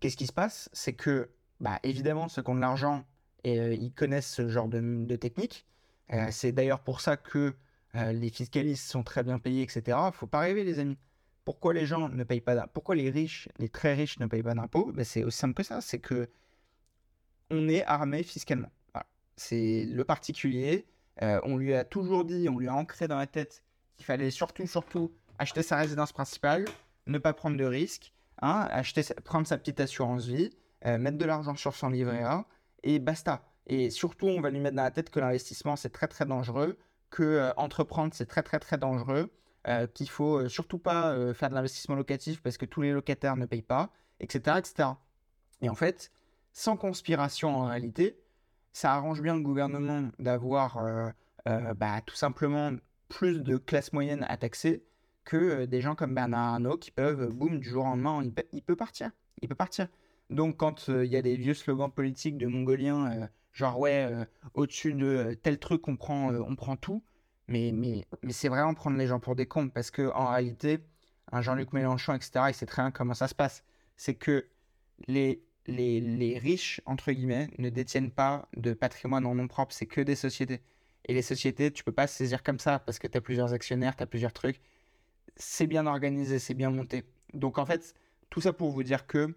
qu'est-ce 0.00 0.16
qui 0.16 0.26
se 0.26 0.32
passe? 0.32 0.68
C'est 0.72 0.94
que, 0.94 1.30
bah, 1.60 1.78
évidemment, 1.84 2.28
ceux 2.28 2.42
qui 2.42 2.50
ont 2.50 2.56
de 2.56 2.60
l'argent 2.60 3.04
euh, 3.46 3.74
ils 3.74 3.92
connaissent 3.92 4.32
ce 4.32 4.48
genre 4.48 4.68
de, 4.68 5.16
technique. 5.16 5.66
Euh, 6.12 6.28
c'est 6.30 6.52
d'ailleurs 6.52 6.80
pour 6.80 7.00
ça 7.00 7.16
que 7.16 7.54
euh, 7.94 8.12
les 8.12 8.30
fiscalistes 8.30 8.86
sont 8.90 9.02
très 9.02 9.22
bien 9.22 9.38
payés, 9.38 9.62
etc. 9.62 9.98
Faut 10.12 10.26
pas 10.26 10.40
rêver, 10.40 10.64
les 10.64 10.78
amis. 10.78 10.98
Pourquoi 11.44 11.74
les 11.74 11.84
gens 11.84 12.08
ne 12.08 12.24
payent 12.24 12.40
pas 12.40 12.54
d'impôts? 12.54 12.70
Pourquoi 12.72 12.94
les 12.94 13.10
riches, 13.10 13.48
les 13.58 13.68
très 13.68 13.94
riches 13.94 14.18
ne 14.18 14.26
payent 14.26 14.42
pas 14.42 14.54
d'impôts? 14.54 14.92
Ben, 14.92 15.04
C'est 15.04 15.24
aussi 15.24 15.38
simple 15.38 15.54
que 15.54 15.62
ça. 15.62 15.80
C'est 15.80 15.98
que 15.98 16.28
on 17.50 17.68
est 17.68 17.84
armé 17.84 18.22
fiscalement. 18.22 18.70
C'est 19.36 19.84
le 19.84 20.04
particulier. 20.04 20.86
On 21.20 21.56
lui 21.56 21.74
a 21.74 21.84
toujours 21.84 22.24
dit, 22.24 22.48
on 22.48 22.58
lui 22.58 22.68
a 22.68 22.74
ancré 22.74 23.08
dans 23.08 23.18
la 23.18 23.26
tête 23.26 23.62
qu'il 23.96 24.04
fallait 24.04 24.30
surtout, 24.30 24.66
surtout 24.66 25.12
acheter 25.38 25.62
sa 25.62 25.76
résidence 25.76 26.12
principale, 26.12 26.64
ne 27.06 27.18
pas 27.18 27.32
prendre 27.32 27.56
de 27.56 27.64
risques, 27.64 28.12
hein, 28.42 28.66
acheter, 28.70 29.02
prendre 29.24 29.46
sa 29.46 29.58
petite 29.58 29.80
assurance 29.80 30.26
vie, 30.26 30.50
mettre 30.84 31.18
de 31.18 31.24
l'argent 31.24 31.54
sur 31.54 31.74
son 31.74 31.88
livret 31.88 32.22
A, 32.22 32.46
et 32.82 32.98
basta. 32.98 33.42
Et 33.66 33.90
surtout, 33.90 34.26
on 34.26 34.40
va 34.40 34.50
lui 34.50 34.60
mettre 34.60 34.76
dans 34.76 34.82
la 34.82 34.90
tête 34.90 35.10
que 35.10 35.20
l'investissement, 35.20 35.76
c'est 35.76 35.90
très 35.90 36.06
très 36.06 36.26
dangereux, 36.26 36.78
que 37.10 37.22
euh, 37.22 37.52
entreprendre, 37.56 38.12
c'est 38.12 38.26
très 38.26 38.42
très 38.42 38.58
très 38.58 38.76
dangereux, 38.76 39.30
euh, 39.68 39.86
qu'il 39.86 40.10
faut 40.10 40.40
euh, 40.40 40.48
surtout 40.48 40.78
pas 40.78 41.14
faire 41.32 41.48
de 41.48 41.54
l'investissement 41.54 41.94
locatif 41.94 42.42
parce 42.42 42.58
que 42.58 42.66
tous 42.66 42.82
les 42.82 42.92
locataires 42.92 43.36
ne 43.36 43.46
payent 43.46 43.62
pas, 43.62 43.90
etc., 44.20 44.58
etc. 44.58 44.88
Et 45.62 45.68
en 45.68 45.74
fait, 45.74 46.10
sans 46.52 46.76
conspiration 46.76 47.56
en 47.56 47.66
réalité, 47.66 48.18
ça 48.74 48.92
arrange 48.92 49.22
bien 49.22 49.36
le 49.36 49.40
gouvernement 49.40 50.10
d'avoir 50.18 51.12
bah, 51.46 52.02
tout 52.04 52.16
simplement 52.16 52.72
plus 53.08 53.42
de 53.42 53.56
classe 53.56 53.94
moyenne 53.94 54.26
à 54.28 54.36
taxer 54.36 54.84
que 55.24 55.64
des 55.64 55.80
gens 55.80 55.94
comme 55.94 56.14
Bernard 56.14 56.54
Arnault 56.54 56.76
qui 56.76 56.90
peuvent, 56.90 57.30
boum, 57.30 57.58
du 57.58 57.68
jour 57.68 57.84
au 57.84 57.88
lendemain, 57.88 58.22
il 58.52 58.62
peut 58.62 58.76
partir. 58.76 59.10
Il 59.40 59.48
peut 59.48 59.54
partir. 59.54 59.88
Donc, 60.30 60.56
quand 60.56 60.88
euh, 60.88 61.04
il 61.04 61.12
y 61.12 61.16
a 61.16 61.22
des 61.22 61.36
vieux 61.36 61.54
slogans 61.54 61.90
politiques 61.90 62.38
de 62.38 62.46
mongoliens, 62.46 63.10
euh, 63.10 63.26
genre, 63.52 63.78
ouais, 63.78 64.08
euh, 64.10 64.24
au-dessus 64.54 64.94
de 64.94 65.34
tel 65.42 65.58
truc, 65.58 65.86
on 65.88 65.96
prend, 65.96 66.34
on 66.34 66.56
prend 66.56 66.76
tout, 66.76 67.02
mais, 67.48 67.72
mais, 67.72 68.06
mais 68.22 68.32
c'est 68.32 68.48
vraiment 68.48 68.74
prendre 68.74 68.96
les 68.96 69.06
gens 69.06 69.20
pour 69.20 69.36
des 69.36 69.46
cons, 69.46 69.68
parce 69.68 69.90
que 69.90 70.10
en 70.14 70.28
réalité, 70.28 70.80
un 71.32 71.42
Jean-Luc 71.42 71.72
Mélenchon, 71.72 72.14
etc., 72.14 72.46
il 72.48 72.54
sait 72.54 72.66
très 72.66 72.82
bien 72.82 72.90
comment 72.90 73.14
ça 73.14 73.28
se 73.28 73.34
passe. 73.34 73.64
C'est 73.96 74.14
que 74.14 74.46
les, 75.08 75.42
les, 75.66 76.38
riches, 76.38 76.80
entre 76.86 77.12
guillemets, 77.12 77.48
ne 77.58 77.70
détiennent 77.70 78.10
pas 78.10 78.48
de 78.56 78.72
patrimoine 78.72 79.26
en 79.26 79.34
nom 79.34 79.48
propre, 79.48 79.72
c'est 79.72 79.86
que 79.86 80.00
des 80.00 80.16
sociétés. 80.16 80.60
Et 81.06 81.14
les 81.14 81.22
sociétés, 81.22 81.70
tu 81.70 81.84
peux 81.84 81.92
pas 81.92 82.06
saisir 82.06 82.42
comme 82.42 82.58
ça 82.58 82.78
parce 82.78 82.98
que 82.98 83.06
tu 83.06 83.18
as 83.18 83.20
plusieurs 83.20 83.52
actionnaires, 83.52 83.96
tu 83.96 84.02
as 84.02 84.06
plusieurs 84.06 84.32
trucs. 84.32 84.60
C'est 85.36 85.66
bien 85.66 85.86
organisé, 85.86 86.38
c'est 86.38 86.54
bien 86.54 86.70
monté. 86.70 87.04
Donc 87.34 87.58
en 87.58 87.66
fait, 87.66 87.94
tout 88.30 88.40
ça 88.40 88.52
pour 88.52 88.70
vous 88.70 88.82
dire 88.82 89.06
que 89.06 89.34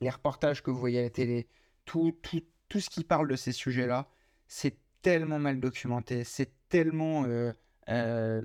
les 0.00 0.10
reportages 0.10 0.62
que 0.62 0.70
vous 0.70 0.78
voyez 0.78 1.00
à 1.00 1.02
la 1.02 1.10
télé, 1.10 1.48
tout, 1.84 2.16
tout, 2.22 2.42
tout 2.68 2.80
ce 2.80 2.90
qui 2.90 3.04
parle 3.04 3.28
de 3.28 3.36
ces 3.36 3.52
sujets-là, 3.52 4.08
c'est 4.46 4.76
tellement 5.02 5.38
mal 5.38 5.60
documenté, 5.60 6.24
c'est 6.24 6.50
tellement, 6.68 7.24
euh, 7.24 7.52
euh, 7.88 8.40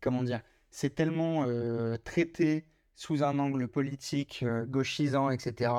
comment 0.00 0.22
dire, 0.22 0.42
c'est 0.70 0.94
tellement 0.94 1.44
euh, 1.46 1.96
traité 2.04 2.66
sous 2.94 3.22
un 3.22 3.38
angle 3.38 3.66
politique, 3.68 4.44
gauchisant, 4.66 5.30
etc. 5.30 5.72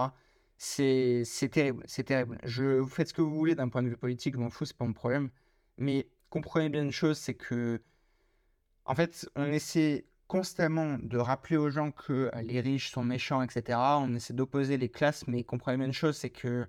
C'est 0.63 1.49
terrible, 1.51 1.83
c'est 1.87 2.03
terrible. 2.03 2.37
Je, 2.43 2.77
vous 2.77 2.87
faites 2.87 3.07
ce 3.07 3.15
que 3.15 3.21
vous 3.23 3.33
voulez 3.33 3.55
d'un 3.55 3.67
point 3.67 3.81
de 3.81 3.89
vue 3.89 3.97
politique, 3.97 4.35
je 4.35 4.39
m'en 4.39 4.51
fous, 4.51 4.65
c'est 4.65 4.77
pas 4.77 4.85
mon 4.85 4.93
problème. 4.93 5.31
Mais 5.79 6.07
comprenez 6.29 6.69
bien 6.69 6.83
une 6.83 6.91
chose, 6.91 7.17
c'est 7.17 7.33
que, 7.33 7.81
en 8.85 8.93
fait, 8.93 9.27
on 9.35 9.45
essaie 9.45 10.05
constamment 10.27 10.99
de 11.01 11.17
rappeler 11.17 11.57
aux 11.57 11.71
gens 11.71 11.89
que 11.89 12.29
les 12.43 12.61
riches 12.61 12.91
sont 12.91 13.03
méchants, 13.03 13.41
etc. 13.41 13.79
On 14.01 14.13
essaie 14.13 14.35
d'opposer 14.35 14.77
les 14.77 14.89
classes, 14.89 15.25
mais 15.27 15.43
comprenez 15.43 15.77
bien 15.77 15.87
une 15.87 15.93
chose, 15.93 16.15
c'est 16.15 16.29
que 16.29 16.67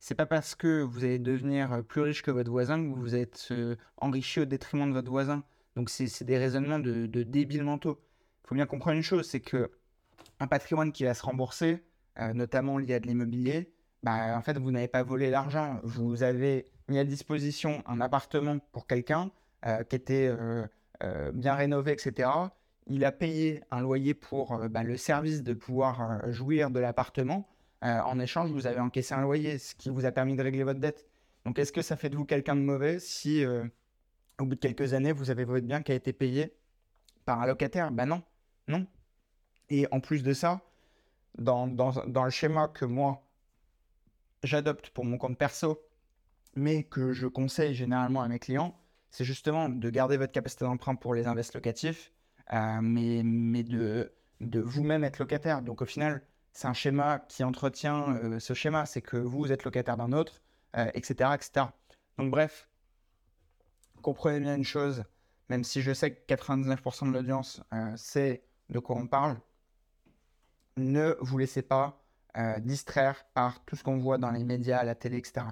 c'est 0.00 0.16
pas 0.16 0.26
parce 0.26 0.56
que 0.56 0.82
vous 0.82 1.04
allez 1.04 1.20
devenir 1.20 1.84
plus 1.84 2.00
riche 2.02 2.22
que 2.24 2.32
votre 2.32 2.50
voisin 2.50 2.82
que 2.82 2.98
vous 2.98 3.14
êtes 3.14 3.52
enrichi 3.98 4.40
au 4.40 4.46
détriment 4.46 4.88
de 4.88 4.94
votre 4.94 5.10
voisin. 5.12 5.44
Donc 5.76 5.90
c'est 5.90 6.24
des 6.24 6.38
raisonnements 6.38 6.80
de, 6.80 7.06
de 7.06 7.22
débiles 7.22 7.62
mentaux. 7.62 8.00
Il 8.44 8.48
faut 8.48 8.54
bien 8.56 8.66
comprendre 8.66 8.96
une 8.96 9.04
chose, 9.04 9.28
c'est 9.28 9.40
que 9.40 9.70
un 10.40 10.48
patrimoine 10.48 10.90
qui 10.90 11.04
va 11.04 11.14
se 11.14 11.22
rembourser, 11.22 11.74
euh, 11.74 11.87
notamment 12.34 12.78
lié 12.78 12.94
à 12.94 13.00
de 13.00 13.06
l'immobilier, 13.06 13.72
bah, 14.02 14.36
en 14.36 14.42
fait, 14.42 14.58
vous 14.58 14.70
n'avez 14.70 14.88
pas 14.88 15.02
volé 15.02 15.30
l'argent. 15.30 15.80
Vous 15.82 16.22
avez 16.22 16.66
mis 16.88 16.98
à 16.98 17.04
disposition 17.04 17.82
un 17.86 18.00
appartement 18.00 18.58
pour 18.72 18.86
quelqu'un 18.86 19.30
euh, 19.66 19.82
qui 19.84 19.96
était 19.96 20.28
euh, 20.28 20.66
bien 21.32 21.54
rénové, 21.54 21.92
etc. 21.92 22.30
Il 22.86 23.04
a 23.04 23.12
payé 23.12 23.62
un 23.70 23.80
loyer 23.80 24.14
pour 24.14 24.58
bah, 24.68 24.82
le 24.82 24.96
service 24.96 25.42
de 25.42 25.52
pouvoir 25.52 26.22
jouir 26.32 26.70
de 26.70 26.80
l'appartement. 26.80 27.48
en 27.82 28.18
échange, 28.18 28.50
vous 28.50 28.66
avez 28.66 28.80
encaissé 28.80 29.14
un 29.14 29.22
loyer, 29.22 29.58
ce 29.58 29.74
qui 29.74 29.90
vous 29.90 30.06
a 30.06 30.12
permis 30.12 30.36
de 30.36 30.42
régler 30.42 30.64
votre 30.64 30.80
dette. 30.80 31.06
Donc, 31.44 31.58
est-ce 31.58 31.72
que 31.72 31.82
ça 31.82 31.96
fait 31.96 32.08
de 32.08 32.16
vous 32.16 32.24
quelqu'un 32.24 32.56
de 32.56 32.62
mauvais 32.62 32.98
si, 32.98 33.44
au 33.44 34.44
bout 34.44 34.54
de 34.54 34.60
quelques 34.60 34.94
années, 34.94 35.12
vous 35.12 35.30
avez 35.30 35.44
votre 35.44 35.66
bien 35.66 35.82
qui 35.82 35.92
a 35.92 35.94
été 35.94 36.14
payé 36.14 36.56
par 37.26 37.42
un 37.42 37.46
locataire? 37.46 37.90
Ben 37.90 38.06
non, 38.06 38.22
non. 38.68 38.86
Et 39.68 39.86
en 39.90 40.00
plus 40.00 40.22
de 40.22 40.32
ça, 40.32 40.62
dans, 41.38 42.24
le 42.24 42.30
schéma 42.30 42.68
que 42.68 42.84
moi, 42.84 43.24
j'adopte 44.42 44.90
pour 44.90 45.04
mon 45.04 45.18
compte 45.18 45.38
perso, 45.38 45.80
mais 46.54 46.84
que 46.84 47.12
je 47.12 47.26
conseille 47.26 47.74
généralement 47.74 48.22
à 48.22 48.28
mes 48.28 48.38
clients, 48.38 48.78
c'est 49.10 49.24
justement 49.24 49.68
de 49.68 49.90
garder 49.90 50.16
votre 50.16 50.32
capacité 50.32 50.64
d'emprunt 50.64 50.96
pour 50.96 51.14
les 51.14 51.26
investissements 51.26 51.60
locatifs, 51.60 52.12
euh, 52.52 52.80
mais, 52.82 53.22
de 53.62 54.60
vous-même 54.60 55.04
être 55.04 55.18
locataire. 55.18 55.62
Donc 55.62 55.82
au 55.82 55.86
final, 55.86 56.22
c'est 56.52 56.68
un 56.68 56.72
schéma 56.72 57.20
qui 57.28 57.44
entretient 57.44 58.16
euh, 58.16 58.38
ce 58.38 58.54
schéma, 58.54 58.86
c'est 58.86 59.02
que 59.02 59.16
vous 59.16 59.50
êtes 59.52 59.64
locataire 59.64 59.96
d'un 59.96 60.12
autre, 60.12 60.42
etc., 60.94 61.14
euh, 61.22 61.34
etc. 61.34 61.66
Donc 62.18 62.30
bref, 62.30 62.68
comprenez 64.02 64.40
bien 64.40 64.56
une 64.56 64.64
chose, 64.64 65.04
même 65.48 65.64
si 65.64 65.82
je 65.82 65.92
sais 65.92 66.14
que 66.14 66.34
99% 66.34 67.08
de 67.08 67.12
l'audience 67.12 67.62
sait 67.96 68.42
de 68.70 68.78
quoi 68.78 68.96
on 68.96 69.06
parle, 69.06 69.38
ne 70.78 71.16
vous 71.20 71.38
laissez 71.38 71.62
pas 71.62 72.00
euh, 72.36 72.58
distraire 72.60 73.24
par 73.34 73.64
tout 73.64 73.74
ce 73.74 73.82
qu'on 73.82 73.98
voit 73.98 74.18
dans 74.18 74.30
les 74.30 74.44
médias, 74.44 74.84
la 74.84 74.94
télé, 74.94 75.18
etc. 75.18 75.46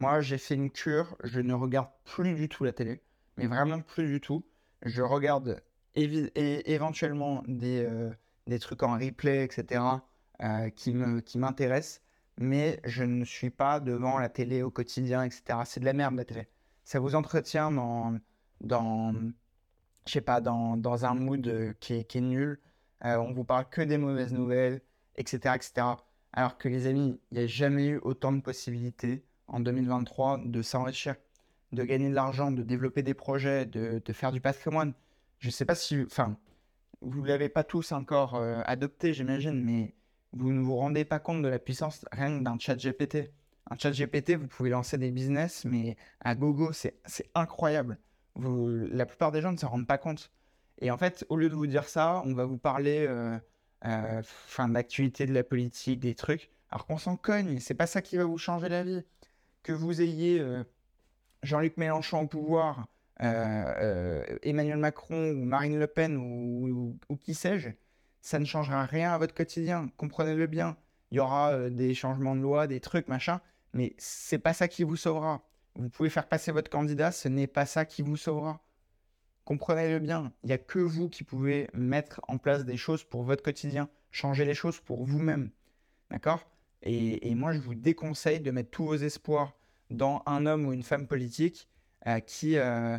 Moi, 0.00 0.20
j'ai 0.20 0.38
fait 0.38 0.54
une 0.54 0.70
cure, 0.70 1.16
je 1.22 1.40
ne 1.40 1.54
regarde 1.54 1.88
plus 2.04 2.34
du 2.34 2.48
tout 2.48 2.64
la 2.64 2.72
télé, 2.72 3.00
mais 3.36 3.46
vraiment 3.46 3.80
plus 3.80 4.06
du 4.08 4.20
tout. 4.20 4.44
Je 4.84 5.02
regarde 5.02 5.62
éventuellement 5.94 7.44
des, 7.46 7.84
euh, 7.84 8.10
des 8.46 8.58
trucs 8.58 8.82
en 8.82 8.94
replay, 8.98 9.44
etc., 9.44 9.84
euh, 10.42 10.70
qui 10.70 10.94
m'intéressent, 10.94 11.98
qui 11.98 12.44
mais 12.44 12.80
je 12.84 13.04
ne 13.04 13.24
suis 13.24 13.50
pas 13.50 13.78
devant 13.78 14.18
la 14.18 14.28
télé 14.28 14.62
au 14.62 14.70
quotidien, 14.70 15.22
etc. 15.22 15.60
C'est 15.64 15.80
de 15.80 15.84
la 15.84 15.92
merde, 15.92 16.16
la 16.16 16.24
télé. 16.24 16.48
Ça 16.82 16.98
vous 16.98 17.14
entretient 17.14 17.70
dans, 17.70 18.18
dans 18.60 19.14
pas, 20.24 20.40
dans, 20.40 20.76
dans 20.76 21.04
un 21.04 21.14
mood 21.14 21.76
qui 21.78 21.94
est 21.94 22.14
nul. 22.16 22.58
Euh, 23.04 23.16
on 23.16 23.32
vous 23.32 23.44
parle 23.44 23.68
que 23.68 23.82
des 23.82 23.98
mauvaises 23.98 24.32
nouvelles, 24.32 24.80
etc. 25.16 25.54
etc. 25.56 25.86
Alors 26.32 26.56
que 26.58 26.68
les 26.68 26.86
amis, 26.86 27.20
il 27.30 27.38
n'y 27.38 27.44
a 27.44 27.46
jamais 27.46 27.86
eu 27.86 27.98
autant 27.98 28.32
de 28.32 28.40
possibilités 28.40 29.24
en 29.48 29.60
2023 29.60 30.42
de 30.44 30.62
s'enrichir, 30.62 31.16
de 31.72 31.82
gagner 31.84 32.08
de 32.08 32.14
l'argent, 32.14 32.50
de 32.50 32.62
développer 32.62 33.02
des 33.02 33.14
projets, 33.14 33.66
de, 33.66 34.00
faire 34.12 34.32
du 34.32 34.40
patrimoine. 34.40 34.94
Je 35.40 35.48
ne 35.48 35.52
sais 35.52 35.64
pas 35.64 35.74
si, 35.74 36.00
enfin, 36.06 36.36
vous 37.00 37.22
ne 37.22 37.28
l'avez 37.28 37.48
pas 37.48 37.64
tous 37.64 37.92
encore 37.92 38.36
euh, 38.36 38.62
adopté, 38.64 39.12
j'imagine, 39.12 39.62
mais 39.62 39.94
vous 40.32 40.52
ne 40.52 40.60
vous 40.60 40.76
rendez 40.76 41.04
pas 41.04 41.18
compte 41.18 41.42
de 41.42 41.48
la 41.48 41.58
puissance 41.58 42.04
rien 42.12 42.40
d'un 42.40 42.58
chat 42.58 42.76
GPT. 42.76 43.30
Un 43.70 43.76
chat 43.76 43.90
GPT, 43.90 44.36
vous 44.36 44.46
pouvez 44.46 44.70
lancer 44.70 44.96
des 44.96 45.10
business, 45.10 45.64
mais 45.64 45.96
à 46.20 46.34
gogo, 46.34 46.72
c'est 46.72 46.94
incroyable. 47.34 47.98
La 48.36 49.06
plupart 49.06 49.32
des 49.32 49.42
gens 49.42 49.52
ne 49.52 49.56
s'en 49.58 49.68
rendent 49.68 49.86
pas 49.86 49.98
compte. 49.98 50.30
Et 50.80 50.90
en 50.90 50.96
fait, 50.98 51.24
au 51.28 51.36
lieu 51.36 51.48
de 51.48 51.54
vous 51.54 51.66
dire 51.66 51.84
ça, 51.84 52.22
on 52.24 52.34
va 52.34 52.44
vous 52.44 52.58
parler 52.58 53.06
euh, 53.08 53.38
euh, 53.84 54.22
de 54.22 54.72
l'actualité 54.72 55.26
de 55.26 55.32
la 55.32 55.44
politique, 55.44 56.00
des 56.00 56.14
trucs, 56.14 56.50
alors 56.70 56.86
qu'on 56.86 56.98
s'en 56.98 57.16
cogne. 57.16 57.58
C'est 57.60 57.74
pas 57.74 57.86
ça 57.86 58.02
qui 58.02 58.16
va 58.16 58.24
vous 58.24 58.38
changer 58.38 58.68
la 58.68 58.82
vie. 58.82 59.04
Que 59.62 59.72
vous 59.72 60.00
ayez 60.00 60.40
euh, 60.40 60.64
Jean-Luc 61.42 61.76
Mélenchon 61.76 62.22
au 62.22 62.26
pouvoir, 62.26 62.86
Emmanuel 63.20 64.78
Macron 64.78 65.30
ou 65.30 65.44
Marine 65.44 65.78
Le 65.78 65.86
Pen 65.86 66.16
ou, 66.16 66.98
qui 67.20 67.34
sais-je, 67.34 67.70
ça 68.20 68.40
ne 68.40 68.44
changera 68.44 68.84
rien 68.84 69.12
à 69.12 69.18
votre 69.18 69.34
quotidien. 69.34 69.88
Comprenez-le 69.96 70.48
bien. 70.48 70.76
Il 71.12 71.18
y 71.18 71.20
aura 71.20 71.70
des 71.70 71.94
changements 71.94 72.34
de 72.34 72.40
loi, 72.40 72.66
des 72.66 72.80
trucs, 72.80 73.06
machin, 73.06 73.40
mais 73.74 73.94
c'est 73.98 74.38
pas 74.38 74.54
ça 74.54 74.66
qui 74.66 74.82
vous 74.82 74.96
sauvera. 74.96 75.42
Vous 75.76 75.88
pouvez 75.88 76.10
faire 76.10 76.28
passer 76.28 76.50
votre 76.50 76.70
candidat, 76.70 77.12
ce 77.12 77.28
n'est 77.28 77.46
pas 77.46 77.66
ça 77.66 77.84
qui 77.84 78.02
vous 78.02 78.16
sauvera. 78.16 78.60
Comprenez-le 79.44 79.98
bien, 79.98 80.32
il 80.44 80.48
n'y 80.48 80.52
a 80.52 80.58
que 80.58 80.78
vous 80.78 81.08
qui 81.08 81.24
pouvez 81.24 81.68
mettre 81.74 82.20
en 82.28 82.38
place 82.38 82.64
des 82.64 82.76
choses 82.76 83.02
pour 83.02 83.24
votre 83.24 83.42
quotidien, 83.42 83.88
changer 84.12 84.44
les 84.44 84.54
choses 84.54 84.78
pour 84.78 85.04
vous-même. 85.04 85.50
D'accord? 86.10 86.46
Et, 86.84 87.34
moi, 87.34 87.52
je 87.52 87.60
vous 87.60 87.74
déconseille 87.74 88.40
de 88.40 88.50
mettre 88.50 88.70
tous 88.70 88.84
vos 88.84 88.96
espoirs 88.96 89.54
dans 89.90 90.22
un 90.26 90.46
homme 90.46 90.66
ou 90.66 90.72
une 90.72 90.82
femme 90.82 91.06
politique 91.06 91.68
euh, 92.06 92.18
qui. 92.20 92.56
Euh, 92.56 92.98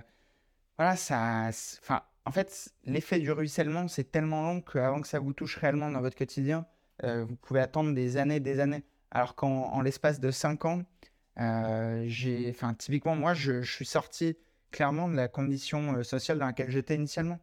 voilà, 0.78 0.96
ça. 0.96 1.50
Enfin, 1.82 2.02
en 2.26 2.32
fait, 2.32 2.74
l'effet 2.86 3.20
du 3.20 3.32
ruissellement, 3.32 3.88
c'est 3.88 4.10
tellement 4.12 4.44
long 4.44 4.62
qu'avant 4.62 5.02
que 5.02 5.08
ça 5.08 5.20
vous 5.20 5.34
touche 5.34 5.58
réellement 5.58 5.92
dans 5.92 6.00
votre 6.00 6.16
quotidien, 6.16 6.66
euh, 7.04 7.26
vous 7.26 7.36
pouvez 7.36 7.60
attendre 7.60 7.94
des 7.94 8.18
années, 8.18 8.40
des 8.40 8.60
années. 8.60 8.84
Alors 9.12 9.36
qu'en 9.36 9.82
l'espace 9.82 10.20
de 10.20 10.32
5 10.32 10.66
ans, 10.66 10.84
j'ai. 12.06 12.50
Enfin, 12.50 12.74
typiquement, 12.74 13.16
moi, 13.16 13.34
je 13.34 13.62
suis 13.64 13.86
sorti 13.86 14.38
clairement 14.74 15.08
de 15.08 15.16
la 15.16 15.30
condition 15.30 15.96
euh, 15.96 16.04
sociale 16.04 16.40
dans 16.40 16.48
laquelle 16.48 16.72
j'étais 16.72 16.96
initialement. 16.96 17.40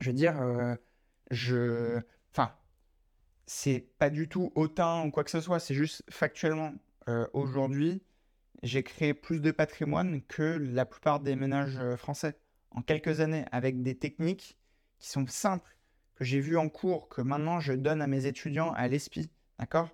Je 0.00 0.10
veux 0.10 0.14
dire, 0.14 0.40
euh, 0.40 0.76
je. 1.32 1.98
Enfin, 2.30 2.54
c'est 3.46 3.88
pas 3.98 4.10
du 4.10 4.28
tout 4.28 4.52
hautain 4.54 5.04
ou 5.04 5.10
quoi 5.10 5.24
que 5.24 5.30
ce 5.30 5.40
soit, 5.40 5.58
c'est 5.58 5.74
juste 5.74 6.04
factuellement. 6.08 6.74
Euh, 7.08 7.26
aujourd'hui, 7.32 8.02
j'ai 8.62 8.84
créé 8.84 9.14
plus 9.14 9.40
de 9.40 9.50
patrimoine 9.50 10.22
que 10.22 10.42
la 10.42 10.84
plupart 10.84 11.18
des 11.20 11.34
ménages 11.34 11.80
français 11.96 12.38
en 12.70 12.82
quelques 12.82 13.20
années 13.20 13.46
avec 13.50 13.82
des 13.82 13.96
techniques 13.96 14.58
qui 14.98 15.08
sont 15.08 15.26
simples, 15.26 15.74
que 16.14 16.24
j'ai 16.24 16.40
vues 16.40 16.58
en 16.58 16.68
cours, 16.68 17.08
que 17.08 17.22
maintenant 17.22 17.58
je 17.58 17.72
donne 17.72 18.02
à 18.02 18.06
mes 18.06 18.26
étudiants 18.26 18.72
à 18.72 18.86
l'ESPI, 18.86 19.30
d'accord? 19.58 19.88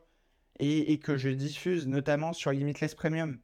Et, 0.58 0.92
et, 0.92 0.98
que 0.98 1.16
je 1.16 1.28
diffuse 1.28 1.86
notamment 1.86 2.32
sur 2.32 2.50
Limitless 2.50 2.94
Premium. 2.94 3.38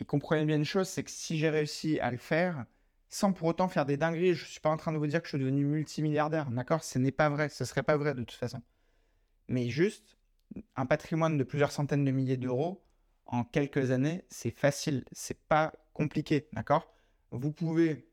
Et 0.00 0.04
comprenez 0.04 0.44
bien 0.44 0.56
une 0.56 0.64
chose, 0.64 0.88
c'est 0.88 1.02
que 1.02 1.10
si 1.10 1.38
j'ai 1.38 1.50
réussi 1.50 1.98
à 2.00 2.10
le 2.10 2.16
faire, 2.16 2.66
sans 3.08 3.32
pour 3.32 3.48
autant 3.48 3.68
faire 3.68 3.86
des 3.86 3.96
dingueries, 3.96 4.34
je 4.34 4.44
ne 4.44 4.48
suis 4.48 4.60
pas 4.60 4.70
en 4.70 4.76
train 4.76 4.92
de 4.92 4.98
vous 4.98 5.06
dire 5.06 5.20
que 5.20 5.26
je 5.26 5.36
suis 5.36 5.38
devenu 5.38 5.64
multimilliardaire, 5.64 6.50
d'accord? 6.50 6.84
Ce 6.84 6.98
n'est 6.98 7.12
pas 7.12 7.28
vrai, 7.28 7.48
ce 7.48 7.64
ne 7.64 7.66
serait 7.66 7.82
pas 7.82 7.96
vrai 7.96 8.14
de 8.14 8.22
toute 8.22 8.38
façon. 8.38 8.62
Mais 9.48 9.70
juste, 9.70 10.18
un 10.76 10.86
patrimoine 10.86 11.36
de 11.36 11.44
plusieurs 11.44 11.72
centaines 11.72 12.04
de 12.04 12.10
milliers 12.10 12.36
d'euros, 12.36 12.84
en 13.26 13.44
quelques 13.44 13.90
années, 13.90 14.24
c'est 14.28 14.50
facile, 14.50 15.04
c'est 15.12 15.40
pas 15.48 15.72
compliqué, 15.92 16.48
d'accord? 16.52 16.92
Vous 17.30 17.52
pouvez 17.52 18.08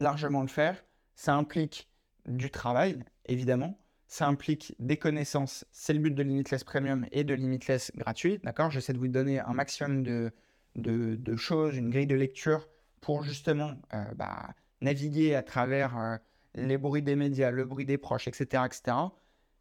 largement 0.00 0.42
le 0.42 0.48
faire, 0.48 0.84
ça 1.14 1.34
implique 1.34 1.90
du 2.26 2.50
travail, 2.50 3.02
évidemment, 3.26 3.78
ça 4.06 4.26
implique 4.26 4.74
des 4.78 4.96
connaissances, 4.96 5.66
c'est 5.72 5.92
le 5.92 5.98
but 5.98 6.14
de 6.14 6.22
Limitless 6.22 6.64
Premium 6.64 7.06
et 7.12 7.24
de 7.24 7.34
Limitless 7.34 7.92
gratuit, 7.96 8.38
d'accord? 8.44 8.70
J'essaie 8.70 8.92
de 8.92 8.98
vous 8.98 9.08
donner 9.08 9.40
un 9.40 9.52
maximum 9.52 10.02
de, 10.02 10.32
de, 10.76 11.36
choses, 11.36 11.76
une 11.76 11.90
grille 11.90 12.06
de 12.06 12.14
lecture 12.14 12.68
pour 13.00 13.22
justement 13.22 13.72
euh, 13.92 14.04
bah, 14.14 14.54
naviguer 14.80 15.34
à 15.34 15.42
travers 15.42 15.98
euh, 15.98 16.16
les 16.54 16.78
bruits 16.78 17.02
des 17.02 17.16
médias, 17.16 17.50
le 17.50 17.64
bruit 17.64 17.84
des 17.84 17.98
proches, 17.98 18.28
etc., 18.28 18.64
etc. 18.66 18.96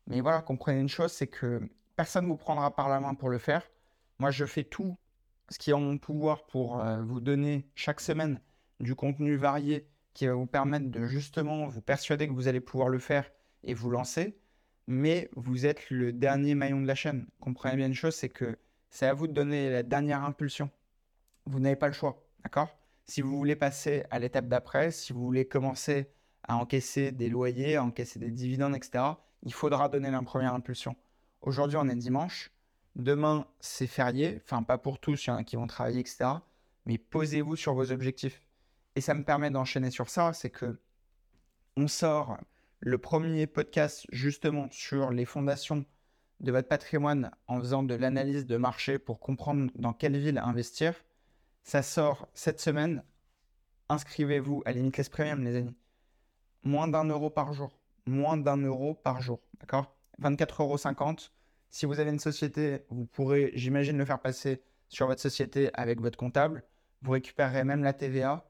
Mais 0.07 0.22
voilà, 0.22 0.41
comprenez 0.41 0.80
une 0.80 0.89
chose, 0.89 1.11
c'est 1.11 1.28
que 1.28 1.61
personne 1.95 2.26
ne 2.26 2.30
vous 2.30 2.38
prendra 2.38 2.76
par 2.76 2.89
la 2.89 2.99
main 2.99 3.14
pour 3.14 3.30
le 3.30 3.38
faire. 3.38 3.64
Moi, 4.20 4.32
je 4.32 4.45
fais 4.45 4.64
tout 4.64 4.97
ce 5.49 5.59
qui 5.59 5.70
est 5.70 5.74
en 5.74 5.80
mon 5.80 5.97
pouvoir 5.97 6.45
pour 6.45 6.82
euh, 6.82 7.01
vous 7.01 7.20
donner 7.20 7.68
chaque 7.76 7.99
semaine 7.99 8.39
du 8.80 8.95
contenu 8.95 9.36
varié 9.36 9.88
qui 10.14 10.28
va 10.28 10.34
vous 10.34 10.45
permettre 10.45 10.89
de 10.89 11.05
justement 11.05 11.68
vous 11.68 11.82
persuader 11.82 12.28
que 12.28 12.34
vous 12.34 12.47
allez 12.47 12.59
pouvoir 12.59 12.89
le 12.89 12.99
faire 12.99 13.32
et 13.64 13.74
vous 13.74 13.89
lancer. 13.89 14.38
Mais 14.88 15.30
vous 15.36 15.66
êtes 15.66 15.89
le 15.89 16.11
dernier 16.11 16.55
maillon 16.55 16.82
de 16.82 16.88
la 16.88 16.95
chaîne. 16.95 17.28
Comprenez 17.39 17.78
bien 17.78 17.88
une 17.88 17.93
chose, 17.93 18.16
c'est 18.16 18.30
que 18.30 18.57
c'est 18.89 19.07
à 19.07 19.14
vous 19.14 19.28
de 19.28 19.34
donner 19.34 19.70
la 19.70 19.82
dernière 19.82 20.24
impulsion. 20.24 20.70
Vous 21.46 21.60
n'avez 21.60 21.76
pas 21.76 21.88
le 21.88 21.94
choix, 21.94 22.24
d'accord? 22.44 22.70
Si 23.06 23.22
vous 23.22 23.38
voulez 23.38 23.56
passer 23.56 24.06
à 24.12 24.20
l'étape 24.20 24.48
d'après, 24.48 24.91
si 24.91 25.12
vous 25.12 25.24
voulez 25.24 25.46
commencer 25.46 26.10
à 26.44 26.56
encaisser 26.56 27.12
des 27.12 27.30
loyers, 27.30 27.76
à 27.76 27.84
encaisser 27.84 28.20
des 28.20 28.32
dividendes, 28.32 28.76
etc., 28.76 29.04
il 29.44 29.54
faudra 29.54 29.89
donner 29.89 30.10
la 30.10 30.22
première 30.22 30.54
impulsion. 30.54 30.96
Aujourd'hui, 31.41 31.78
on 31.78 31.89
est 31.89 31.96
dimanche. 31.96 32.52
Demain, 32.96 33.46
c'est 33.60 33.88
férié. 33.88 34.41
Enfin, 34.46 34.64
pas 34.64 34.78
pour 34.78 35.00
tous, 35.00 35.26
il 35.26 35.30
y 35.30 35.34
en 35.34 35.38
a 35.38 35.44
qui 35.44 35.58
vont 35.58 35.68
travailler, 35.68 36.00
etc. 36.00 36.26
Mais 36.86 36.98
posez-vous 36.98 37.56
sur 37.56 37.74
vos 37.74 37.91
objectifs. 37.91 38.41
Et 38.96 39.02
ça 39.02 39.14
me 39.14 39.24
permet 39.24 39.50
d'enchaîner 39.50 39.91
sur 39.91 40.10
ça, 40.10 40.34
c'est 40.34 40.50
que 40.50 40.80
on 41.76 41.88
sort 41.88 42.38
le 42.80 42.98
premier 42.98 43.48
podcast 43.48 44.06
justement 44.12 44.68
sur 44.70 45.12
les 45.12 45.26
fondations 45.26 45.86
de 46.39 46.52
votre 46.52 46.68
patrimoine 46.68 47.32
en 47.48 47.60
faisant 47.60 47.82
de 47.82 47.96
l'analyse 47.96 48.46
de 48.46 48.58
marché 48.58 49.00
pour 49.00 49.20
comprendre 49.20 49.72
dans 49.76 49.94
quelle 49.94 50.18
ville 50.18 50.38
investir. 50.38 50.94
Ça 51.64 51.82
sort 51.82 52.28
cette 52.34 52.59
semaine. 52.59 53.03
Inscrivez-vous 53.89 54.64
à 54.66 54.74
Limitless 54.74 55.09
Premium, 55.09 55.43
les 55.43 55.55
amis. 55.55 55.76
Moins 56.64 56.88
d'un 56.88 57.05
euro 57.05 57.30
par 57.30 57.53
jour. 57.53 57.80
Moins 58.05 58.38
d'un 58.38 58.57
euro 58.57 58.93
par 58.93 59.22
jour. 59.22 59.39
D'accord? 59.59 59.95
24,50 60.22 60.61
euros. 60.61 61.16
Si 61.70 61.86
vous 61.86 61.99
avez 61.99 62.11
une 62.11 62.20
société, 62.20 62.86
vous 62.89 63.05
pourrez, 63.05 63.51
j'imagine, 63.55 63.97
le 63.97 64.05
faire 64.05 64.20
passer 64.20 64.61
sur 64.89 65.07
votre 65.07 65.22
société 65.22 65.70
avec 65.74 66.01
votre 66.01 66.18
comptable. 66.18 66.64
Vous 67.01 67.11
récupérerez 67.11 67.64
même 67.64 67.84
la 67.84 67.93
TVA 67.93 68.45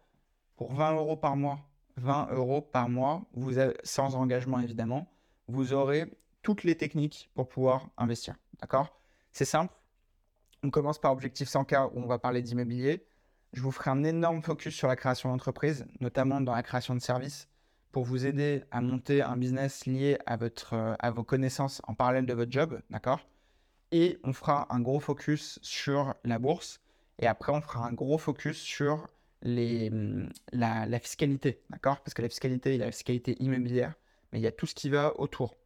pour 0.56 0.74
20 0.74 0.96
euros 0.96 1.16
par 1.16 1.36
mois. 1.36 1.60
20 1.98 2.30
euros 2.32 2.62
par 2.62 2.90
mois, 2.90 3.24
vous 3.34 3.54
sans 3.84 4.16
engagement 4.16 4.60
évidemment. 4.60 5.08
Vous 5.48 5.74
aurez 5.74 6.12
toutes 6.42 6.64
les 6.64 6.76
techniques 6.76 7.30
pour 7.36 7.48
pouvoir 7.48 7.90
investir. 7.98 8.36
D'accord? 8.60 9.00
C'est 9.32 9.46
simple. 9.46 9.74
On 10.64 10.70
commence 10.70 10.98
par 10.98 11.12
objectif 11.12 11.50
100K 11.50 11.92
où 11.94 12.00
on 12.00 12.08
va 12.08 12.20
parler 12.20 12.42
d'immobilier. 12.42 13.06
Je 13.52 13.62
vous 13.62 13.72
ferai 13.72 13.92
un 13.92 14.04
énorme 14.06 14.42
focus 14.42 14.74
sur 14.74 14.88
la 14.88 14.96
création 14.96 15.30
d'entreprise, 15.30 15.86
notamment 16.00 16.40
dans 16.40 16.56
la 16.56 16.64
création 16.64 16.96
de 16.96 17.02
services, 17.02 17.50
pour 17.92 18.06
vous 18.06 18.26
aider 18.26 18.64
à 18.72 18.80
monter 18.80 19.22
un 19.22 19.36
business 19.36 19.86
lié 19.86 20.18
à, 20.26 20.38
à 21.00 21.12
vos 21.12 21.24
connaissances 21.24 21.82
en 21.86 21.94
parallèle 21.94 22.26
de 22.26 22.34
votre 22.34 22.52
job. 22.52 22.82
D'accord? 22.90 23.28
Et 23.92 24.20
on 24.24 24.32
fera 24.32 24.74
un 24.74 24.80
gros 24.80 25.02
focus 25.02 25.60
sur 25.62 26.16
la 26.24 26.40
bourse. 26.40 26.80
Et 27.20 27.28
après, 27.28 27.52
on 27.52 27.62
fera 27.62 27.86
un 27.86 27.94
gros 27.94 28.18
focus 28.18 28.58
sur 28.58 29.08
les, 29.42 29.92
la, 30.54 30.86
la 30.86 31.00
fiscalité. 31.00 31.62
D'accord? 31.70 32.00
Parce 32.00 32.14
que 32.14 32.22
la 32.22 32.30
fiscalité, 32.30 32.74
il 32.74 32.80
y 32.80 32.82
a 32.82 32.86
la 32.86 32.92
fiscalité 32.92 33.36
immobilière, 33.44 33.96
mais 34.32 34.40
il 34.40 34.44
y 34.44 34.48
a 34.48 34.52
tout 34.54 34.66
ce 34.66 34.74
qui 34.74 34.90
va 34.90 35.20
autour. 35.20 35.58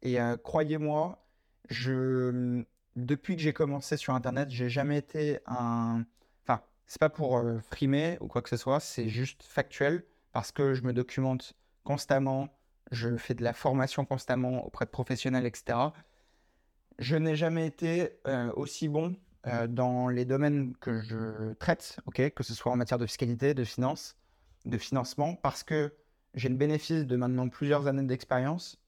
Et 0.00 0.18
euh, 0.18 0.38
croyez-moi, 0.38 1.22
je, 1.68 2.64
depuis 3.04 3.36
que 3.36 3.42
j'ai 3.42 3.52
commencé 3.52 3.96
sur 3.96 4.14
Internet, 4.14 4.50
j'ai 4.50 4.68
jamais 4.68 4.98
été 4.98 5.38
un. 5.46 6.04
Enfin, 6.44 6.62
c'est 6.86 7.00
pas 7.00 7.08
pour 7.08 7.38
euh, 7.38 7.58
frimer 7.60 8.18
ou 8.20 8.28
quoi 8.28 8.42
que 8.42 8.48
ce 8.48 8.56
soit, 8.56 8.80
c'est 8.80 9.08
juste 9.08 9.42
factuel 9.42 10.04
parce 10.32 10.52
que 10.52 10.74
je 10.74 10.82
me 10.82 10.92
documente 10.92 11.54
constamment, 11.84 12.48
je 12.90 13.16
fais 13.16 13.34
de 13.34 13.42
la 13.42 13.52
formation 13.52 14.04
constamment 14.04 14.64
auprès 14.66 14.84
de 14.84 14.90
professionnels, 14.90 15.46
etc. 15.46 15.78
Je 16.98 17.16
n'ai 17.16 17.36
jamais 17.36 17.66
été 17.66 18.10
euh, 18.26 18.52
aussi 18.54 18.88
bon 18.88 19.16
dans 19.70 20.08
les 20.08 20.26
domaines 20.26 20.76
que 20.76 21.00
je 21.00 21.54
traite, 21.54 22.00
ok, 22.04 22.34
que 22.34 22.42
ce 22.42 22.52
soit 22.52 22.70
en 22.70 22.76
matière 22.76 22.98
de 22.98 23.06
fiscalité, 23.06 23.54
de 23.54 23.64
finance, 23.64 24.18
de 24.66 24.76
financement, 24.76 25.36
parce 25.36 25.62
que 25.62 25.94
j'ai 26.34 26.50
le 26.50 26.56
bénéfice 26.56 27.06
de 27.06 27.16
maintenant 27.16 27.48
plusieurs 27.48 27.86
années 27.86 28.02
d'expérience 28.02 28.78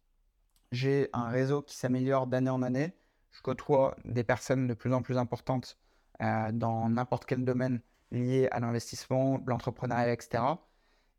j'ai 0.72 1.10
un 1.12 1.28
réseau 1.28 1.62
qui 1.62 1.76
s'améliore 1.76 2.26
d'année 2.26 2.50
en 2.50 2.62
année. 2.62 2.92
Je 3.30 3.42
côtoie 3.42 3.96
des 4.04 4.24
personnes 4.24 4.66
de 4.66 4.74
plus 4.74 4.92
en 4.92 5.02
plus 5.02 5.18
importantes 5.18 5.78
euh, 6.22 6.52
dans 6.52 6.88
n'importe 6.88 7.24
quel 7.26 7.44
domaine 7.44 7.80
lié 8.10 8.48
à 8.50 8.60
l'investissement, 8.60 9.42
l'entrepreneuriat, 9.46 10.12
etc. 10.12 10.42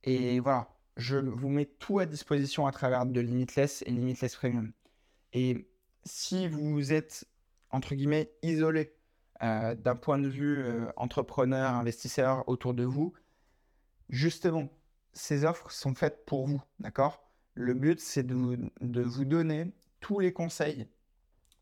Et 0.04 0.40
voilà, 0.40 0.68
je 0.98 1.18
vous 1.18 1.50
mets 1.50 1.66
tout 1.66 2.00
à 2.00 2.06
disposition 2.06 2.68
à 2.68 2.72
travers 2.72 3.06
de 3.06 3.20
Limitless 3.22 3.84
et 3.86 3.92
Limitless 3.92 4.36
Premium. 4.36 4.74
Et 5.34 5.70
si 6.04 6.48
vous 6.48 6.92
êtes, 6.94 7.26
entre 7.70 7.96
guillemets, 7.96 8.32
isolé 8.42 8.94
euh, 9.44 9.76
d'un 9.76 9.96
point 9.96 10.20
de 10.20 10.28
vue 10.28 10.60
euh, 10.60 10.92
entrepreneur, 10.98 11.74
investisseur 11.74 12.48
autour 12.48 12.74
de 12.74 12.84
vous, 12.84 13.14
justement, 14.10 14.70
ces 15.14 15.46
offres 15.46 15.72
sont 15.72 15.96
faites 15.96 16.26
pour 16.26 16.48
vous, 16.48 16.62
d'accord? 16.80 17.32
Le 17.54 17.74
but, 17.74 18.00
c'est 18.00 18.24
de, 18.24 18.36
vous 19.02 19.26
donner 19.26 19.74
tous 20.00 20.20
les 20.20 20.32
conseils 20.32 20.88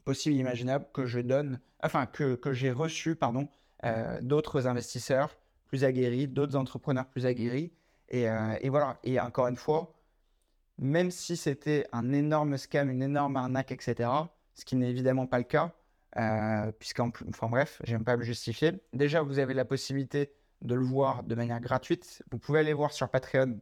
possibles 0.10 0.38
et 0.38 0.40
imaginables 0.40 0.88
que 0.92 1.06
je 1.06 1.20
donne, 1.20 1.60
enfin 1.84 2.08
que, 2.08 2.40
j'ai 2.52 2.72
reçus, 2.72 3.16
pardon, 3.16 3.48
euh, 3.86 4.20
d'autres 4.24 4.66
investisseurs 4.66 5.38
plus 5.68 5.84
aguerris, 5.84 6.28
d'autres 6.28 6.56
entrepreneurs 6.56 7.06
plus 7.06 7.28
aguerris. 7.28 7.72
Euh, 8.16 8.56
et, 8.60 8.70
voilà. 8.70 8.98
Et 9.04 9.20
encore 9.20 9.50
une 9.50 9.56
fois, 9.56 9.94
même 10.80 11.12
si 11.12 11.38
c'était 11.38 11.86
un 11.92 12.12
énorme 12.12 12.58
scam, 12.58 12.90
une 12.90 13.04
énorme 13.04 13.36
arnaque, 13.36 13.72
etc., 13.72 14.10
ce 14.56 14.66
qui 14.66 14.76
n'est 14.76 14.90
évidemment 14.90 15.28
pas 15.28 15.38
le 15.38 15.44
cas, 15.44 15.76
euh, 16.18 16.72
puisqu'en 16.80 17.12
enfin 17.30 17.48
bref, 17.48 17.80
j'aime 17.84 18.04
pas 18.04 18.18
me 18.18 18.24
justifier. 18.24 18.82
Déjà, 18.94 19.22
vous 19.22 19.38
avez 19.38 19.54
la 19.54 19.64
possibilité 19.64 20.34
de 20.64 20.74
le 20.74 20.84
voir 20.84 21.22
de 21.22 21.36
manière 21.36 21.60
gratuite. 21.60 22.24
Vous 22.32 22.40
pouvez 22.40 22.62
aller 22.62 22.74
voir 22.74 22.94
sur 22.94 23.10
Patreon 23.10 23.60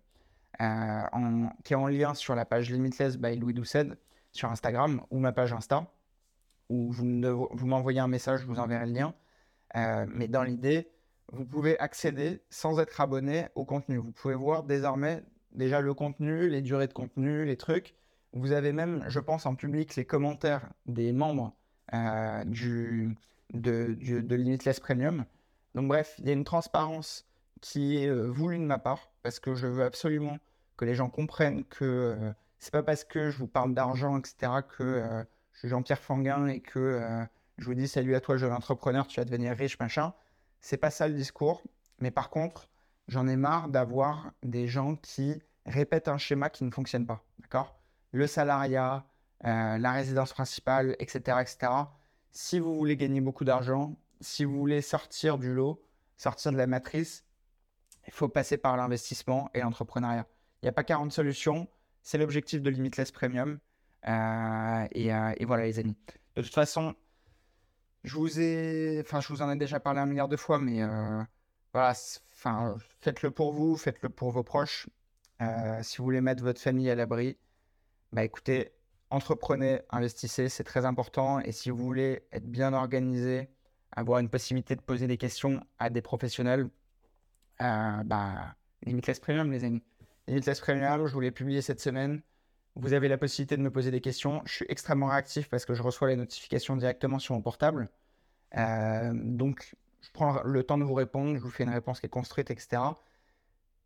euh, 0.62 1.46
qui 1.66 1.74
est 1.74 1.76
en 1.76 1.88
lien 1.88 2.14
sur 2.14 2.36
la 2.36 2.46
page 2.46 2.72
Limitless 2.72 3.18
by 3.18 3.36
Louis 3.36 3.54
Doucet 3.54 3.90
sur 4.32 4.50
Instagram 4.50 5.02
ou 5.12 5.20
ma 5.20 5.34
page 5.34 5.52
Insta, 5.52 5.92
où 6.70 6.92
vous, 6.92 7.06
m'envoyez 7.06 8.00
un 8.00 8.08
message, 8.08 8.42
je 8.42 8.46
vous 8.46 8.60
enverrai 8.60 8.86
le 8.86 8.94
lien. 8.94 9.14
Euh, 9.76 10.06
mais 10.10 10.28
dans 10.28 10.44
l'idée, 10.44 10.90
vous 11.32 11.46
pouvez 11.46 11.78
accéder 11.80 12.42
sans 12.50 12.80
être 12.80 13.00
abonné 13.02 13.48
au 13.56 13.66
contenu. 13.66 13.98
Vous 13.98 14.12
pouvez 14.12 14.36
voir 14.36 14.64
désormais 14.64 15.24
déjà 15.52 15.82
le 15.82 15.94
contenu, 15.94 16.50
les 16.50 16.62
durées 16.62 16.88
de 16.88 16.94
contenu, 16.94 17.46
les 17.46 17.58
trucs. 17.58 17.96
Vous 18.34 18.52
avez 18.52 18.74
même, 18.74 19.04
je 19.08 19.20
pense, 19.20 19.46
en 19.46 19.56
public 19.56 19.96
les 19.96 20.06
commentaires 20.06 20.70
des 20.86 21.12
membres 21.12 21.56
euh, 21.94 22.44
du, 22.46 23.16
de, 23.54 23.98
de 24.00 24.36
Limitless 24.36 24.80
Premium. 24.80 25.26
Donc 25.76 25.88
bref, 25.88 26.16
il 26.20 26.28
y 26.28 26.30
a 26.30 26.34
une 26.34 26.44
transparence 26.44 27.26
qui 27.62 27.98
est 27.98 28.12
voulue 28.12 28.60
de 28.60 28.64
ma 28.64 28.78
part 28.78 29.10
parce 29.24 29.40
que 29.40 29.56
je 29.56 29.68
veux 29.68 29.84
absolument 29.84 30.38
que 30.78 30.86
les 30.86 30.96
gens 30.96 31.10
comprennent 31.10 31.66
que 31.66 31.84
euh, 31.84 32.34
c'est 32.60 32.72
pas 32.72 32.84
parce 32.84 33.04
que 33.04 33.30
je 33.30 33.38
vous 33.38 33.48
parle 33.48 33.74
d'argent, 33.74 34.18
etc., 34.18 34.52
que 34.78 34.84
euh, 34.84 35.24
je 35.58 35.62
suis 35.62 35.70
Jean-Pierre 35.70 36.04
Fanguin 36.04 36.46
et 36.46 36.60
que 36.60 36.78
euh, 36.78 37.26
je 37.58 37.66
vous 37.66 37.74
dis 37.74 37.88
salut 37.88 38.14
à 38.14 38.22
toi, 38.22 38.38
jeune 38.38 38.54
entrepreneur, 38.54 39.08
tu 39.08 39.20
vas 39.20 39.26
devenir 39.26 39.58
riche, 39.58 39.80
machin. 39.80 40.14
C'est 40.62 40.78
pas 40.78 40.92
ça 40.92 41.08
le 41.08 41.16
discours. 41.16 41.64
Mais 41.98 42.12
par 42.12 42.30
contre, 42.30 42.70
j'en 43.08 43.28
ai 43.28 43.36
marre 43.36 43.68
d'avoir 43.68 44.34
des 44.44 44.68
gens 44.68 44.96
qui 44.98 45.42
répètent 45.66 46.10
un 46.10 46.20
schéma 46.20 46.52
qui 46.52 46.64
ne 46.64 46.70
fonctionne 46.70 47.08
pas. 47.08 47.26
D'accord? 47.40 47.80
Le 48.12 48.28
salariat, 48.28 49.08
la 49.42 49.92
résidence 49.94 50.32
principale, 50.32 50.96
etc., 51.00 51.40
etc. 51.42 51.72
Si 52.30 52.60
vous 52.60 52.76
voulez 52.76 52.96
gagner 52.96 53.20
beaucoup 53.20 53.44
d'argent, 53.44 53.98
si 54.22 54.46
vous 54.46 54.60
voulez 54.60 54.84
sortir 54.84 55.40
du 55.40 55.56
lot, 55.56 55.84
sortir 56.18 56.52
de 56.52 56.58
la 56.58 56.68
matrice, 56.68 57.26
il 58.06 58.14
faut 58.14 58.30
passer 58.30 58.58
par 58.58 58.78
l'investissement 58.78 59.50
et 59.56 59.62
l'entrepreneuriat. 59.62 60.28
Il 60.62 60.66
n'y 60.66 60.70
a 60.70 60.74
pas 60.74 60.84
40 60.84 61.12
solutions. 61.12 61.68
C'est 62.04 62.20
l'objectif 62.20 62.62
de 62.62 62.70
Limitless 62.70 63.12
Premium. 63.12 63.58
Euh, 64.08 64.88
euh, 64.96 65.34
et, 65.38 65.46
voilà, 65.46 65.66
les 65.66 65.80
amis. 65.80 65.96
De 66.36 66.42
toute 66.42 66.54
façon, 66.54 66.96
je 68.04 68.14
vous 68.16 68.40
ai, 68.40 69.02
enfin, 69.02 69.20
je 69.22 69.30
vous 69.30 69.42
en 69.42 69.52
ai 69.52 69.56
déjà 69.56 69.80
parlé 69.80 70.00
un 70.00 70.06
milliard 70.06 70.28
de 70.28 70.38
fois, 70.38 70.60
mais 70.60 70.82
euh, 70.82 71.24
voilà, 71.74 71.94
enfin, 72.34 72.76
faites-le 73.02 73.32
pour 73.32 73.54
vous, 73.54 73.76
faites-le 73.76 74.10
pour 74.10 74.32
vos 74.32 74.44
proches. 74.44 74.88
si 75.82 75.98
vous 75.98 76.04
voulez 76.04 76.22
mettre 76.22 76.44
votre 76.44 76.62
famille 76.62 76.90
à 76.90 76.96
l'abri, 76.96 77.38
bah 78.14 78.24
écoutez, 78.24 78.72
entreprenez, 79.10 79.82
investissez, 79.90 80.50
c'est 80.50 80.64
très 80.64 80.86
important. 80.86 81.40
Et 81.40 81.52
si 81.52 81.70
vous 81.70 81.78
voulez 81.78 82.24
être 82.32 82.50
bien 82.50 82.74
organisé, 82.74 83.50
avoir 83.92 84.20
une 84.20 84.30
possibilité 84.30 84.76
de 84.76 84.82
poser 84.82 85.08
des 85.08 85.18
questions 85.18 85.62
à 85.80 85.90
des 85.90 86.02
professionnels, 86.02 86.70
bah, 87.60 88.56
Limitless 88.84 89.20
Premium, 89.20 89.52
les 89.52 89.64
amis. 89.64 89.84
Limitless 90.28 90.60
Premium, 90.60 91.08
je 91.08 91.14
voulais 91.14 91.32
publier 91.32 91.62
cette 91.62 91.82
semaine. 91.82 92.22
Vous 92.80 92.94
avez 92.94 93.08
la 93.08 93.18
possibilité 93.18 93.58
de 93.58 93.62
me 93.64 93.72
poser 93.72 93.90
des 93.90 94.02
questions. 94.02 94.42
Je 94.46 94.54
suis 94.54 94.66
extrêmement 94.70 95.08
réactif 95.08 95.50
parce 95.50 95.66
que 95.66 95.74
je 95.74 95.82
reçois 95.82 96.08
les 96.10 96.16
notifications 96.16 96.76
directement 96.76 97.18
sur 97.18 97.34
mon 97.34 97.42
portable. 97.42 97.90
Euh, 98.56 99.12
donc, 99.14 99.76
je 100.02 100.10
prends 100.12 100.44
le 100.44 100.64
temps 100.64 100.78
de 100.78 100.84
vous 100.84 100.94
répondre. 100.94 101.36
Je 101.36 101.42
vous 101.42 101.50
fais 101.50 101.64
une 101.64 101.72
réponse 101.72 102.00
qui 102.00 102.06
est 102.06 102.10
construite, 102.10 102.52
etc. 102.52 102.84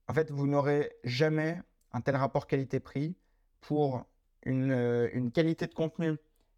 En 0.07 0.13
fait, 0.13 0.29
vous 0.29 0.45
n'aurez 0.45 0.91
jamais 1.05 1.61
un 1.93 2.01
tel 2.01 2.17
rapport 2.17 2.47
qualité-prix 2.47 3.15
pour 3.61 4.03
une, 4.43 4.71
euh, 4.71 5.29
qualité 5.29 5.67
de 5.67 5.73
contenu 5.73 6.17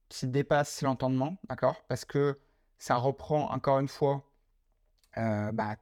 qui 0.10 0.28
dépasse 0.28 0.82
l'entendement, 0.82 1.38
d'accord? 1.50 1.84
Parce 1.88 2.04
que 2.04 2.40
ça 2.80 2.96
reprend 2.96 3.52
encore 3.52 3.80
une 3.80 3.88
fois 3.88 4.24
euh, 5.18 5.52
bah, 5.52 5.76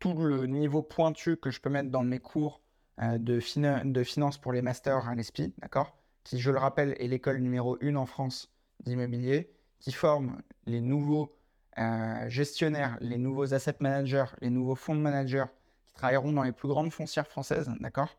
tout 0.00 0.14
le 0.14 0.46
niveau 0.46 0.82
pointu 0.82 1.38
que 1.38 1.50
je 1.50 1.60
peux 1.62 1.70
mettre 1.70 1.90
dans 1.90 2.02
mes 2.02 2.18
cours 2.18 2.60
euh, 3.02 3.18
de, 3.18 3.40
de 3.84 4.02
finance 4.04 4.38
pour 4.38 4.52
les 4.52 4.62
masters 4.62 5.06
à 5.08 5.14
l'ESPI, 5.14 5.52
d'accord 5.58 5.96
Qui, 6.24 6.38
je 6.38 6.50
le 6.50 6.58
rappelle, 6.58 6.94
est 6.98 7.08
l'école 7.08 7.38
numéro 7.38 7.76
1 7.82 7.94
en 7.96 8.06
France 8.06 8.50
d'immobilier, 8.84 9.50
qui 9.80 9.92
forme 9.92 10.40
les 10.66 10.80
nouveaux 10.80 11.36
euh, 11.78 12.28
gestionnaires, 12.28 12.96
les 13.00 13.18
nouveaux 13.18 13.52
asset 13.52 13.76
managers, 13.80 14.24
les 14.40 14.48
nouveaux 14.48 14.74
fonds 14.74 14.94
managers 14.94 15.44
qui 15.86 15.92
travailleront 15.92 16.32
dans 16.32 16.42
les 16.42 16.52
plus 16.52 16.68
grandes 16.68 16.92
foncières 16.92 17.26
françaises, 17.26 17.70
d'accord 17.80 18.16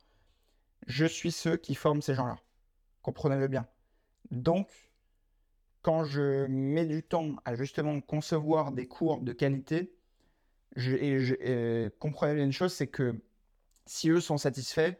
Je 0.85 1.05
suis 1.05 1.31
ceux 1.31 1.57
qui 1.57 1.73
forment 1.73 2.01
ces 2.01 2.13
gens-là. 2.13 2.37
Comprenez-le 3.01 3.47
bien. 3.47 3.67
Donc, 4.29 4.69
quand 5.81 6.03
je 6.03 6.45
mets 6.47 6.85
du 6.85 7.01
temps 7.01 7.35
à 7.45 7.55
justement 7.55 7.99
concevoir 8.01 8.71
des 8.71 8.87
cours 8.87 9.21
de 9.21 9.33
qualité, 9.33 9.91
et, 10.75 11.19
je, 11.19 11.87
comprenez 11.97 12.35
bien 12.35 12.43
une 12.43 12.51
chose, 12.51 12.73
c'est 12.73 12.87
que 12.87 13.19
si 13.87 14.09
eux 14.09 14.19
sont 14.19 14.37
satisfaits, 14.37 14.95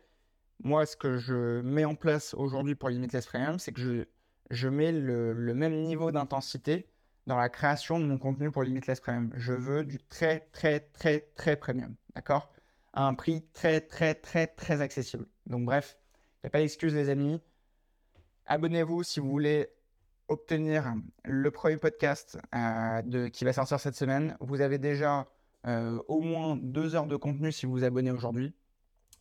moi, 0.63 0.85
ce 0.85 0.95
que 0.95 1.17
je 1.17 1.61
mets 1.61 1.85
en 1.85 1.95
place 1.95 2.33
aujourd'hui 2.33 2.75
pour 2.75 2.89
Limitless 2.89 3.27
Premium, 3.27 3.59
c'est 3.59 3.71
que 3.71 3.81
je, 3.81 4.05
je 4.49 4.67
mets 4.67 4.91
le, 4.91 5.33
même 5.53 5.83
niveau 5.83 6.11
d'intensité 6.11 6.87
dans 7.27 7.37
la 7.37 7.49
création 7.49 7.99
de 7.99 8.05
mon 8.05 8.17
contenu 8.17 8.51
pour 8.51 8.63
Limitless 8.63 8.99
Premium. 8.99 9.31
Je 9.35 9.53
veux 9.53 9.83
du 9.83 9.99
très, 9.99 10.41
très, 10.51 10.79
très, 10.79 11.29
très 11.35 11.55
premium. 11.55 11.95
D'accord? 12.15 12.51
À 12.93 13.05
un 13.05 13.13
prix 13.13 13.45
très, 13.53 13.81
très, 13.81 14.15
très, 14.15 14.47
très 14.47 14.81
accessible. 14.81 15.27
Donc, 15.45 15.65
bref, 15.65 15.97
il 16.15 16.45
n'y 16.45 16.47
a 16.47 16.49
pas 16.51 16.59
d'excuse, 16.59 16.95
les 16.95 17.09
amis. 17.09 17.39
Abonnez-vous 18.47 19.03
si 19.03 19.19
vous 19.19 19.29
voulez 19.29 19.67
obtenir 20.29 20.93
le 21.23 21.51
premier 21.51 21.77
podcast 21.77 22.39
euh, 22.55 23.29
qui 23.29 23.45
va 23.45 23.53
sortir 23.53 23.79
cette 23.79 23.95
semaine. 23.95 24.35
Vous 24.39 24.61
avez 24.61 24.77
déjà 24.77 25.27
euh, 25.67 26.01
au 26.07 26.21
moins 26.21 26.57
deux 26.57 26.95
heures 26.95 27.07
de 27.07 27.15
contenu 27.15 27.51
si 27.51 27.65
vous 27.65 27.73
vous 27.73 27.83
abonnez 27.83 28.11
aujourd'hui. 28.11 28.53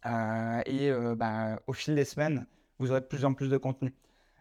Euh, 0.06 0.62
et 0.66 0.90
bah, 1.16 1.60
au 1.66 1.72
fil 1.72 1.94
des 1.94 2.04
semaines, 2.04 2.46
vous 2.78 2.90
aurez 2.90 3.00
de 3.00 3.06
plus 3.06 3.24
en 3.24 3.34
plus 3.34 3.48
de 3.48 3.56
contenu. 3.56 3.94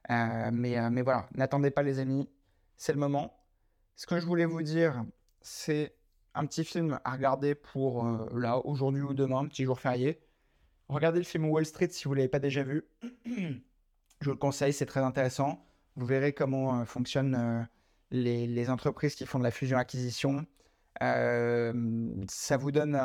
mais, 0.09 0.89
mais 0.91 1.01
voilà, 1.01 1.27
n'attendez 1.33 1.71
pas 1.71 1.83
les 1.83 1.99
amis, 1.99 2.29
c'est 2.77 2.93
le 2.93 2.99
moment. 2.99 3.35
Ce 3.95 4.05
que 4.05 4.19
je 4.19 4.25
voulais 4.25 4.45
vous 4.45 4.61
dire, 4.61 5.03
c'est 5.41 5.95
un 6.33 6.45
petit 6.45 6.65
film 6.65 6.99
à 7.03 7.11
regarder 7.13 7.55
pour 7.55 8.05
là, 8.33 8.57
aujourd'hui 8.65 9.01
ou 9.01 9.13
demain, 9.13 9.39
un 9.39 9.47
petit 9.47 9.63
jour 9.63 9.79
férié. 9.79 10.19
Regardez 10.89 11.19
le 11.19 11.25
film 11.25 11.45
Wall 11.49 11.65
Street 11.65 11.89
si 11.89 12.03
vous 12.03 12.11
ne 12.11 12.17
l'avez 12.17 12.29
pas 12.29 12.39
déjà 12.39 12.63
vu. 12.63 12.83
je 13.25 14.25
vous 14.25 14.31
le 14.31 14.37
conseille, 14.37 14.73
c'est 14.73 14.85
très 14.85 14.99
intéressant. 14.99 15.65
Vous 15.95 16.05
verrez 16.05 16.33
comment 16.33 16.85
fonctionnent 16.85 17.67
les, 18.11 18.69
entreprises 18.69 19.15
qui 19.15 19.25
font 19.25 19.39
de 19.39 19.43
la 19.43 19.51
fusion-acquisition, 19.51 20.45
euh, 21.03 21.73
ça 22.27 22.57
vous 22.57 22.71
donne 22.71 22.95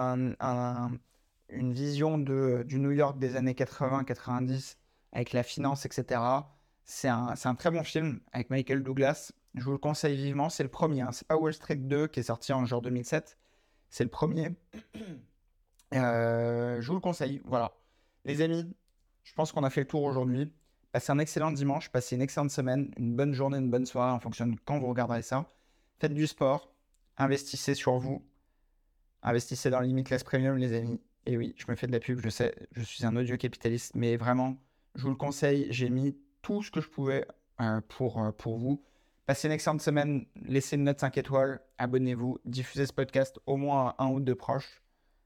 une 1.53 1.73
vision 1.73 2.19
de, 2.19 2.65
du 2.67 2.79
New 2.79 2.91
York 2.91 3.19
des 3.19 3.37
années 3.37 3.55
80-90 3.55 4.77
avec 5.13 5.33
la 5.33 5.43
finance, 5.43 5.87
etc. 5.87 6.21
C'est 6.85 7.09
un, 7.09 7.35
un, 7.45 7.55
très 7.55 7.71
bon 7.71 7.83
film 7.85 8.21
avec 8.33 8.51
Michael 8.51 8.83
Douglas. 8.83 9.33
Je 9.55 9.65
vous 9.65 9.73
le 9.73 9.79
conseille 9.79 10.17
vivement. 10.17 10.49
C'est 10.49 10.63
le 10.63 10.69
premier. 10.69 11.03
Hein. 11.03 11.13
C'est 11.13 11.27
pas 11.27 11.37
Wall 11.37 11.53
Street 11.53 11.77
2 11.77 12.09
qui 12.09 12.21
est 12.21 12.25
sorti 12.25 12.53
en 12.53 12.65
genre 12.65 12.83
2007. 12.83 13.37
C'est 13.91 14.05
le 14.05 14.11
premier. 14.11 14.51
Euh, 15.93 16.81
je 16.81 16.87
vous 16.87 16.95
le 16.95 17.01
conseille. 17.01 17.43
Voilà. 17.47 17.73
Les 18.25 18.43
amis, 18.43 18.65
je 19.25 19.35
pense 19.35 19.51
qu'on 19.51 19.65
a 19.65 19.71
fait 19.71 19.81
le 19.81 19.89
tour 19.89 20.05
aujourd'hui. 20.05 20.53
Passez 20.93 21.11
un 21.11 21.19
excellent 21.19 21.51
dimanche. 21.51 21.89
Passez 21.89 22.15
une 22.15 22.23
excellente 22.23 22.53
semaine. 22.53 22.93
Une 22.97 23.17
bonne 23.17 23.33
journée, 23.33 23.59
une 23.59 23.73
bonne 23.73 23.87
soirée 23.87 24.13
en 24.13 24.21
fonction 24.21 24.47
de 24.47 24.55
quand 24.65 24.79
vous 24.79 24.87
regarderez 24.87 25.23
ça. 25.23 25.49
Faites 25.99 26.15
du 26.15 26.29
sport 26.29 26.71
investissez 27.21 27.75
sur 27.75 27.99
vous, 27.99 28.25
investissez 29.23 29.71
dans 29.71 29.81
Limitless 29.81 30.25
Premium, 30.25 30.57
les 30.57 30.75
amis. 30.75 31.01
Et 31.27 31.37
oui, 31.37 31.55
je 31.57 31.67
me 31.69 31.77
fais 31.77 31.87
de 31.87 31.93
la 31.93 32.01
pub, 32.01 32.21
je 32.21 32.29
sais, 32.29 32.55
je 32.73 32.83
suis 32.83 33.05
un 33.05 33.15
audio 33.17 33.37
capitaliste, 33.37 33.95
mais 33.95 34.17
vraiment, 34.17 34.57
je 34.95 35.03
vous 35.03 35.11
le 35.11 35.17
conseille, 35.17 35.67
j'ai 35.71 35.91
mis 35.91 36.17
tout 36.43 36.63
ce 36.63 36.71
que 36.71 36.81
je 36.81 36.89
pouvais 36.89 37.27
euh, 37.61 37.81
pour, 37.89 38.23
euh, 38.23 38.33
pour 38.33 38.57
vous. 38.59 38.83
Passez 39.27 39.47
une 39.49 39.53
excellente 39.53 39.83
semaine, 39.83 40.27
laissez 40.43 40.77
une 40.77 40.85
note 40.85 40.99
5 40.99 41.19
étoiles, 41.19 41.61
abonnez-vous, 41.79 42.39
diffusez 42.45 42.87
ce 42.87 42.93
podcast 42.93 43.39
au 43.47 43.57
moins 43.57 43.95
un 43.99 44.09
ou 44.09 44.21
deux 44.21 44.35
proches. 44.35 44.83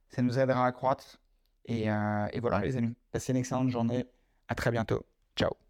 Ça 0.09 0.21
nous 0.21 0.37
aidera 0.37 0.67
à 0.67 0.71
croître. 0.71 1.19
Et, 1.65 1.89
euh, 1.89 2.27
et 2.31 2.39
voilà, 2.39 2.59
les 2.59 2.77
amis, 2.77 2.93
passez 3.11 3.31
une 3.31 3.37
excellente 3.39 3.69
journée. 3.69 4.05
À 4.47 4.53
très 4.53 4.69
bientôt. 4.69 5.03
Ciao. 5.35 5.64